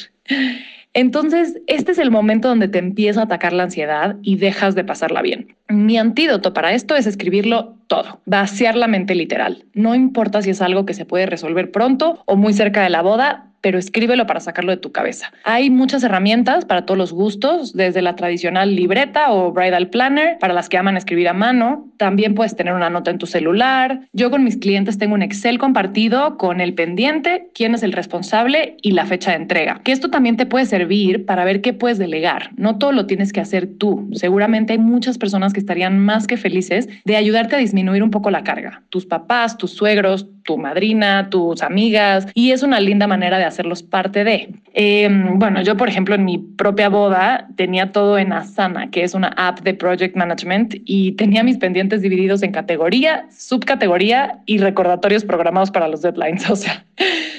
Entonces, 0.93 1.61
este 1.67 1.93
es 1.93 1.99
el 1.99 2.11
momento 2.11 2.49
donde 2.49 2.67
te 2.67 2.79
empieza 2.79 3.21
a 3.21 3.23
atacar 3.23 3.53
la 3.53 3.63
ansiedad 3.63 4.17
y 4.21 4.35
dejas 4.35 4.75
de 4.75 4.83
pasarla 4.83 5.21
bien. 5.21 5.55
Mi 5.69 5.97
antídoto 5.97 6.53
para 6.53 6.73
esto 6.73 6.95
es 6.95 7.07
escribirlo 7.07 7.77
todo, 7.87 8.19
vaciar 8.25 8.75
la 8.75 8.87
mente 8.87 9.15
literal. 9.15 9.65
No 9.73 9.95
importa 9.95 10.41
si 10.41 10.49
es 10.49 10.61
algo 10.61 10.85
que 10.85 10.93
se 10.93 11.05
puede 11.05 11.27
resolver 11.27 11.71
pronto 11.71 12.21
o 12.25 12.35
muy 12.35 12.53
cerca 12.53 12.83
de 12.83 12.89
la 12.89 13.01
boda, 13.01 13.50
pero 13.61 13.79
escríbelo 13.79 14.27
para 14.27 14.39
sacarlo 14.39 14.71
de 14.71 14.77
tu 14.77 14.91
cabeza. 14.91 15.31
Hay 15.43 15.69
muchas 15.69 16.03
herramientas 16.03 16.65
para 16.65 16.85
todos 16.85 16.97
los 16.97 17.13
gustos, 17.13 17.73
desde 17.73 18.01
la 18.01 18.15
tradicional 18.15 18.75
libreta 18.75 19.31
o 19.31 19.51
bridal 19.51 19.89
planner, 19.89 20.37
para 20.39 20.53
las 20.53 20.69
que 20.69 20.77
aman 20.77 20.97
escribir 20.97 21.29
a 21.29 21.33
mano. 21.33 21.87
También 21.97 22.35
puedes 22.35 22.55
tener 22.55 22.73
una 22.73 22.89
nota 22.89 23.11
en 23.11 23.17
tu 23.17 23.27
celular. 23.27 24.01
Yo 24.13 24.31
con 24.31 24.43
mis 24.43 24.57
clientes 24.57 24.97
tengo 24.97 25.13
un 25.13 25.21
Excel 25.21 25.59
compartido 25.59 26.37
con 26.37 26.59
el 26.59 26.73
pendiente, 26.73 27.49
quién 27.53 27.75
es 27.75 27.83
el 27.83 27.93
responsable 27.93 28.77
y 28.81 28.91
la 28.91 29.05
fecha 29.05 29.31
de 29.31 29.37
entrega. 29.37 29.81
Que 29.83 29.91
esto 29.91 30.09
también 30.09 30.37
te 30.37 30.45
puede 30.45 30.65
servir 30.65 31.25
para 31.25 31.45
ver 31.45 31.61
qué 31.61 31.73
puedes 31.73 31.97
delegar. 31.97 32.51
No 32.57 32.77
todo 32.77 32.91
lo 32.91 33.05
tienes 33.05 33.31
que 33.31 33.41
hacer 33.41 33.67
tú. 33.77 34.09
Seguramente 34.13 34.73
hay 34.73 34.79
muchas 34.79 35.17
personas 35.17 35.53
que 35.53 35.59
estarían 35.59 35.99
más 35.99 36.27
que 36.27 36.37
felices 36.37 36.89
de 37.05 37.15
ayudarte 37.15 37.55
a 37.55 37.59
disminuir 37.59 38.03
un 38.03 38.11
poco 38.11 38.31
la 38.31 38.43
carga. 38.43 38.83
Tus 38.89 39.05
papás, 39.05 39.57
tus 39.57 39.71
suegros, 39.71 40.27
tu 40.43 40.57
madrina, 40.57 41.29
tus 41.29 41.61
amigas, 41.61 42.27
y 42.33 42.51
es 42.51 42.63
una 42.63 42.79
linda 42.79 43.07
manera 43.07 43.37
de 43.37 43.45
hacerlos 43.45 43.83
parte 43.83 44.23
de. 44.23 44.49
Em, 44.73 45.37
bueno, 45.37 45.61
yo, 45.61 45.77
por 45.77 45.89
ejemplo, 45.89 46.15
en 46.15 46.25
mi 46.25 46.37
propia 46.37 46.89
boda 46.89 47.47
tenía 47.55 47.91
todo 47.91 48.17
en 48.17 48.33
Asana, 48.33 48.89
que 48.89 49.03
es 49.03 49.13
una 49.13 49.29
app 49.37 49.61
de 49.61 49.73
project 49.73 50.15
management, 50.15 50.75
y 50.85 51.13
tenía 51.13 51.43
mis 51.43 51.57
pendientes 51.57 52.01
divididos 52.01 52.43
en 52.43 52.51
categoría, 52.51 53.25
subcategoría 53.31 54.41
y 54.45 54.57
recordatorios 54.57 55.25
programados 55.25 55.71
para 55.71 55.87
los 55.87 56.01
deadlines. 56.01 56.49
O 56.51 56.55
sea, 56.57 56.85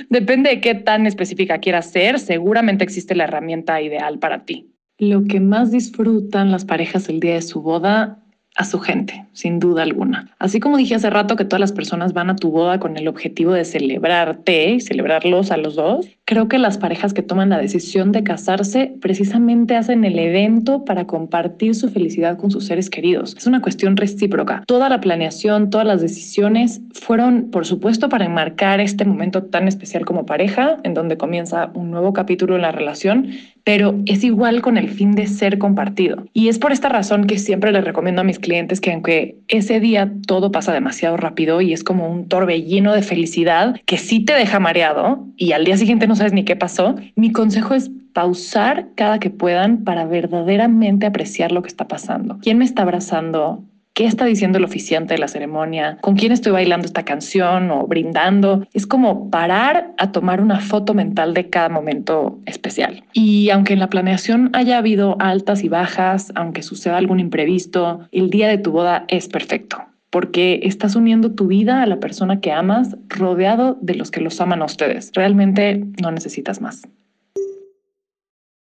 depende 0.09 0.49
de 0.49 0.61
qué 0.61 0.75
tan 0.75 1.07
específica 1.07 1.59
quieras 1.59 1.91
ser, 1.91 2.19
seguramente 2.19 2.83
existe 2.83 3.15
la 3.15 3.25
herramienta 3.25 3.81
ideal 3.81 4.19
para 4.19 4.45
ti. 4.45 4.73
Lo 4.99 5.25
que 5.25 5.41
más 5.41 5.71
disfrutan 5.71 6.51
las 6.51 6.65
parejas 6.65 7.09
el 7.09 7.21
día 7.21 7.35
de 7.35 7.43
su 7.43 7.61
boda 7.61 8.22
a 8.57 8.65
su 8.65 8.81
gente, 8.81 9.25
sin 9.33 9.59
duda 9.59 9.83
alguna. 9.83 10.31
Así 10.39 10.61
como 10.61 10.77
dije 10.77 10.95
hace 10.95 11.09
rato 11.09 11.37
que 11.37 11.45
todas 11.45 11.61
las 11.61 11.73
personas 11.73 12.13
van 12.13 12.29
a 12.31 12.37
tu 12.37 12.51
boda 12.51 12.79
con 12.79 12.97
el 12.97 13.09
objetivo 13.09 13.53
de 13.53 13.65
celebrarte 13.65 14.73
y 14.73 14.81
celebrarlos 14.81 15.51
a 15.51 15.57
los 15.57 15.75
dos, 15.75 16.07
creo 16.27 16.49
que 16.49 16.59
las 16.59 16.77
parejas 16.77 17.15
que 17.15 17.23
toman 17.23 17.49
la 17.49 17.59
decisión 17.59 18.13
de 18.13 18.23
casarse 18.23 18.95
precisamente 19.01 19.77
hacen 19.77 20.05
el 20.05 20.19
evento 20.19 20.85
para 20.85 21.07
compartir 21.07 21.75
su 21.75 21.89
felicidad 21.89 22.39
con 22.39 22.51
sus 22.51 22.67
seres 22.67 22.91
queridos. 22.91 23.35
Es 23.37 23.47
una 23.47 23.63
cuestión 23.63 23.97
recíproca. 23.97 24.65
Toda 24.67 24.89
la 24.89 25.01
planeación, 25.01 25.71
todas 25.71 25.87
las 25.87 26.01
decisiones 26.01 26.83
fueron, 26.93 27.51
por 27.51 27.67
supuesto, 27.67 28.09
para 28.09 28.27
enmarcar 28.27 28.81
este 28.81 29.05
momento 29.05 29.45
tan 29.45 29.67
especial 29.67 30.05
como 30.05 30.27
pareja, 30.27 30.79
en 30.85 30.95
donde 30.95 31.17
comienza 31.17 31.71
un 31.75 31.91
nuevo 31.91 32.13
capítulo 32.13 32.57
en 32.57 32.63
la 32.63 32.73
relación, 32.73 33.29
pero 33.65 33.95
es 34.07 34.25
igual 34.25 34.63
con 34.63 34.77
el 34.77 34.89
fin 34.89 35.13
de 35.13 35.27
ser 35.27 35.59
compartido. 35.59 36.25
Y 36.33 36.49
es 36.49 36.59
por 36.59 36.73
esta 36.73 36.89
razón 36.89 37.27
que 37.27 37.39
siempre 37.39 37.73
les 37.73 37.85
recomiendo 37.85 38.21
a 38.21 38.25
mis 38.25 38.39
clientes 38.39 38.81
que 38.81 38.93
aunque 38.93 39.37
ese 39.49 39.81
día 39.81 40.13
todo 40.27 40.51
pasa 40.53 40.73
demasiado 40.73 41.17
rápido 41.17 41.61
y 41.61 41.73
es 41.73 41.85
como 41.85 42.09
un 42.09 42.29
torbellino 42.29 42.93
de 42.93 43.03
felicidad 43.03 43.81
que 43.87 43.99
sí 43.99 44.21
te 44.25 44.35
deja 44.35 44.61
mareado 44.61 45.27
y 45.37 45.53
al 45.53 45.65
día 45.65 45.77
siguiente 45.77 46.07
no 46.07 46.17
sabes 46.17 46.33
ni 46.33 46.45
qué 46.45 46.57
pasó, 46.57 46.97
mi 47.17 47.33
consejo 47.33 47.75
es 47.75 47.91
pausar 48.13 48.89
cada 48.95 49.19
que 49.19 49.31
puedan 49.31 49.85
para 49.85 50.05
verdaderamente 50.05 51.07
apreciar 51.07 51.53
lo 51.53 51.63
que 51.63 51.69
está 51.69 51.89
pasando. 51.89 52.39
¿Quién 52.43 52.59
me 52.59 52.65
está 52.65 52.83
abrazando? 52.83 53.65
Qué 53.95 54.07
está 54.07 54.25
diciendo 54.25 54.59
el 54.59 54.65
oficiante 54.65 55.15
de 55.15 55.19
la 55.19 55.29
ceremonia, 55.29 55.99
con 56.01 56.17
quién 56.17 56.33
estoy 56.33 56.53
bailando 56.53 56.87
esta 56.87 57.05
canción 57.05 57.71
o 57.71 57.87
brindando. 57.87 58.67
Es 58.73 58.87
como 58.87 59.31
parar 59.31 59.93
a 59.99 60.13
tomar 60.13 60.41
una 60.41 60.61
foto 60.61 60.95
mental 60.95 61.35
de 61.35 61.51
cada 61.51 61.69
momento 61.69 62.39
especial. 62.47 63.05
Y 63.13 63.51
aunque 63.51 63.73
en 63.73 63.79
la 63.79 63.91
planeación 63.91 64.51
haya 64.53 64.79
habido 64.79 65.17
altas 65.21 65.65
y 65.65 65.69
bajas, 65.69 66.33
aunque 66.35 66.63
suceda 66.63 66.97
algún 66.97 67.21
imprevisto, 67.21 68.01
el 68.13 68.31
día 68.31 68.49
de 68.49 68.59
tu 68.59 68.73
boda 68.73 69.05
es 69.09 69.29
perfecto 69.29 69.79
porque 70.11 70.61
estás 70.65 70.95
uniendo 70.95 71.33
tu 71.33 71.47
vida 71.47 71.83
a 71.83 71.87
la 71.87 71.99
persona 71.99 72.41
que 72.41 72.53
amas 72.53 72.99
rodeado 73.09 73.79
de 73.81 73.95
los 73.95 74.11
que 74.11 74.21
los 74.21 74.39
aman 74.43 74.61
a 74.61 74.67
ustedes. 74.67 75.11
Realmente 75.15 75.87
no 76.03 76.11
necesitas 76.11 76.61
más. 76.61 76.83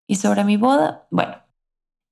Y 0.07 0.15
sobre 0.15 0.45
mi 0.45 0.57
boda, 0.57 1.07
bueno, 1.11 1.37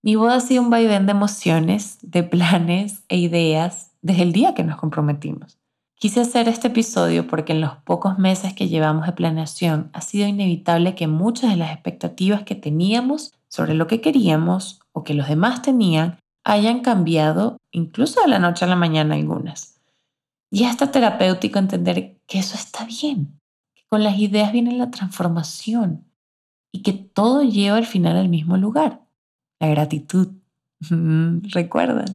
mi 0.04 0.16
boda 0.16 0.34
ha 0.34 0.40
sido 0.40 0.62
un 0.62 0.68
vaivén 0.68 1.06
de 1.06 1.12
emociones, 1.12 1.96
de 2.02 2.22
planes 2.22 3.02
e 3.08 3.16
ideas 3.16 3.92
desde 4.02 4.20
el 4.24 4.32
día 4.34 4.52
que 4.52 4.62
nos 4.62 4.76
comprometimos. 4.76 5.58
Quise 5.94 6.20
hacer 6.20 6.46
este 6.46 6.68
episodio 6.68 7.26
porque 7.26 7.54
en 7.54 7.62
los 7.62 7.76
pocos 7.76 8.18
meses 8.18 8.52
que 8.52 8.68
llevamos 8.68 9.06
de 9.06 9.12
planeación 9.12 9.88
ha 9.94 10.02
sido 10.02 10.28
inevitable 10.28 10.94
que 10.94 11.06
muchas 11.06 11.52
de 11.52 11.56
las 11.56 11.72
expectativas 11.72 12.42
que 12.42 12.54
teníamos 12.54 13.32
sobre 13.48 13.72
lo 13.72 13.86
que 13.86 14.02
queríamos 14.02 14.80
o 14.92 15.04
que 15.04 15.14
los 15.14 15.26
demás 15.26 15.62
tenían 15.62 16.18
hayan 16.44 16.80
cambiado 16.80 17.56
incluso 17.70 18.20
de 18.20 18.28
la 18.28 18.38
noche 18.38 18.66
a 18.66 18.68
la 18.68 18.76
mañana 18.76 19.14
algunas. 19.14 19.80
Y 20.50 20.64
hasta 20.64 20.90
terapéutico 20.90 21.58
entender 21.58 22.18
que 22.26 22.40
eso 22.40 22.56
está 22.56 22.84
bien, 22.84 23.40
que 23.74 23.84
con 23.88 24.04
las 24.04 24.18
ideas 24.18 24.52
viene 24.52 24.76
la 24.76 24.90
transformación 24.90 26.04
y 26.70 26.82
que 26.82 26.92
todo 26.92 27.42
lleva 27.42 27.78
al 27.78 27.86
final 27.86 28.18
al 28.18 28.28
mismo 28.28 28.58
lugar 28.58 29.03
gratitud. 29.66 30.28
¿Recuerdan? 31.52 32.06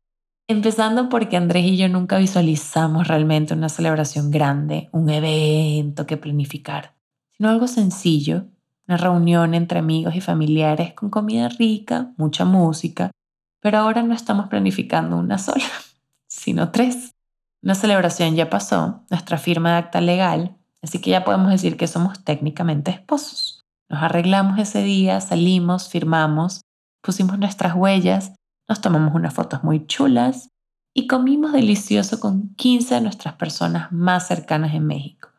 Empezando 0.50 1.10
porque 1.10 1.38
Andrés 1.38 1.64
y 1.66 1.78
yo 1.78 1.88
nunca 1.90 2.18
visualizamos 2.18 3.08
realmente 3.08 3.54
una 3.54 3.70
celebración 3.70 4.32
grande, 4.32 4.90
un 4.92 5.08
evento 5.12 6.08
que 6.08 6.18
planificar, 6.18 6.96
sino 7.38 7.50
algo 7.50 7.68
sencillo, 7.68 8.46
una 8.88 8.98
reunión 8.98 9.54
entre 9.54 9.78
amigos 9.78 10.16
y 10.16 10.22
familiares 10.22 10.94
con 10.96 11.12
comida 11.12 11.50
rica, 11.50 12.14
mucha 12.18 12.46
música, 12.46 13.12
pero 13.60 13.78
ahora 13.78 14.02
no 14.02 14.16
estamos 14.16 14.48
planificando 14.48 15.18
una 15.18 15.38
sola, 15.38 15.66
sino 16.28 16.72
tres. 16.72 17.14
Una 17.62 17.76
celebración 17.76 18.36
ya 18.36 18.50
pasó, 18.50 19.04
nuestra 19.12 19.38
firma 19.38 19.74
de 19.74 19.78
acta 19.78 20.02
legal, 20.02 20.58
así 20.82 21.00
que 21.00 21.12
ya 21.12 21.26
podemos 21.26 21.52
decir 21.52 21.78
que 21.78 21.86
somos 21.86 22.24
técnicamente 22.24 22.90
esposos. 22.90 23.68
Nos 23.88 24.02
arreglamos 24.02 24.58
ese 24.58 24.82
día, 24.82 25.22
salimos, 25.22 25.90
firmamos 25.90 26.62
pusimos 27.02 27.38
nuestras 27.40 27.76
huellas, 27.76 28.34
nos 28.68 28.82
tomamos 28.82 29.16
unas 29.16 29.34
fotos 29.34 29.64
muy 29.64 29.88
chulas 29.88 30.50
y 30.94 31.08
comimos 31.08 31.54
delicioso 31.54 32.20
con 32.20 32.54
15 32.56 32.96
de 32.96 33.02
nuestras 33.02 33.36
personas 33.36 33.92
más 33.92 34.28
cercanas 34.28 34.74
en 34.74 34.86
México. 34.86 35.30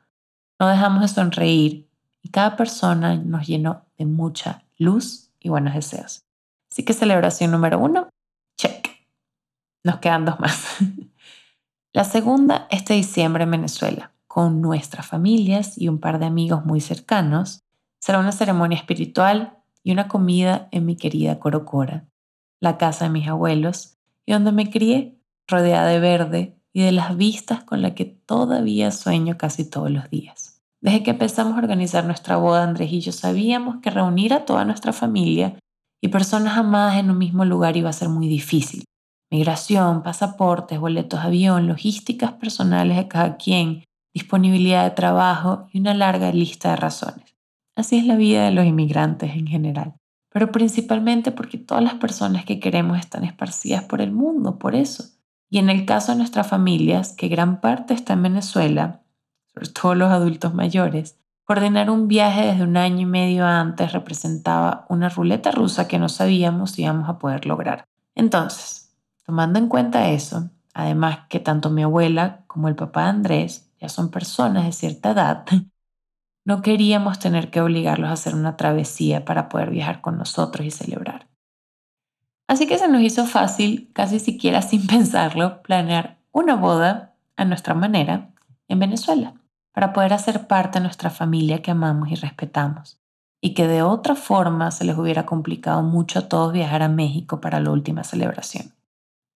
No 0.59 0.69
dejamos 0.69 1.03
de 1.03 1.09
sonreír 1.09 1.89
y 2.23 2.31
cada 2.31 2.57
persona 2.57 3.17
nos 3.17 3.47
llenó 3.47 3.87
de 3.99 4.07
mucha 4.07 4.65
luz 4.79 5.31
y 5.41 5.49
buenos 5.49 5.75
deseos. 5.75 6.25
Así 6.71 6.85
que 6.85 6.93
celebración 6.93 7.51
número 7.51 7.79
uno, 7.79 8.09
check. 8.57 8.89
Nos 9.85 9.99
quedan 9.99 10.25
dos 10.25 10.39
más. 10.41 10.77
La 11.93 12.05
segunda, 12.05 12.69
este 12.71 12.95
diciembre 12.95 13.45
en 13.45 13.51
Venezuela, 13.51 14.13
con 14.29 14.61
nuestras 14.61 15.07
familias 15.07 15.77
y 15.77 15.89
un 15.89 15.99
par 15.99 16.19
de 16.19 16.27
amigos 16.27 16.65
muy 16.65 16.81
cercanos. 16.81 17.63
Será 18.01 18.21
una 18.21 18.33
ceremonia 18.33 18.79
espiritual 18.79 19.60
una 19.93 20.09
comida 20.09 20.68
en 20.72 20.86
mi 20.86 20.97
querida 20.97 21.38
Corocora, 21.38 22.07
la 22.61 22.78
casa 22.78 23.05
de 23.05 23.11
mis 23.11 23.28
abuelos, 23.28 23.99
y 24.26 24.32
donde 24.32 24.53
me 24.53 24.70
crié, 24.70 25.18
rodeada 25.49 25.88
de 25.88 26.01
verde 26.01 26.57
y 26.72 26.82
de 26.82 26.93
las 26.93 27.16
vistas 27.16 27.64
con 27.64 27.82
las 27.82 27.93
que 27.93 28.05
todavía 28.05 28.91
sueño 28.91 29.36
casi 29.36 29.68
todos 29.68 29.91
los 29.91 30.09
días. 30.11 30.61
Desde 30.80 31.03
que 31.03 31.11
empezamos 31.11 31.55
a 31.55 31.59
organizar 31.59 32.05
nuestra 32.07 32.36
boda, 32.36 32.62
Andrés 32.62 32.93
y 32.93 33.01
yo 33.01 33.12
sabíamos 33.12 33.76
que 33.82 33.91
reunir 33.91 34.32
a 34.32 34.45
toda 34.45 34.64
nuestra 34.64 34.93
familia 34.93 35.59
y 36.01 36.09
personas 36.09 36.57
amadas 36.57 36.97
en 36.97 37.11
un 37.11 37.18
mismo 37.18 37.45
lugar 37.45 37.76
iba 37.76 37.91
a 37.91 37.95
ser 37.95 38.09
muy 38.09 38.28
difícil. 38.28 38.84
Migración, 39.30 40.03
pasaportes, 40.03 40.80
boletos 40.80 41.20
de 41.20 41.26
avión, 41.26 41.68
logísticas 41.68 42.32
personales 42.32 42.97
de 42.97 43.09
cada 43.09 43.36
quien, 43.36 43.84
disponibilidad 44.14 44.84
de 44.84 44.91
trabajo 44.91 45.66
y 45.72 45.80
una 45.80 45.95
larga 45.95 46.32
lista 46.32 46.70
de 46.70 46.76
razones. 46.76 47.30
Así 47.81 47.97
es 47.97 48.05
la 48.05 48.16
vida 48.16 48.45
de 48.45 48.51
los 48.51 48.66
inmigrantes 48.66 49.35
en 49.35 49.47
general, 49.47 49.95
pero 50.28 50.53
principalmente 50.53 51.33
porque 51.33 51.57
todas 51.57 51.83
las 51.83 51.95
personas 51.95 52.45
que 52.45 52.61
queremos 52.61 52.99
están 52.99 53.24
esparcidas 53.24 53.85
por 53.85 54.03
el 54.03 54.12
mundo, 54.12 54.59
por 54.59 54.74
eso. 54.74 55.05
Y 55.49 55.57
en 55.57 55.70
el 55.70 55.87
caso 55.87 56.12
de 56.12 56.18
nuestras 56.18 56.47
familias, 56.47 57.14
que 57.14 57.28
gran 57.28 57.62
parte 57.62 57.95
está 57.95 58.12
en 58.12 58.24
Venezuela, 58.24 59.01
sobre 59.47 59.70
todo 59.70 59.95
los 59.95 60.11
adultos 60.11 60.53
mayores, 60.53 61.16
coordinar 61.45 61.89
un 61.89 62.07
viaje 62.07 62.49
desde 62.49 62.64
un 62.64 62.76
año 62.76 63.01
y 63.01 63.07
medio 63.07 63.47
antes 63.47 63.95
representaba 63.95 64.85
una 64.91 65.09
ruleta 65.09 65.51
rusa 65.51 65.89
que 65.89 65.99
no 65.99 66.11
sabíamos 66.11 66.72
si 66.72 66.83
íbamos 66.83 67.09
a 67.09 67.18
poder 67.18 67.47
lograr. 67.47 67.87
Entonces, 68.14 68.95
tomando 69.24 69.59
en 69.59 69.68
cuenta 69.68 70.11
eso, 70.11 70.51
además 70.74 71.20
que 71.31 71.41
tanto 71.41 71.70
mi 71.70 71.83
abuela 71.83 72.45
como 72.47 72.68
el 72.68 72.76
papá 72.76 73.05
de 73.05 73.09
Andrés 73.09 73.72
ya 73.81 73.89
son 73.89 74.11
personas 74.11 74.66
de 74.66 74.72
cierta 74.72 75.12
edad, 75.12 75.47
no 76.51 76.62
queríamos 76.62 77.20
tener 77.20 77.48
que 77.53 77.61
obligarlos 77.61 78.11
a 78.11 78.14
hacer 78.14 78.34
una 78.34 78.57
travesía 78.57 79.24
para 79.24 79.48
poder 79.48 79.70
viajar 79.70 80.01
con 80.01 80.18
nosotros 80.18 80.66
y 80.66 80.72
celebrar. 80.72 81.28
Así 82.48 82.66
que 82.66 82.76
se 82.76 82.88
nos 82.88 83.03
hizo 83.03 83.24
fácil, 83.24 83.88
casi 83.92 84.18
siquiera 84.18 84.61
sin 84.70 84.84
pensarlo, 84.88 85.62
planear 85.62 86.18
una 86.32 86.57
boda 86.57 87.14
a 87.36 87.44
nuestra 87.44 87.74
manera 87.74 88.30
en 88.66 88.80
Venezuela, 88.80 89.34
para 89.72 89.92
poder 89.92 90.12
hacer 90.12 90.48
parte 90.48 90.80
de 90.80 90.82
nuestra 90.82 91.11
familia 91.11 91.62
que 91.62 91.70
amamos 91.70 92.11
y 92.11 92.16
respetamos, 92.16 93.01
y 93.40 93.55
que 93.55 93.68
de 93.68 93.82
otra 93.82 94.16
forma 94.16 94.72
se 94.72 94.84
les 94.84 94.98
hubiera 94.98 95.26
complicado 95.26 95.84
mucho 95.84 96.18
a 96.18 96.28
todos 96.28 96.53
viajar 96.53 96.82
a 96.82 96.88
México 96.88 97.40
para 97.40 97.61
la 97.61 97.70
última 97.70 98.03
celebración. 98.03 98.74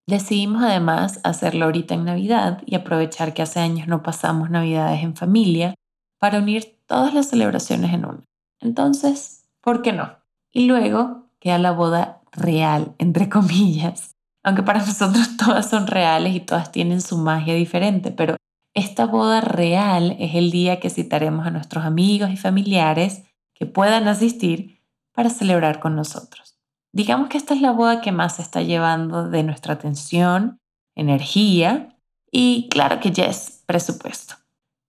Decidimos 0.05 0.63
además 0.63 1.21
hacerlo 1.23 1.63
ahorita 1.63 1.95
en 1.95 2.03
Navidad 2.03 2.61
y 2.65 2.75
aprovechar 2.75 3.33
que 3.33 3.41
hace 3.41 3.61
años 3.61 3.87
no 3.87 4.03
pasamos 4.03 4.49
Navidades 4.49 5.01
en 5.01 5.15
familia 5.15 5.75
para 6.19 6.39
unir 6.39 6.77
todas 6.85 7.13
las 7.13 7.29
celebraciones 7.29 7.93
en 7.93 8.05
una. 8.05 8.23
Entonces, 8.59 9.43
¿por 9.61 9.81
qué 9.81 9.93
no? 9.93 10.15
Y 10.51 10.65
luego 10.65 11.27
queda 11.39 11.57
la 11.57 11.71
boda 11.71 12.21
real, 12.31 12.93
entre 12.97 13.29
comillas. 13.29 14.15
Aunque 14.43 14.63
para 14.63 14.79
nosotros 14.79 15.37
todas 15.43 15.69
son 15.69 15.87
reales 15.87 16.35
y 16.35 16.39
todas 16.39 16.71
tienen 16.71 17.01
su 17.01 17.17
magia 17.17 17.55
diferente, 17.55 18.11
pero 18.11 18.35
esta 18.73 19.05
boda 19.05 19.41
real 19.41 20.17
es 20.19 20.35
el 20.35 20.51
día 20.51 20.79
que 20.79 20.89
citaremos 20.89 21.47
a 21.47 21.51
nuestros 21.51 21.85
amigos 21.85 22.29
y 22.29 22.37
familiares 22.37 23.23
que 23.53 23.65
puedan 23.65 24.07
asistir 24.07 24.81
para 25.13 25.29
celebrar 25.29 25.79
con 25.79 25.95
nosotros. 25.95 26.59
Digamos 26.91 27.29
que 27.29 27.37
esta 27.37 27.53
es 27.53 27.61
la 27.61 27.71
boda 27.71 28.01
que 28.01 28.11
más 28.11 28.35
se 28.35 28.41
está 28.41 28.61
llevando 28.61 29.29
de 29.29 29.43
nuestra 29.43 29.73
atención, 29.73 30.59
energía 30.93 31.97
y 32.31 32.67
claro 32.69 32.99
que 32.99 33.11
ya 33.11 33.25
es 33.25 33.63
presupuesto. 33.65 34.35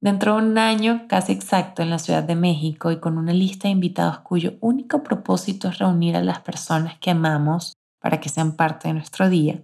Dentro 0.00 0.36
de 0.36 0.42
un 0.42 0.58
año 0.58 1.06
casi 1.08 1.32
exacto 1.32 1.82
en 1.82 1.90
la 1.90 1.98
Ciudad 1.98 2.22
de 2.22 2.36
México 2.36 2.92
y 2.92 3.00
con 3.00 3.18
una 3.18 3.32
lista 3.32 3.68
de 3.68 3.72
invitados 3.72 4.18
cuyo 4.20 4.54
único 4.60 5.02
propósito 5.02 5.68
es 5.68 5.78
reunir 5.78 6.16
a 6.16 6.22
las 6.22 6.40
personas 6.40 6.98
que 6.98 7.10
amamos 7.10 7.74
para 8.00 8.20
que 8.20 8.28
sean 8.28 8.56
parte 8.56 8.88
de 8.88 8.94
nuestro 8.94 9.28
día, 9.28 9.62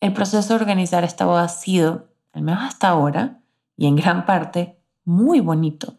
el 0.00 0.12
proceso 0.12 0.54
de 0.54 0.60
organizar 0.60 1.02
esta 1.02 1.26
boda 1.26 1.44
ha 1.44 1.48
sido, 1.48 2.08
al 2.32 2.42
menos 2.42 2.62
hasta 2.62 2.88
ahora, 2.88 3.40
y 3.76 3.86
en 3.86 3.96
gran 3.96 4.26
parte, 4.26 4.78
muy 5.04 5.40
bonito. 5.40 5.96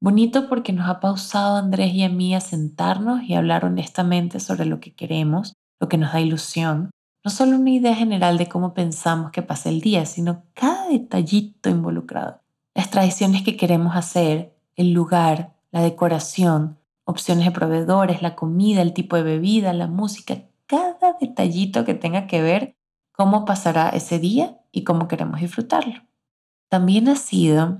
Bonito 0.00 0.48
porque 0.48 0.72
nos 0.72 0.88
ha 0.88 0.98
pausado 0.98 1.56
Andrés 1.56 1.94
y 1.94 2.02
a 2.02 2.08
mí 2.08 2.34
a 2.34 2.40
sentarnos 2.40 3.22
y 3.22 3.34
hablar 3.34 3.64
honestamente 3.64 4.40
sobre 4.40 4.64
lo 4.64 4.80
que 4.80 4.94
queremos, 4.94 5.52
lo 5.78 5.88
que 5.88 5.96
nos 5.96 6.12
da 6.12 6.20
ilusión. 6.20 6.90
No 7.24 7.30
solo 7.30 7.56
una 7.56 7.70
idea 7.70 7.94
general 7.94 8.36
de 8.36 8.48
cómo 8.48 8.74
pensamos 8.74 9.30
que 9.30 9.42
pase 9.42 9.68
el 9.68 9.80
día, 9.80 10.06
sino 10.06 10.44
cada 10.52 10.88
detallito 10.88 11.70
involucrado. 11.70 12.40
Las 12.76 12.90
tradiciones 12.90 13.42
que 13.42 13.56
queremos 13.56 13.96
hacer, 13.96 14.54
el 14.74 14.92
lugar, 14.92 15.54
la 15.70 15.80
decoración, 15.80 16.78
opciones 17.04 17.46
de 17.46 17.50
proveedores, 17.50 18.20
la 18.20 18.36
comida, 18.36 18.82
el 18.82 18.92
tipo 18.92 19.16
de 19.16 19.22
bebida, 19.22 19.72
la 19.72 19.86
música, 19.86 20.42
cada 20.66 21.14
detallito 21.18 21.86
que 21.86 21.94
tenga 21.94 22.26
que 22.26 22.42
ver 22.42 22.76
cómo 23.12 23.46
pasará 23.46 23.88
ese 23.88 24.18
día 24.18 24.58
y 24.72 24.84
cómo 24.84 25.08
queremos 25.08 25.40
disfrutarlo. 25.40 26.02
También 26.68 27.08
ha 27.08 27.16
sido 27.16 27.78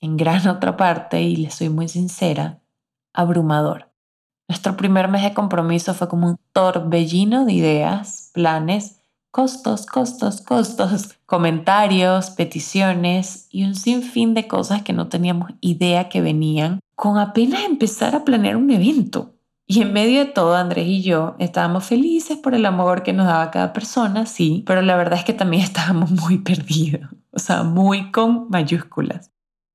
en 0.00 0.16
gran 0.16 0.48
otra 0.48 0.74
parte, 0.74 1.20
y 1.20 1.36
le 1.36 1.50
soy 1.50 1.68
muy 1.68 1.88
sincera, 1.88 2.60
abrumador. 3.12 3.92
Nuestro 4.48 4.74
primer 4.74 5.08
mes 5.08 5.22
de 5.22 5.34
compromiso 5.34 5.92
fue 5.92 6.08
como 6.08 6.28
un 6.28 6.40
torbellino 6.54 7.44
de 7.44 7.52
ideas, 7.52 8.30
planes, 8.32 8.99
costos, 9.30 9.86
costos, 9.86 10.40
costos, 10.40 11.18
comentarios, 11.26 12.30
peticiones 12.30 13.46
y 13.50 13.64
un 13.64 13.74
sinfín 13.74 14.34
de 14.34 14.48
cosas 14.48 14.82
que 14.82 14.92
no 14.92 15.08
teníamos 15.08 15.50
idea 15.60 16.08
que 16.08 16.20
venían 16.20 16.80
con 16.94 17.18
apenas 17.18 17.64
empezar 17.64 18.14
a 18.14 18.24
planear 18.24 18.56
un 18.56 18.70
evento. 18.70 19.34
Y 19.66 19.82
en 19.82 19.92
medio 19.92 20.18
de 20.18 20.26
todo, 20.26 20.56
Andrés 20.56 20.88
y 20.88 21.02
yo 21.02 21.36
estábamos 21.38 21.84
felices 21.84 22.36
por 22.36 22.54
el 22.54 22.66
amor 22.66 23.02
que 23.02 23.12
nos 23.12 23.26
daba 23.26 23.50
cada 23.50 23.72
persona, 23.72 24.26
sí, 24.26 24.64
pero 24.66 24.82
la 24.82 24.96
verdad 24.96 25.18
es 25.20 25.24
que 25.24 25.32
también 25.32 25.62
estábamos 25.64 26.10
muy 26.10 26.38
perdidos, 26.38 27.08
o 27.32 27.38
sea, 27.38 27.62
muy 27.62 28.10
con 28.10 28.48
mayúsculas 28.50 29.30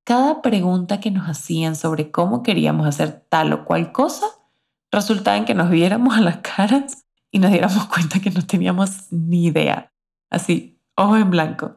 cada 0.06 0.44
pregunta 0.44 1.00
que 1.00 1.12
nos 1.12 1.28
hacían 1.28 1.76
sobre 1.76 2.12
cómo 2.12 2.44
queríamos 2.44 2.88
hacer 2.88 3.26
tal 3.28 3.52
o 3.52 3.66
cual 3.66 3.92
cosa 3.92 4.28
resultaba 4.92 5.36
en 5.36 5.46
que 5.46 5.56
nos 5.56 5.70
viéramos 5.70 6.16
a 6.16 6.22
las 6.22 6.38
caras 6.38 7.05
y 7.36 7.40
nos 7.40 7.52
diéramos 7.52 7.86
cuenta 7.94 8.20
que 8.20 8.32
no 8.32 8.42
teníamos 8.42 9.12
ni 9.12 9.48
idea. 9.48 9.92
Así, 10.30 10.80
ojo 10.96 11.18
en 11.18 11.30
blanco. 11.30 11.76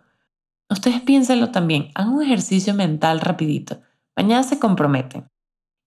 Ustedes 0.71 1.01
piénsenlo 1.01 1.51
también, 1.51 1.91
hagan 1.95 2.13
un 2.13 2.23
ejercicio 2.23 2.75
mental 2.75 3.21
rapidito. 3.21 3.81
Mañana 4.17 4.45
se 4.45 4.59
comprometen. 4.59 5.29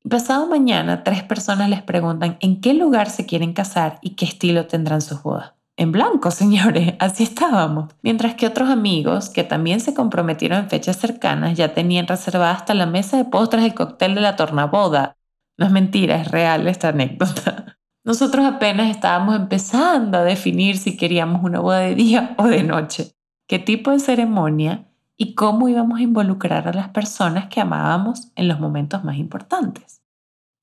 Pasado 0.09 0.47
mañana, 0.47 1.03
tres 1.03 1.23
personas 1.23 1.69
les 1.69 1.83
preguntan 1.83 2.37
en 2.41 2.59
qué 2.59 2.73
lugar 2.73 3.09
se 3.09 3.25
quieren 3.25 3.53
casar 3.53 3.99
y 4.01 4.15
qué 4.15 4.25
estilo 4.25 4.67
tendrán 4.67 5.01
sus 5.01 5.23
bodas 5.23 5.53
en 5.81 5.91
blanco, 5.91 6.29
señores, 6.41 6.93
así 6.99 7.23
estábamos. 7.23 7.93
Mientras 8.03 8.35
que 8.35 8.45
otros 8.45 8.69
amigos 8.69 9.29
que 9.29 9.43
también 9.43 9.79
se 9.79 9.93
comprometieron 9.93 10.59
en 10.59 10.69
fechas 10.69 10.97
cercanas 10.97 11.57
ya 11.57 11.73
tenían 11.73 12.07
reservada 12.07 12.51
hasta 12.51 12.75
la 12.75 12.85
mesa 12.85 13.17
de 13.17 13.25
postres 13.25 13.63
el 13.65 13.73
cóctel 13.73 14.13
de 14.15 14.21
la 14.21 14.35
tornaboda. 14.35 15.17
No 15.57 15.65
es 15.65 15.71
mentira, 15.71 16.17
es 16.17 16.29
real 16.29 16.67
esta 16.67 16.89
anécdota. 16.89 17.79
Nosotros 18.03 18.45
apenas 18.45 18.89
estábamos 18.89 19.35
empezando 19.35 20.17
a 20.17 20.23
definir 20.23 20.77
si 20.77 20.97
queríamos 20.97 21.43
una 21.43 21.59
boda 21.59 21.79
de 21.79 21.93
día 21.93 22.33
o 22.37 22.47
de 22.47 22.63
noche, 22.63 23.15
qué 23.47 23.59
tipo 23.59 23.91
de 23.91 23.99
ceremonia 23.99 24.87
y 25.17 25.35
cómo 25.35 25.69
íbamos 25.69 25.99
a 25.99 26.03
involucrar 26.03 26.67
a 26.67 26.73
las 26.73 26.89
personas 26.89 27.47
que 27.47 27.61
amábamos 27.61 28.31
en 28.35 28.47
los 28.47 28.59
momentos 28.59 29.03
más 29.03 29.17
importantes. 29.17 30.01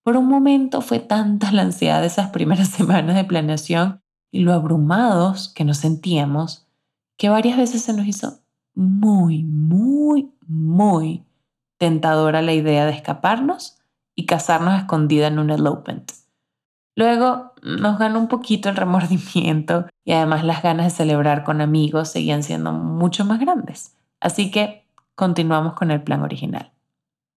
Por 0.03 0.17
un 0.17 0.27
momento 0.27 0.81
fue 0.81 0.99
tanta 0.99 1.53
la 1.53 1.63
ansiedad 1.63 2.01
de 2.01 2.09
esas 2.09 2.31
primeras 2.31 2.69
semanas 2.77 3.15
de 3.15 3.25
planeación 3.25 4.01
y 4.33 4.41
lo 4.41 4.53
abrumados 4.53 5.49
que 5.49 5.65
nos 5.65 5.79
sentíamos, 5.79 6.67
que 7.17 7.29
varias 7.29 7.57
veces 7.57 7.83
se 7.83 7.93
nos 7.93 8.07
hizo 8.07 8.41
muy, 8.75 9.45
muy, 9.45 10.33
muy 10.47 11.25
tentadora 11.79 12.43
la 12.43 12.53
idea 12.53 12.85
de 12.85 12.93
escaparnos 12.93 13.79
y 14.17 14.27
casarnos 14.27 14.77
escondida 14.77 15.29
en 15.29 15.39
un 15.39 15.51
elopement. 15.51 16.11
Luego 16.99 17.53
nos 17.63 17.97
ganó 17.97 18.19
un 18.19 18.27
poquito 18.27 18.69
el 18.69 18.75
remordimiento 18.75 19.87
y 20.05 20.15
además 20.15 20.43
las 20.43 20.65
ganas 20.65 20.87
de 20.87 20.91
celebrar 20.91 21.45
con 21.45 21.61
amigos 21.61 22.09
seguían 22.09 22.43
siendo 22.43 22.73
mucho 22.73 23.25
más 23.25 23.39
grandes. 23.39 23.95
Así 24.19 24.51
que 24.51 24.85
continuamos 25.15 25.75
con 25.75 25.93
el 25.93 26.03
plan 26.03 26.23
original. 26.23 26.73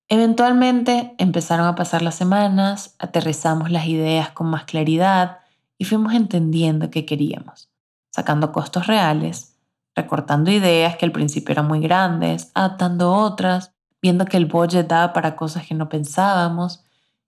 Eventualmente 0.08 1.14
empezaron 1.20 1.68
a 1.68 1.76
pasar 1.76 2.02
las 2.02 2.16
semanas, 2.16 2.96
aterrizamos 2.98 3.70
las 3.70 3.86
ideas 3.86 4.32
con 4.32 4.48
más 4.48 4.64
claridad 4.64 5.42
y 5.78 5.86
fuimos 5.86 6.16
entendiendo 6.16 6.90
qué 6.90 7.06
queríamos, 7.06 7.70
sacando 8.10 8.52
costos 8.52 8.88
reales, 8.88 9.60
recortando 9.94 10.50
ideas 10.50 10.96
que 10.96 11.06
al 11.06 11.12
principio 11.12 11.54
eran 11.54 11.68
muy 11.68 11.82
grandes, 11.82 12.50
adaptando 12.56 13.14
otras, 13.14 13.74
viendo 14.02 14.26
que 14.26 14.38
el 14.38 14.48
budget 14.48 14.88
daba 14.88 15.14
para 15.14 15.36
cosas 15.36 15.68
que 15.68 15.76
no 15.76 15.88
pensábamos 15.88 16.84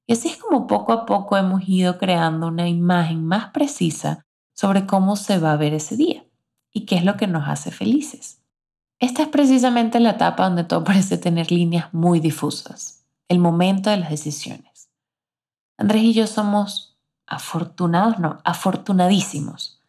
Y 0.05 0.13
así 0.13 0.29
es 0.29 0.37
como 0.37 0.67
poco 0.67 0.93
a 0.93 1.05
poco 1.05 1.37
hemos 1.37 1.67
ido 1.67 1.97
creando 1.97 2.47
una 2.47 2.67
imagen 2.67 3.25
más 3.25 3.51
precisa 3.51 4.25
sobre 4.53 4.85
cómo 4.85 5.15
se 5.15 5.39
va 5.39 5.53
a 5.53 5.57
ver 5.57 5.73
ese 5.73 5.95
día 5.95 6.25
y 6.71 6.85
qué 6.85 6.95
es 6.95 7.05
lo 7.05 7.15
que 7.15 7.27
nos 7.27 7.47
hace 7.47 7.71
felices. 7.71 8.41
Esta 8.99 9.23
es 9.23 9.27
precisamente 9.29 9.99
la 9.99 10.11
etapa 10.11 10.43
donde 10.43 10.63
todo 10.63 10.83
parece 10.85 11.17
tener 11.17 11.51
líneas 11.51 11.93
muy 11.93 12.19
difusas, 12.19 13.05
el 13.27 13.39
momento 13.39 13.89
de 13.89 13.97
las 13.97 14.09
decisiones. 14.09 14.89
Andrés 15.77 16.03
y 16.03 16.13
yo 16.13 16.27
somos 16.27 16.97
afortunados, 17.25 18.19
no, 18.19 18.39
afortunadísimos. 18.43 19.81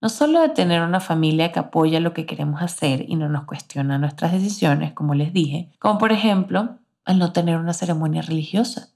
No 0.00 0.08
solo 0.08 0.40
de 0.40 0.50
tener 0.50 0.82
una 0.82 1.00
familia 1.00 1.52
que 1.52 1.58
apoya 1.58 2.00
lo 2.00 2.12
que 2.12 2.26
queremos 2.26 2.62
hacer 2.62 3.04
y 3.08 3.16
no 3.16 3.28
nos 3.28 3.44
cuestiona 3.44 3.98
nuestras 3.98 4.32
decisiones, 4.32 4.92
como 4.92 5.14
les 5.14 5.32
dije, 5.32 5.72
como 5.78 5.98
por 5.98 6.12
ejemplo 6.12 6.78
al 7.04 7.18
no 7.18 7.32
tener 7.32 7.56
una 7.56 7.72
ceremonia 7.72 8.22
religiosa, 8.22 8.90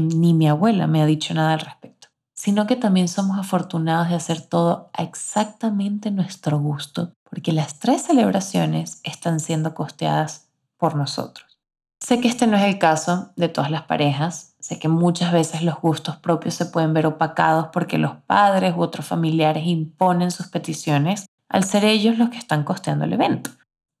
ni 0.00 0.34
mi 0.34 0.48
abuela 0.48 0.86
me 0.86 1.02
ha 1.02 1.06
dicho 1.06 1.34
nada 1.34 1.54
al 1.54 1.60
respecto, 1.60 2.08
sino 2.34 2.66
que 2.66 2.76
también 2.76 3.08
somos 3.08 3.38
afortunados 3.38 4.08
de 4.08 4.16
hacer 4.16 4.40
todo 4.40 4.90
a 4.92 5.02
exactamente 5.02 6.10
nuestro 6.10 6.58
gusto 6.58 7.12
porque 7.28 7.52
las 7.52 7.78
tres 7.78 8.02
celebraciones 8.02 9.00
están 9.02 9.40
siendo 9.40 9.74
costeadas 9.74 10.50
por 10.76 10.94
nosotros. 10.94 11.58
Sé 12.00 12.20
que 12.20 12.28
este 12.28 12.46
no 12.46 12.56
es 12.56 12.64
el 12.64 12.78
caso 12.78 13.32
de 13.34 13.48
todas 13.48 13.70
las 13.70 13.82
parejas, 13.82 14.54
sé 14.60 14.78
que 14.78 14.88
muchas 14.88 15.32
veces 15.32 15.62
los 15.62 15.80
gustos 15.80 16.16
propios 16.16 16.54
se 16.54 16.66
pueden 16.66 16.92
ver 16.92 17.06
opacados 17.06 17.68
porque 17.72 17.98
los 17.98 18.16
padres 18.26 18.74
u 18.76 18.82
otros 18.82 19.06
familiares 19.06 19.66
imponen 19.66 20.30
sus 20.30 20.48
peticiones 20.48 21.26
al 21.48 21.64
ser 21.64 21.84
ellos 21.84 22.18
los 22.18 22.28
que 22.28 22.38
están 22.38 22.62
costeando 22.62 23.04
el 23.06 23.14
evento. 23.14 23.50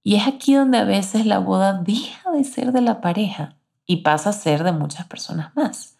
Y 0.02 0.16
es 0.16 0.26
aquí 0.26 0.54
donde 0.54 0.78
a 0.78 0.84
veces 0.84 1.24
la 1.24 1.38
boda 1.38 1.80
deja 1.82 2.30
de 2.30 2.44
ser 2.44 2.72
de 2.72 2.82
la 2.82 3.00
pareja 3.00 3.56
y 3.86 3.98
pasa 3.98 4.30
a 4.30 4.32
ser 4.34 4.64
de 4.64 4.72
muchas 4.72 5.06
personas 5.06 5.54
más. 5.54 5.98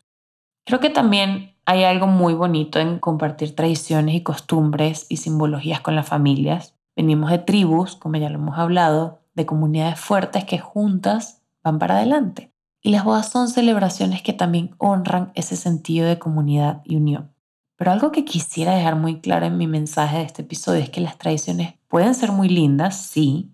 Creo 0.64 0.80
que 0.80 0.90
también 0.90 1.56
hay 1.66 1.84
algo 1.84 2.06
muy 2.06 2.34
bonito 2.34 2.78
en 2.78 2.98
compartir 2.98 3.54
tradiciones 3.54 4.14
y 4.14 4.22
costumbres 4.22 5.06
y 5.08 5.18
simbologías 5.18 5.80
con 5.80 5.94
las 5.94 6.08
familias, 6.08 6.74
Venimos 6.96 7.30
de 7.30 7.38
tribus, 7.38 7.96
como 7.96 8.16
ya 8.16 8.30
lo 8.30 8.36
hemos 8.36 8.58
hablado, 8.58 9.20
de 9.34 9.46
comunidades 9.46 9.98
fuertes 9.98 10.44
que 10.44 10.58
juntas 10.58 11.42
van 11.62 11.78
para 11.78 11.96
adelante. 11.96 12.52
Y 12.80 12.90
las 12.90 13.04
bodas 13.04 13.30
son 13.30 13.48
celebraciones 13.48 14.22
que 14.22 14.32
también 14.32 14.74
honran 14.78 15.32
ese 15.34 15.56
sentido 15.56 16.06
de 16.06 16.18
comunidad 16.18 16.82
y 16.84 16.96
unión. 16.96 17.34
Pero 17.76 17.90
algo 17.90 18.12
que 18.12 18.24
quisiera 18.24 18.76
dejar 18.76 18.94
muy 18.94 19.20
claro 19.20 19.46
en 19.46 19.56
mi 19.56 19.66
mensaje 19.66 20.18
de 20.18 20.24
este 20.24 20.42
episodio 20.42 20.82
es 20.82 20.90
que 20.90 21.00
las 21.00 21.18
tradiciones 21.18 21.74
pueden 21.88 22.14
ser 22.14 22.30
muy 22.30 22.48
lindas, 22.48 22.96
sí, 22.96 23.50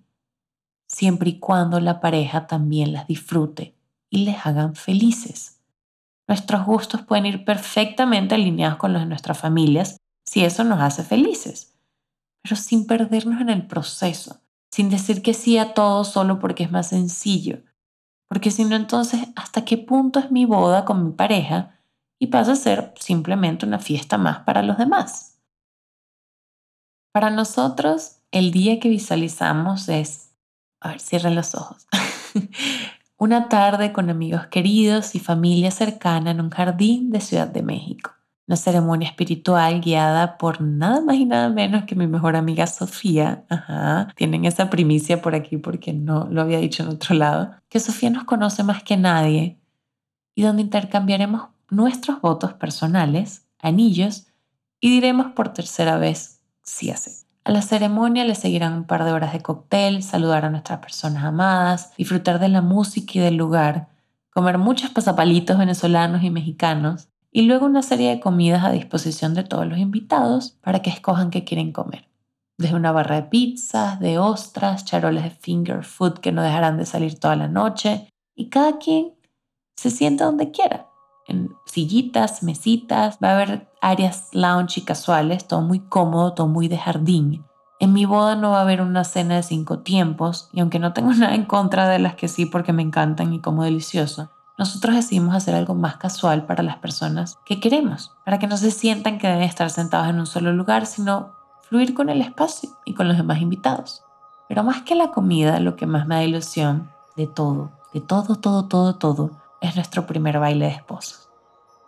siempre 0.87 1.31
y 1.31 1.39
cuando 1.39 1.81
la 1.81 2.01
pareja 2.01 2.47
también 2.47 2.93
las 2.93 3.07
disfrute 3.07 3.75
y 4.11 4.25
les 4.25 4.45
hagan 4.45 4.75
felices. 4.75 5.61
Nuestros 6.29 6.67
gustos 6.67 7.03
pueden 7.03 7.27
ir 7.27 7.45
perfectamente 7.45 8.35
alineados 8.35 8.79
con 8.79 8.93
los 8.93 9.03
de 9.03 9.09
nuestras 9.09 9.39
familias 9.39 9.97
si 10.27 10.45
eso 10.45 10.65
nos 10.65 10.81
hace 10.81 11.03
felices 11.03 11.71
pero 12.43 12.57
sin 12.57 12.87
perdernos 12.87 13.41
en 13.41 13.51
el 13.51 13.67
proceso, 13.67 14.41
sin 14.71 14.91
decir 14.91 15.23
que 15.23 15.35
sí 15.35 15.59
a 15.59 15.75
todo 15.75 16.05
solo 16.05 16.39
porque 16.39 16.65
es 16.65 16.71
más 16.71 16.89
sencillo. 16.89 17.63
Porque 18.29 18.51
si 18.51 18.65
no, 18.65 18.77
entonces, 18.77 19.21
¿hasta 19.37 19.65
qué 19.65 19.77
punto 19.77 20.21
es 20.21 20.31
mi 20.31 20.45
boda 20.45 20.85
con 20.85 21.05
mi 21.05 21.13
pareja 21.13 21.81
y 22.19 22.29
pasa 22.29 22.53
a 22.53 22.57
ser 22.57 22.95
simplemente 22.99 23.67
una 23.67 23.79
fiesta 23.79 24.19
más 24.19 24.41
para 24.41 24.63
los 24.63 24.79
demás? 24.79 25.39
Para 27.13 27.31
nosotros, 27.31 28.21
el 28.31 28.53
día 28.53 28.79
que 28.79 28.89
visualizamos 28.89 29.89
es, 29.89 30.31
a 30.81 30.91
ver, 30.91 31.01
cierren 31.01 31.35
los 31.35 31.57
ojos, 31.57 31.89
una 33.21 33.49
tarde 33.49 33.93
con 33.93 34.11
amigos 34.11 34.49
queridos 34.49 35.15
y 35.15 35.21
familia 35.21 35.71
cercana 35.71 36.33
en 36.33 36.41
un 36.41 36.51
jardín 36.51 37.13
de 37.13 37.21
Ciudad 37.21 37.47
de 37.47 37.63
México 37.63 38.11
una 38.51 38.57
ceremonia 38.57 39.09
espiritual 39.09 39.81
guiada 39.81 40.37
por 40.37 40.61
nada 40.61 41.01
más 41.01 41.15
y 41.15 41.25
nada 41.25 41.51
menos 41.51 41.85
que 41.85 41.95
mi 41.95 42.09
mejor 42.09 42.35
amiga 42.35 42.67
Sofía. 42.67 43.45
Tienen 44.17 44.45
esa 44.45 44.69
primicia 44.69 45.23
por 45.23 45.37
aquí 45.37 45.57
porque 45.57 45.93
no 45.93 46.27
lo 46.29 46.41
había 46.41 46.59
dicho 46.59 46.83
en 46.83 46.89
otro 46.89 47.15
lado. 47.15 47.55
Que 47.69 47.79
Sofía 47.79 48.11
nos 48.11 48.25
conoce 48.25 48.65
más 48.65 48.83
que 48.83 48.97
nadie 48.97 49.61
y 50.35 50.43
donde 50.43 50.63
intercambiaremos 50.63 51.51
nuestros 51.69 52.21
votos 52.21 52.55
personales, 52.55 53.47
anillos 53.61 54.27
y 54.81 54.91
diremos 54.91 55.29
por 55.31 55.53
tercera 55.53 55.97
vez 55.97 56.41
si 56.65 56.91
hace. 56.91 57.30
A 57.51 57.53
la 57.53 57.63
ceremonia 57.63 58.25
le 58.25 58.37
seguirán 58.37 58.75
un 58.75 58.85
par 58.85 59.03
de 59.03 59.11
horas 59.11 59.33
de 59.33 59.41
cóctel, 59.41 60.05
saludar 60.05 60.45
a 60.45 60.51
nuestras 60.51 60.79
personas 60.79 61.25
amadas, 61.25 61.93
disfrutar 61.97 62.39
de 62.39 62.49
la 62.49 62.63
música 62.63 63.15
y 63.15 63.19
del 63.19 63.35
lugar, 63.35 63.89
comer 64.33 64.57
muchos 64.57 64.91
pasapalitos 64.91 65.59
venezolanos 65.59 66.23
y 66.23 66.31
mexicanos 66.31 67.09
y 67.33 67.43
luego 67.43 67.67
una 67.67 67.83
serie 67.83 68.11
de 68.11 68.21
comidas 68.21 68.65
a 68.65 68.71
disposición 68.71 69.35
de 69.35 69.43
todos 69.43 69.67
los 69.67 69.79
invitados 69.79 70.59
para 70.61 70.81
que 70.81 70.91
escojan 70.91 71.31
qué 71.31 71.43
quieren 71.43 71.73
comer. 71.73 72.09
Desde 72.57 72.77
una 72.77 72.93
barra 72.93 73.17
de 73.17 73.23
pizzas, 73.25 73.99
de 73.99 74.21
ostras, 74.21 74.85
charoles 74.85 75.25
de 75.25 75.31
finger 75.31 75.83
food 75.83 76.21
que 76.21 76.31
no 76.31 76.45
dejarán 76.45 76.79
de 76.79 76.87
salir 76.87 77.19
toda 77.19 77.35
la 77.35 77.49
noche 77.49 78.07
y 78.37 78.49
cada 78.49 78.79
quien 78.79 79.15
se 79.75 79.91
sienta 79.91 80.27
donde 80.27 80.53
quiera, 80.53 80.87
en 81.31 81.57
sillitas, 81.65 82.43
mesitas, 82.43 83.19
va 83.23 83.31
a 83.31 83.35
haber 83.35 83.73
áreas 83.81 84.29
lounge 84.33 84.81
y 84.81 84.85
casuales, 84.85 85.47
todo 85.47 85.63
muy 85.63 85.81
cómodo, 85.81 86.35
todo 86.35 86.49
muy 86.49 86.69
de 86.69 86.79
jardín. 86.79 87.45
En 87.79 87.93
mi 87.95 88.05
boda 88.05 88.37
no 88.37 88.51
va 88.51 88.59
a 88.59 88.63
haber 88.63 88.83
una 88.83 89.05
cena 89.05 89.37
de 89.37 89.43
cinco 89.43 89.79
tiempos 89.79 90.51
y 90.53 90.61
aunque 90.61 90.79
no 90.79 90.93
tengo 90.93 91.13
nada 91.15 91.35
en 91.35 91.45
contra 91.45 91.89
de 91.89 91.99
las 91.99 92.15
que 92.15 92.29
sí 92.29 92.47
porque 92.47 92.73
me 92.73 92.83
encantan 92.83 93.33
y 93.33 93.41
como 93.41 93.65
delicioso, 93.65 94.31
nosotros 94.59 94.95
decidimos 94.95 95.35
hacer 95.35 95.55
algo 95.55 95.75
más 95.75 95.97
casual 95.97 96.45
para 96.45 96.63
las 96.63 96.77
personas 96.77 97.39
que 97.47 97.61
queremos, 97.61 98.13
para 98.27 98.39
que 98.39 98.47
no 98.47 98.59
se 98.59 98.71
sientan 98.71 99.17
que 99.17 99.27
deben 99.27 99.45
estar 99.45 99.71
sentados 99.71 100.09
en 100.09 100.19
un 100.19 100.27
solo 100.27 100.53
lugar, 100.53 100.85
sino 100.85 101.33
fluir 101.63 101.95
con 101.95 102.11
el 102.11 102.21
espacio 102.21 102.69
y 102.85 102.93
con 102.93 103.09
los 103.09 103.17
demás 103.17 103.41
invitados. 103.41 104.03
Pero 104.49 104.63
más 104.63 104.83
que 104.83 104.97
la 104.97 105.13
comida, 105.13 105.61
lo 105.61 105.77
que 105.77 105.87
más 105.87 106.07
me 106.07 106.17
da 106.17 106.25
ilusión 106.25 106.91
de 107.17 107.27
todo, 107.27 107.71
de 107.95 108.01
todo, 108.03 108.37
todo, 108.37 108.67
todo, 108.67 108.97
todo, 108.97 109.31
es 109.61 109.77
nuestro 109.77 110.07
primer 110.07 110.39
baile 110.39 110.67
de 110.67 110.73
esposos. 110.73 111.29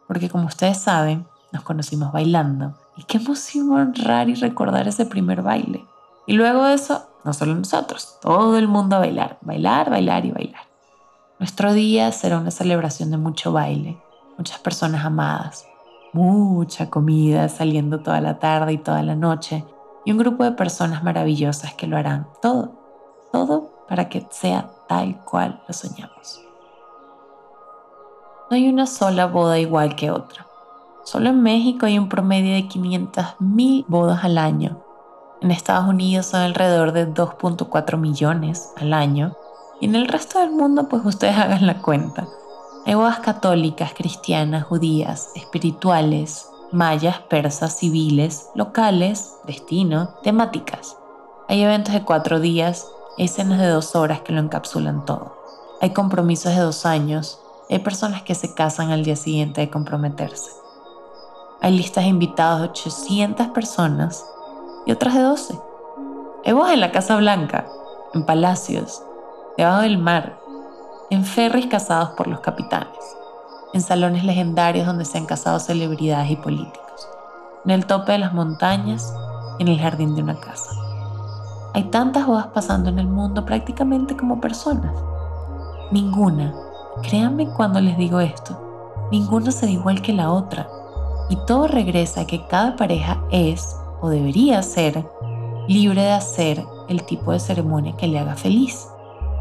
Porque 0.06 0.28
como 0.28 0.46
ustedes 0.46 0.78
saben, 0.78 1.26
nos 1.52 1.62
conocimos 1.62 2.12
bailando. 2.12 2.74
Y 2.96 3.04
qué 3.04 3.18
emoción 3.18 3.70
honrar 3.72 4.28
y 4.28 4.34
recordar 4.34 4.88
ese 4.88 5.06
primer 5.06 5.42
baile. 5.42 5.84
Y 6.26 6.34
luego 6.34 6.64
de 6.64 6.74
eso, 6.74 7.08
no 7.24 7.32
solo 7.32 7.54
nosotros, 7.54 8.18
todo 8.20 8.58
el 8.58 8.68
mundo 8.68 8.96
a 8.96 9.00
bailar, 9.00 9.38
bailar, 9.40 9.90
bailar 9.90 10.24
y 10.26 10.30
bailar. 10.30 10.62
Nuestro 11.38 11.72
día 11.72 12.12
será 12.12 12.38
una 12.38 12.50
celebración 12.50 13.10
de 13.10 13.16
mucho 13.16 13.52
baile, 13.52 14.00
muchas 14.38 14.58
personas 14.60 15.04
amadas, 15.04 15.66
mucha 16.12 16.90
comida 16.90 17.48
saliendo 17.48 18.00
toda 18.00 18.20
la 18.20 18.38
tarde 18.38 18.74
y 18.74 18.78
toda 18.78 19.02
la 19.02 19.16
noche 19.16 19.64
y 20.04 20.12
un 20.12 20.18
grupo 20.18 20.44
de 20.44 20.52
personas 20.52 21.02
maravillosas 21.02 21.74
que 21.74 21.86
lo 21.86 21.96
harán 21.96 22.28
todo, 22.40 22.72
todo 23.32 23.86
para 23.88 24.08
que 24.08 24.26
sea 24.30 24.70
tal 24.88 25.24
cual 25.24 25.62
lo 25.66 25.74
soñamos. 25.74 26.51
Hay 28.52 28.68
una 28.68 28.86
sola 28.86 29.24
boda 29.24 29.58
igual 29.58 29.96
que 29.96 30.10
otra. 30.10 30.46
Solo 31.04 31.30
en 31.30 31.42
México 31.42 31.86
hay 31.86 31.98
un 31.98 32.10
promedio 32.10 32.52
de 32.52 32.68
500.000 32.68 33.86
bodas 33.88 34.24
al 34.24 34.36
año. 34.36 34.78
En 35.40 35.50
Estados 35.50 35.88
Unidos 35.88 36.26
son 36.26 36.42
alrededor 36.42 36.92
de 36.92 37.08
2.4 37.08 37.96
millones 37.96 38.70
al 38.76 38.92
año 38.92 39.34
y 39.80 39.86
en 39.86 39.94
el 39.94 40.06
resto 40.06 40.38
del 40.38 40.50
mundo, 40.50 40.86
pues 40.86 41.02
ustedes 41.06 41.34
hagan 41.38 41.66
la 41.66 41.80
cuenta. 41.80 42.28
Hay 42.84 42.92
bodas 42.92 43.20
católicas, 43.20 43.94
cristianas, 43.94 44.64
judías, 44.64 45.30
espirituales, 45.34 46.46
mayas, 46.72 47.20
persas, 47.20 47.78
civiles, 47.78 48.50
locales, 48.54 49.34
destino, 49.46 50.10
temáticas. 50.22 50.98
Hay 51.48 51.62
eventos 51.62 51.94
de 51.94 52.02
cuatro 52.02 52.38
días, 52.38 52.86
escenas 53.16 53.58
de 53.60 53.68
dos 53.68 53.96
horas 53.96 54.20
que 54.20 54.34
lo 54.34 54.40
encapsulan 54.40 55.06
todo. 55.06 55.38
Hay 55.80 55.94
compromisos 55.94 56.54
de 56.54 56.60
dos 56.60 56.84
años, 56.84 57.41
hay 57.70 57.78
personas 57.78 58.22
que 58.22 58.34
se 58.34 58.54
casan 58.54 58.90
al 58.90 59.04
día 59.04 59.16
siguiente 59.16 59.60
de 59.60 59.70
comprometerse. 59.70 60.50
Hay 61.60 61.76
listas 61.76 62.04
de 62.04 62.10
invitados 62.10 62.60
de 62.60 62.68
800 62.68 63.48
personas 63.48 64.24
y 64.84 64.92
otras 64.92 65.14
de 65.14 65.20
12. 65.20 65.58
Hay 66.44 66.52
bodas 66.52 66.72
en 66.72 66.80
la 66.80 66.92
Casa 66.92 67.16
Blanca, 67.16 67.66
en 68.14 68.26
palacios, 68.26 69.02
debajo 69.56 69.82
del 69.82 69.98
mar, 69.98 70.38
en 71.10 71.24
ferries 71.24 71.66
cazados 71.66 72.10
por 72.10 72.26
los 72.26 72.40
capitanes, 72.40 73.16
en 73.72 73.80
salones 73.80 74.24
legendarios 74.24 74.86
donde 74.86 75.04
se 75.04 75.18
han 75.18 75.26
casado 75.26 75.60
celebridades 75.60 76.30
y 76.30 76.36
políticos, 76.36 77.08
en 77.64 77.70
el 77.70 77.86
tope 77.86 78.12
de 78.12 78.18
las 78.18 78.34
montañas 78.34 79.14
en 79.58 79.68
el 79.68 79.78
jardín 79.78 80.14
de 80.14 80.22
una 80.22 80.38
casa. 80.40 80.70
Hay 81.74 81.84
tantas 81.84 82.26
bodas 82.26 82.48
pasando 82.48 82.90
en 82.90 82.98
el 82.98 83.06
mundo 83.06 83.46
prácticamente 83.46 84.16
como 84.16 84.40
personas. 84.40 84.94
Ninguna, 85.90 86.52
créanme 87.02 87.48
cuando 87.48 87.80
les 87.80 87.96
digo 87.96 88.20
esto, 88.20 89.08
ninguna 89.10 89.50
será 89.50 89.72
igual 89.72 90.02
que 90.02 90.12
la 90.12 90.30
otra. 90.30 90.68
Y 91.30 91.36
todo 91.46 91.66
regresa 91.66 92.22
a 92.22 92.26
que 92.26 92.46
cada 92.46 92.76
pareja 92.76 93.22
es, 93.30 93.76
o 94.00 94.08
debería 94.08 94.62
ser, 94.62 95.06
libre 95.68 96.02
de 96.02 96.12
hacer 96.12 96.64
el 96.88 97.04
tipo 97.04 97.32
de 97.32 97.40
ceremonia 97.40 97.96
que 97.96 98.08
le 98.08 98.18
haga 98.18 98.34
feliz 98.34 98.88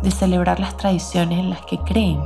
de 0.01 0.11
celebrar 0.11 0.59
las 0.59 0.77
tradiciones 0.77 1.39
en 1.39 1.49
las 1.49 1.61
que 1.65 1.77
creen. 1.79 2.21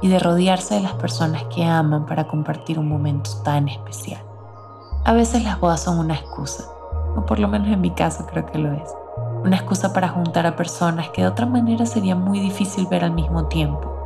y 0.00 0.06
de 0.06 0.20
rodearse 0.20 0.76
de 0.76 0.80
las 0.80 0.92
personas 0.92 1.42
que 1.52 1.64
aman 1.64 2.06
para 2.06 2.28
compartir 2.28 2.78
un 2.78 2.88
momento 2.88 3.30
tan 3.42 3.66
especial. 3.66 4.22
A 5.04 5.12
veces 5.12 5.42
las 5.42 5.58
bodas 5.58 5.82
son 5.82 5.98
una 5.98 6.14
excusa, 6.14 6.62
o 7.16 7.26
por 7.26 7.40
lo 7.40 7.48
menos 7.48 7.66
en 7.66 7.80
mi 7.80 7.90
caso 7.90 8.24
creo 8.26 8.46
que 8.46 8.58
lo 8.58 8.70
es. 8.70 8.94
Una 9.42 9.56
excusa 9.56 9.92
para 9.92 10.06
juntar 10.06 10.46
a 10.46 10.54
personas 10.54 11.08
que 11.08 11.22
de 11.22 11.26
otra 11.26 11.46
manera 11.46 11.84
sería 11.84 12.14
muy 12.14 12.38
difícil 12.38 12.86
ver 12.86 13.02
al 13.02 13.10
mismo 13.10 13.46
tiempo. 13.46 13.97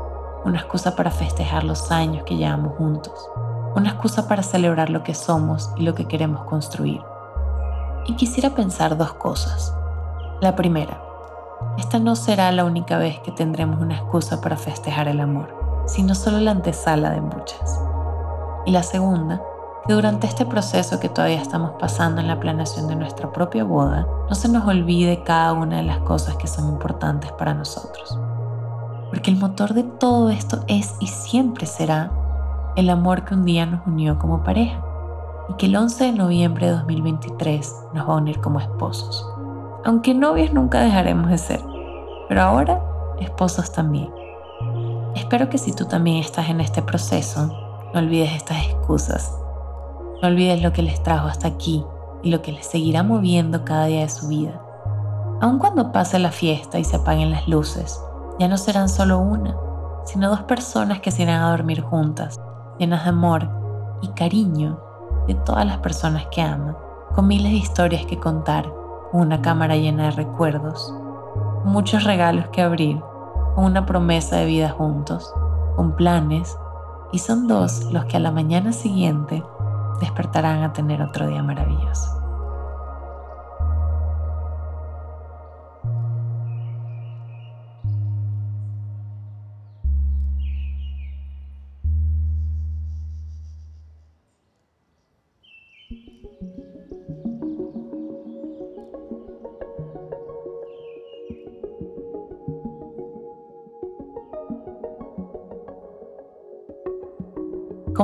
Una 0.44 0.58
excusa 0.58 0.96
para 0.96 1.12
festejar 1.12 1.62
los 1.62 1.92
años 1.92 2.24
que 2.24 2.36
llevamos 2.36 2.76
juntos. 2.76 3.30
Una 3.76 3.90
excusa 3.90 4.26
para 4.26 4.42
celebrar 4.42 4.90
lo 4.90 5.04
que 5.04 5.14
somos 5.14 5.70
y 5.76 5.82
lo 5.82 5.94
que 5.94 6.08
queremos 6.08 6.44
construir. 6.46 7.00
Y 8.06 8.16
quisiera 8.16 8.50
pensar 8.50 8.96
dos 8.96 9.12
cosas. 9.14 9.72
La 10.40 10.56
primera, 10.56 11.00
esta 11.78 12.00
no 12.00 12.16
será 12.16 12.50
la 12.50 12.64
única 12.64 12.98
vez 12.98 13.20
que 13.20 13.30
tendremos 13.30 13.80
una 13.80 13.94
excusa 13.94 14.40
para 14.40 14.56
festejar 14.56 15.06
el 15.06 15.20
amor, 15.20 15.84
sino 15.86 16.16
solo 16.16 16.40
la 16.40 16.50
antesala 16.50 17.10
de 17.10 17.20
muchas. 17.20 17.80
Y 18.66 18.72
la 18.72 18.82
segunda, 18.82 19.40
que 19.86 19.92
durante 19.92 20.26
este 20.26 20.44
proceso 20.44 20.98
que 20.98 21.08
todavía 21.08 21.40
estamos 21.40 21.72
pasando 21.78 22.20
en 22.20 22.26
la 22.26 22.40
planeación 22.40 22.88
de 22.88 22.96
nuestra 22.96 23.30
propia 23.30 23.62
boda, 23.62 24.08
no 24.28 24.34
se 24.34 24.48
nos 24.48 24.66
olvide 24.66 25.22
cada 25.22 25.52
una 25.52 25.76
de 25.76 25.84
las 25.84 25.98
cosas 25.98 26.36
que 26.36 26.48
son 26.48 26.68
importantes 26.68 27.30
para 27.30 27.54
nosotros. 27.54 28.18
Porque 29.12 29.30
el 29.30 29.36
motor 29.36 29.74
de 29.74 29.82
todo 29.82 30.30
esto 30.30 30.64
es 30.68 30.94
y 30.98 31.06
siempre 31.06 31.66
será 31.66 32.10
el 32.76 32.88
amor 32.88 33.26
que 33.26 33.34
un 33.34 33.44
día 33.44 33.66
nos 33.66 33.86
unió 33.86 34.18
como 34.18 34.42
pareja 34.42 34.82
y 35.50 35.54
que 35.54 35.66
el 35.66 35.76
11 35.76 36.04
de 36.04 36.12
noviembre 36.12 36.66
de 36.66 36.72
2023 36.72 37.74
nos 37.92 38.08
va 38.08 38.14
a 38.14 38.16
unir 38.16 38.40
como 38.40 38.58
esposos. 38.58 39.28
Aunque 39.84 40.14
novios 40.14 40.54
nunca 40.54 40.80
dejaremos 40.80 41.28
de 41.28 41.36
ser, 41.36 41.60
pero 42.26 42.40
ahora 42.40 42.80
esposos 43.20 43.70
también. 43.70 44.10
Espero 45.14 45.50
que 45.50 45.58
si 45.58 45.74
tú 45.74 45.84
también 45.84 46.16
estás 46.16 46.48
en 46.48 46.62
este 46.62 46.80
proceso, 46.80 47.48
no 47.92 48.00
olvides 48.00 48.32
estas 48.32 48.64
excusas. 48.64 49.36
No 50.22 50.28
olvides 50.28 50.62
lo 50.62 50.72
que 50.72 50.80
les 50.80 51.02
trajo 51.02 51.28
hasta 51.28 51.48
aquí 51.48 51.84
y 52.22 52.30
lo 52.30 52.40
que 52.40 52.52
les 52.52 52.64
seguirá 52.64 53.02
moviendo 53.02 53.62
cada 53.62 53.84
día 53.84 54.00
de 54.00 54.08
su 54.08 54.28
vida. 54.28 54.58
Aun 55.42 55.58
cuando 55.58 55.92
pase 55.92 56.18
la 56.18 56.32
fiesta 56.32 56.78
y 56.78 56.84
se 56.84 56.96
apaguen 56.96 57.30
las 57.30 57.46
luces, 57.46 58.00
ya 58.42 58.48
no 58.48 58.56
serán 58.56 58.88
solo 58.88 59.20
una, 59.20 59.56
sino 60.04 60.28
dos 60.28 60.42
personas 60.42 61.00
que 61.00 61.12
se 61.12 61.22
irán 61.22 61.44
a 61.44 61.52
dormir 61.52 61.80
juntas, 61.80 62.40
llenas 62.76 63.04
de 63.04 63.10
amor 63.10 63.48
y 64.02 64.08
cariño 64.08 64.80
de 65.28 65.34
todas 65.34 65.64
las 65.64 65.78
personas 65.78 66.26
que 66.26 66.42
aman, 66.42 66.76
con 67.14 67.28
miles 67.28 67.52
de 67.52 67.58
historias 67.58 68.04
que 68.04 68.18
contar 68.18 68.68
una 69.12 69.40
cámara 69.42 69.76
llena 69.76 70.06
de 70.06 70.10
recuerdos, 70.10 70.92
muchos 71.64 72.02
regalos 72.02 72.48
que 72.48 72.62
abrir, 72.62 73.00
con 73.54 73.62
una 73.62 73.86
promesa 73.86 74.38
de 74.38 74.46
vida 74.46 74.70
juntos, 74.70 75.32
con 75.76 75.94
planes, 75.94 76.58
y 77.12 77.20
son 77.20 77.46
dos 77.46 77.92
los 77.92 78.06
que 78.06 78.16
a 78.16 78.20
la 78.20 78.32
mañana 78.32 78.72
siguiente 78.72 79.44
despertarán 80.00 80.64
a 80.64 80.72
tener 80.72 81.00
otro 81.00 81.28
día 81.28 81.44
maravilloso. 81.44 82.21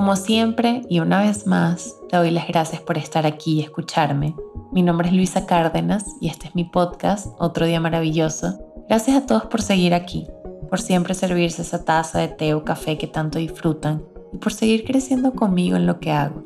Como 0.09 0.17
siempre 0.17 0.87
y 0.89 1.01
una 1.01 1.21
vez 1.21 1.47
más, 1.47 1.95
te 2.09 2.17
doy 2.17 2.31
las 2.31 2.49
gracias 2.49 2.81
por 2.81 2.97
estar 2.97 3.27
aquí 3.27 3.59
y 3.59 3.61
escucharme. 3.61 4.35
Mi 4.73 4.81
nombre 4.81 5.09
es 5.09 5.15
Luisa 5.15 5.45
Cárdenas 5.45 6.07
y 6.19 6.29
este 6.29 6.49
es 6.49 6.55
mi 6.55 6.65
podcast, 6.65 7.27
Otro 7.39 7.67
Día 7.67 7.79
Maravilloso. 7.79 8.59
Gracias 8.89 9.19
a 9.19 9.27
todos 9.27 9.45
por 9.45 9.61
seguir 9.61 9.93
aquí, 9.93 10.27
por 10.71 10.81
siempre 10.81 11.13
servirse 11.13 11.61
esa 11.61 11.85
taza 11.85 12.21
de 12.21 12.29
té 12.29 12.55
o 12.55 12.65
café 12.65 12.97
que 12.97 13.07
tanto 13.07 13.39
disfrutan 13.39 14.03
y 14.33 14.39
por 14.39 14.55
seguir 14.55 14.87
creciendo 14.87 15.35
conmigo 15.35 15.77
en 15.77 15.85
lo 15.85 16.01
que 16.01 16.11
hago. 16.11 16.43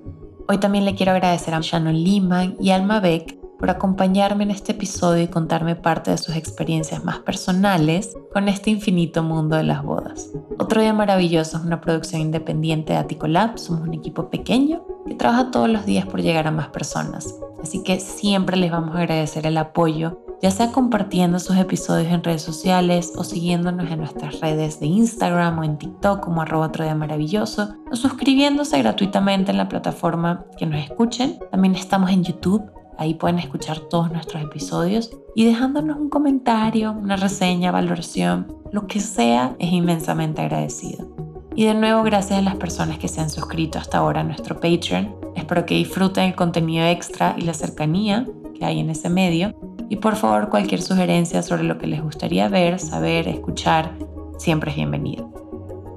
Hoy 0.48 0.58
también 0.58 0.84
le 0.84 0.96
quiero 0.96 1.12
agradecer 1.12 1.54
a 1.54 1.60
Shannon 1.62 1.94
Lima 1.94 2.54
y 2.58 2.70
Alma 2.70 2.98
Beck 2.98 3.41
por 3.62 3.70
acompañarme 3.70 4.42
en 4.42 4.50
este 4.50 4.72
episodio 4.72 5.22
y 5.22 5.28
contarme 5.28 5.76
parte 5.76 6.10
de 6.10 6.18
sus 6.18 6.34
experiencias 6.34 7.04
más 7.04 7.20
personales 7.20 8.12
con 8.32 8.48
este 8.48 8.70
infinito 8.70 9.22
mundo 9.22 9.54
de 9.54 9.62
las 9.62 9.84
bodas. 9.84 10.32
Otro 10.58 10.80
Día 10.80 10.92
Maravilloso 10.92 11.58
es 11.58 11.62
una 11.62 11.80
producción 11.80 12.22
independiente 12.22 12.92
de 12.92 12.98
Aticolab, 12.98 13.56
somos 13.60 13.86
un 13.86 13.94
equipo 13.94 14.30
pequeño 14.30 14.84
que 15.06 15.14
trabaja 15.14 15.52
todos 15.52 15.68
los 15.68 15.86
días 15.86 16.06
por 16.06 16.20
llegar 16.20 16.48
a 16.48 16.50
más 16.50 16.70
personas. 16.70 17.38
Así 17.62 17.84
que 17.84 18.00
siempre 18.00 18.56
les 18.56 18.72
vamos 18.72 18.96
a 18.96 18.98
agradecer 18.98 19.46
el 19.46 19.56
apoyo, 19.56 20.18
ya 20.42 20.50
sea 20.50 20.72
compartiendo 20.72 21.38
sus 21.38 21.56
episodios 21.56 22.12
en 22.12 22.24
redes 22.24 22.42
sociales 22.42 23.12
o 23.14 23.22
siguiéndonos 23.22 23.88
en 23.92 24.00
nuestras 24.00 24.40
redes 24.40 24.80
de 24.80 24.86
Instagram 24.86 25.60
o 25.60 25.62
en 25.62 25.78
TikTok 25.78 26.18
como 26.18 26.42
arroba 26.42 26.66
otro 26.66 26.82
día 26.82 26.96
maravilloso, 26.96 27.76
o 27.92 27.94
suscribiéndose 27.94 28.76
gratuitamente 28.78 29.52
en 29.52 29.58
la 29.58 29.68
plataforma 29.68 30.46
que 30.58 30.66
nos 30.66 30.80
escuchen. 30.80 31.38
También 31.52 31.76
estamos 31.76 32.10
en 32.10 32.24
YouTube 32.24 32.68
Ahí 32.98 33.14
pueden 33.14 33.38
escuchar 33.38 33.80
todos 33.80 34.10
nuestros 34.10 34.42
episodios 34.42 35.10
y 35.34 35.44
dejándonos 35.44 35.98
un 35.98 36.08
comentario, 36.08 36.92
una 36.92 37.16
reseña, 37.16 37.72
valoración, 37.72 38.54
lo 38.70 38.86
que 38.86 39.00
sea, 39.00 39.56
es 39.58 39.72
inmensamente 39.72 40.42
agradecido. 40.42 41.08
Y 41.54 41.66
de 41.66 41.74
nuevo, 41.74 42.02
gracias 42.02 42.38
a 42.38 42.42
las 42.42 42.56
personas 42.56 42.98
que 42.98 43.08
se 43.08 43.20
han 43.20 43.28
suscrito 43.28 43.78
hasta 43.78 43.98
ahora 43.98 44.20
a 44.20 44.24
nuestro 44.24 44.58
Patreon. 44.58 45.14
Espero 45.36 45.66
que 45.66 45.74
disfruten 45.74 46.24
el 46.24 46.34
contenido 46.34 46.86
extra 46.86 47.34
y 47.36 47.42
la 47.42 47.54
cercanía 47.54 48.26
que 48.54 48.64
hay 48.64 48.80
en 48.80 48.90
ese 48.90 49.10
medio. 49.10 49.54
Y 49.90 49.96
por 49.96 50.16
favor, 50.16 50.48
cualquier 50.48 50.80
sugerencia 50.80 51.42
sobre 51.42 51.64
lo 51.64 51.76
que 51.76 51.86
les 51.86 52.02
gustaría 52.02 52.48
ver, 52.48 52.78
saber, 52.78 53.28
escuchar, 53.28 53.92
siempre 54.38 54.70
es 54.70 54.76
bienvenido. 54.76 55.51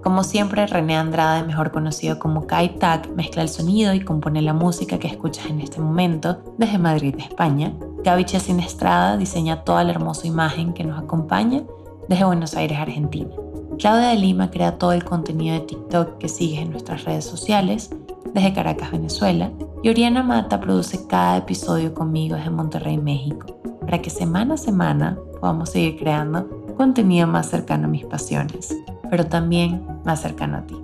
Como 0.05 0.23
siempre, 0.23 0.67
René 0.67 0.95
Andrade, 0.97 1.41
mejor 1.47 1.71
conocido 1.71 2.19
como 2.19 2.45
Kai 2.45 2.77
Tak, 2.77 3.09
mezcla 3.15 3.41
el 3.41 3.49
sonido 3.49 3.91
y 3.95 4.01
compone 4.01 4.43
la 4.43 4.53
música 4.53 4.99
que 4.99 5.07
escuchas 5.07 5.47
en 5.47 5.61
este 5.61 5.81
momento 5.81 6.43
desde 6.59 6.77
Madrid, 6.77 7.15
España. 7.17 7.73
Gaby 8.03 8.27
Sin 8.27 8.59
Estrada 8.59 9.17
diseña 9.17 9.63
toda 9.63 9.83
la 9.83 9.89
hermosa 9.89 10.27
imagen 10.27 10.73
que 10.73 10.83
nos 10.83 10.99
acompaña 11.01 11.63
desde 12.07 12.23
Buenos 12.23 12.55
Aires, 12.55 12.77
Argentina. 12.77 13.31
Claudia 13.79 14.09
de 14.09 14.17
Lima 14.17 14.51
crea 14.51 14.77
todo 14.77 14.91
el 14.91 15.03
contenido 15.03 15.55
de 15.55 15.61
TikTok 15.61 16.19
que 16.19 16.29
sigues 16.29 16.59
en 16.59 16.69
nuestras 16.69 17.03
redes 17.03 17.25
sociales 17.25 17.89
desde 18.31 18.53
Caracas, 18.53 18.91
Venezuela. 18.91 19.49
Y 19.81 19.89
Oriana 19.89 20.21
Mata 20.21 20.59
produce 20.61 21.07
cada 21.07 21.37
episodio 21.37 21.95
conmigo 21.95 22.35
desde 22.35 22.51
Monterrey, 22.51 22.99
México, 22.99 23.47
para 23.81 24.03
que 24.03 24.11
semana 24.11 24.53
a 24.53 24.57
semana 24.57 25.17
podamos 25.41 25.71
seguir 25.71 25.97
creando 25.97 26.47
contenido 26.77 27.25
más 27.25 27.49
cercano 27.49 27.85
a 27.85 27.89
mis 27.89 28.05
pasiones 28.05 28.75
pero 29.09 29.25
también 29.27 29.85
más 30.03 30.21
cercano 30.21 30.57
a 30.57 30.61
ti. 30.61 30.75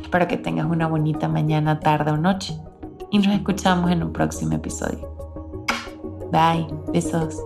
Espero 0.00 0.28
que 0.28 0.36
tengas 0.36 0.66
una 0.66 0.86
bonita 0.86 1.28
mañana, 1.28 1.80
tarde 1.80 2.12
o 2.12 2.16
noche 2.16 2.58
y 3.10 3.18
nos 3.18 3.28
escuchamos 3.28 3.90
en 3.90 4.02
un 4.02 4.12
próximo 4.12 4.54
episodio. 4.54 5.08
Bye, 6.30 6.66
besos. 6.92 7.42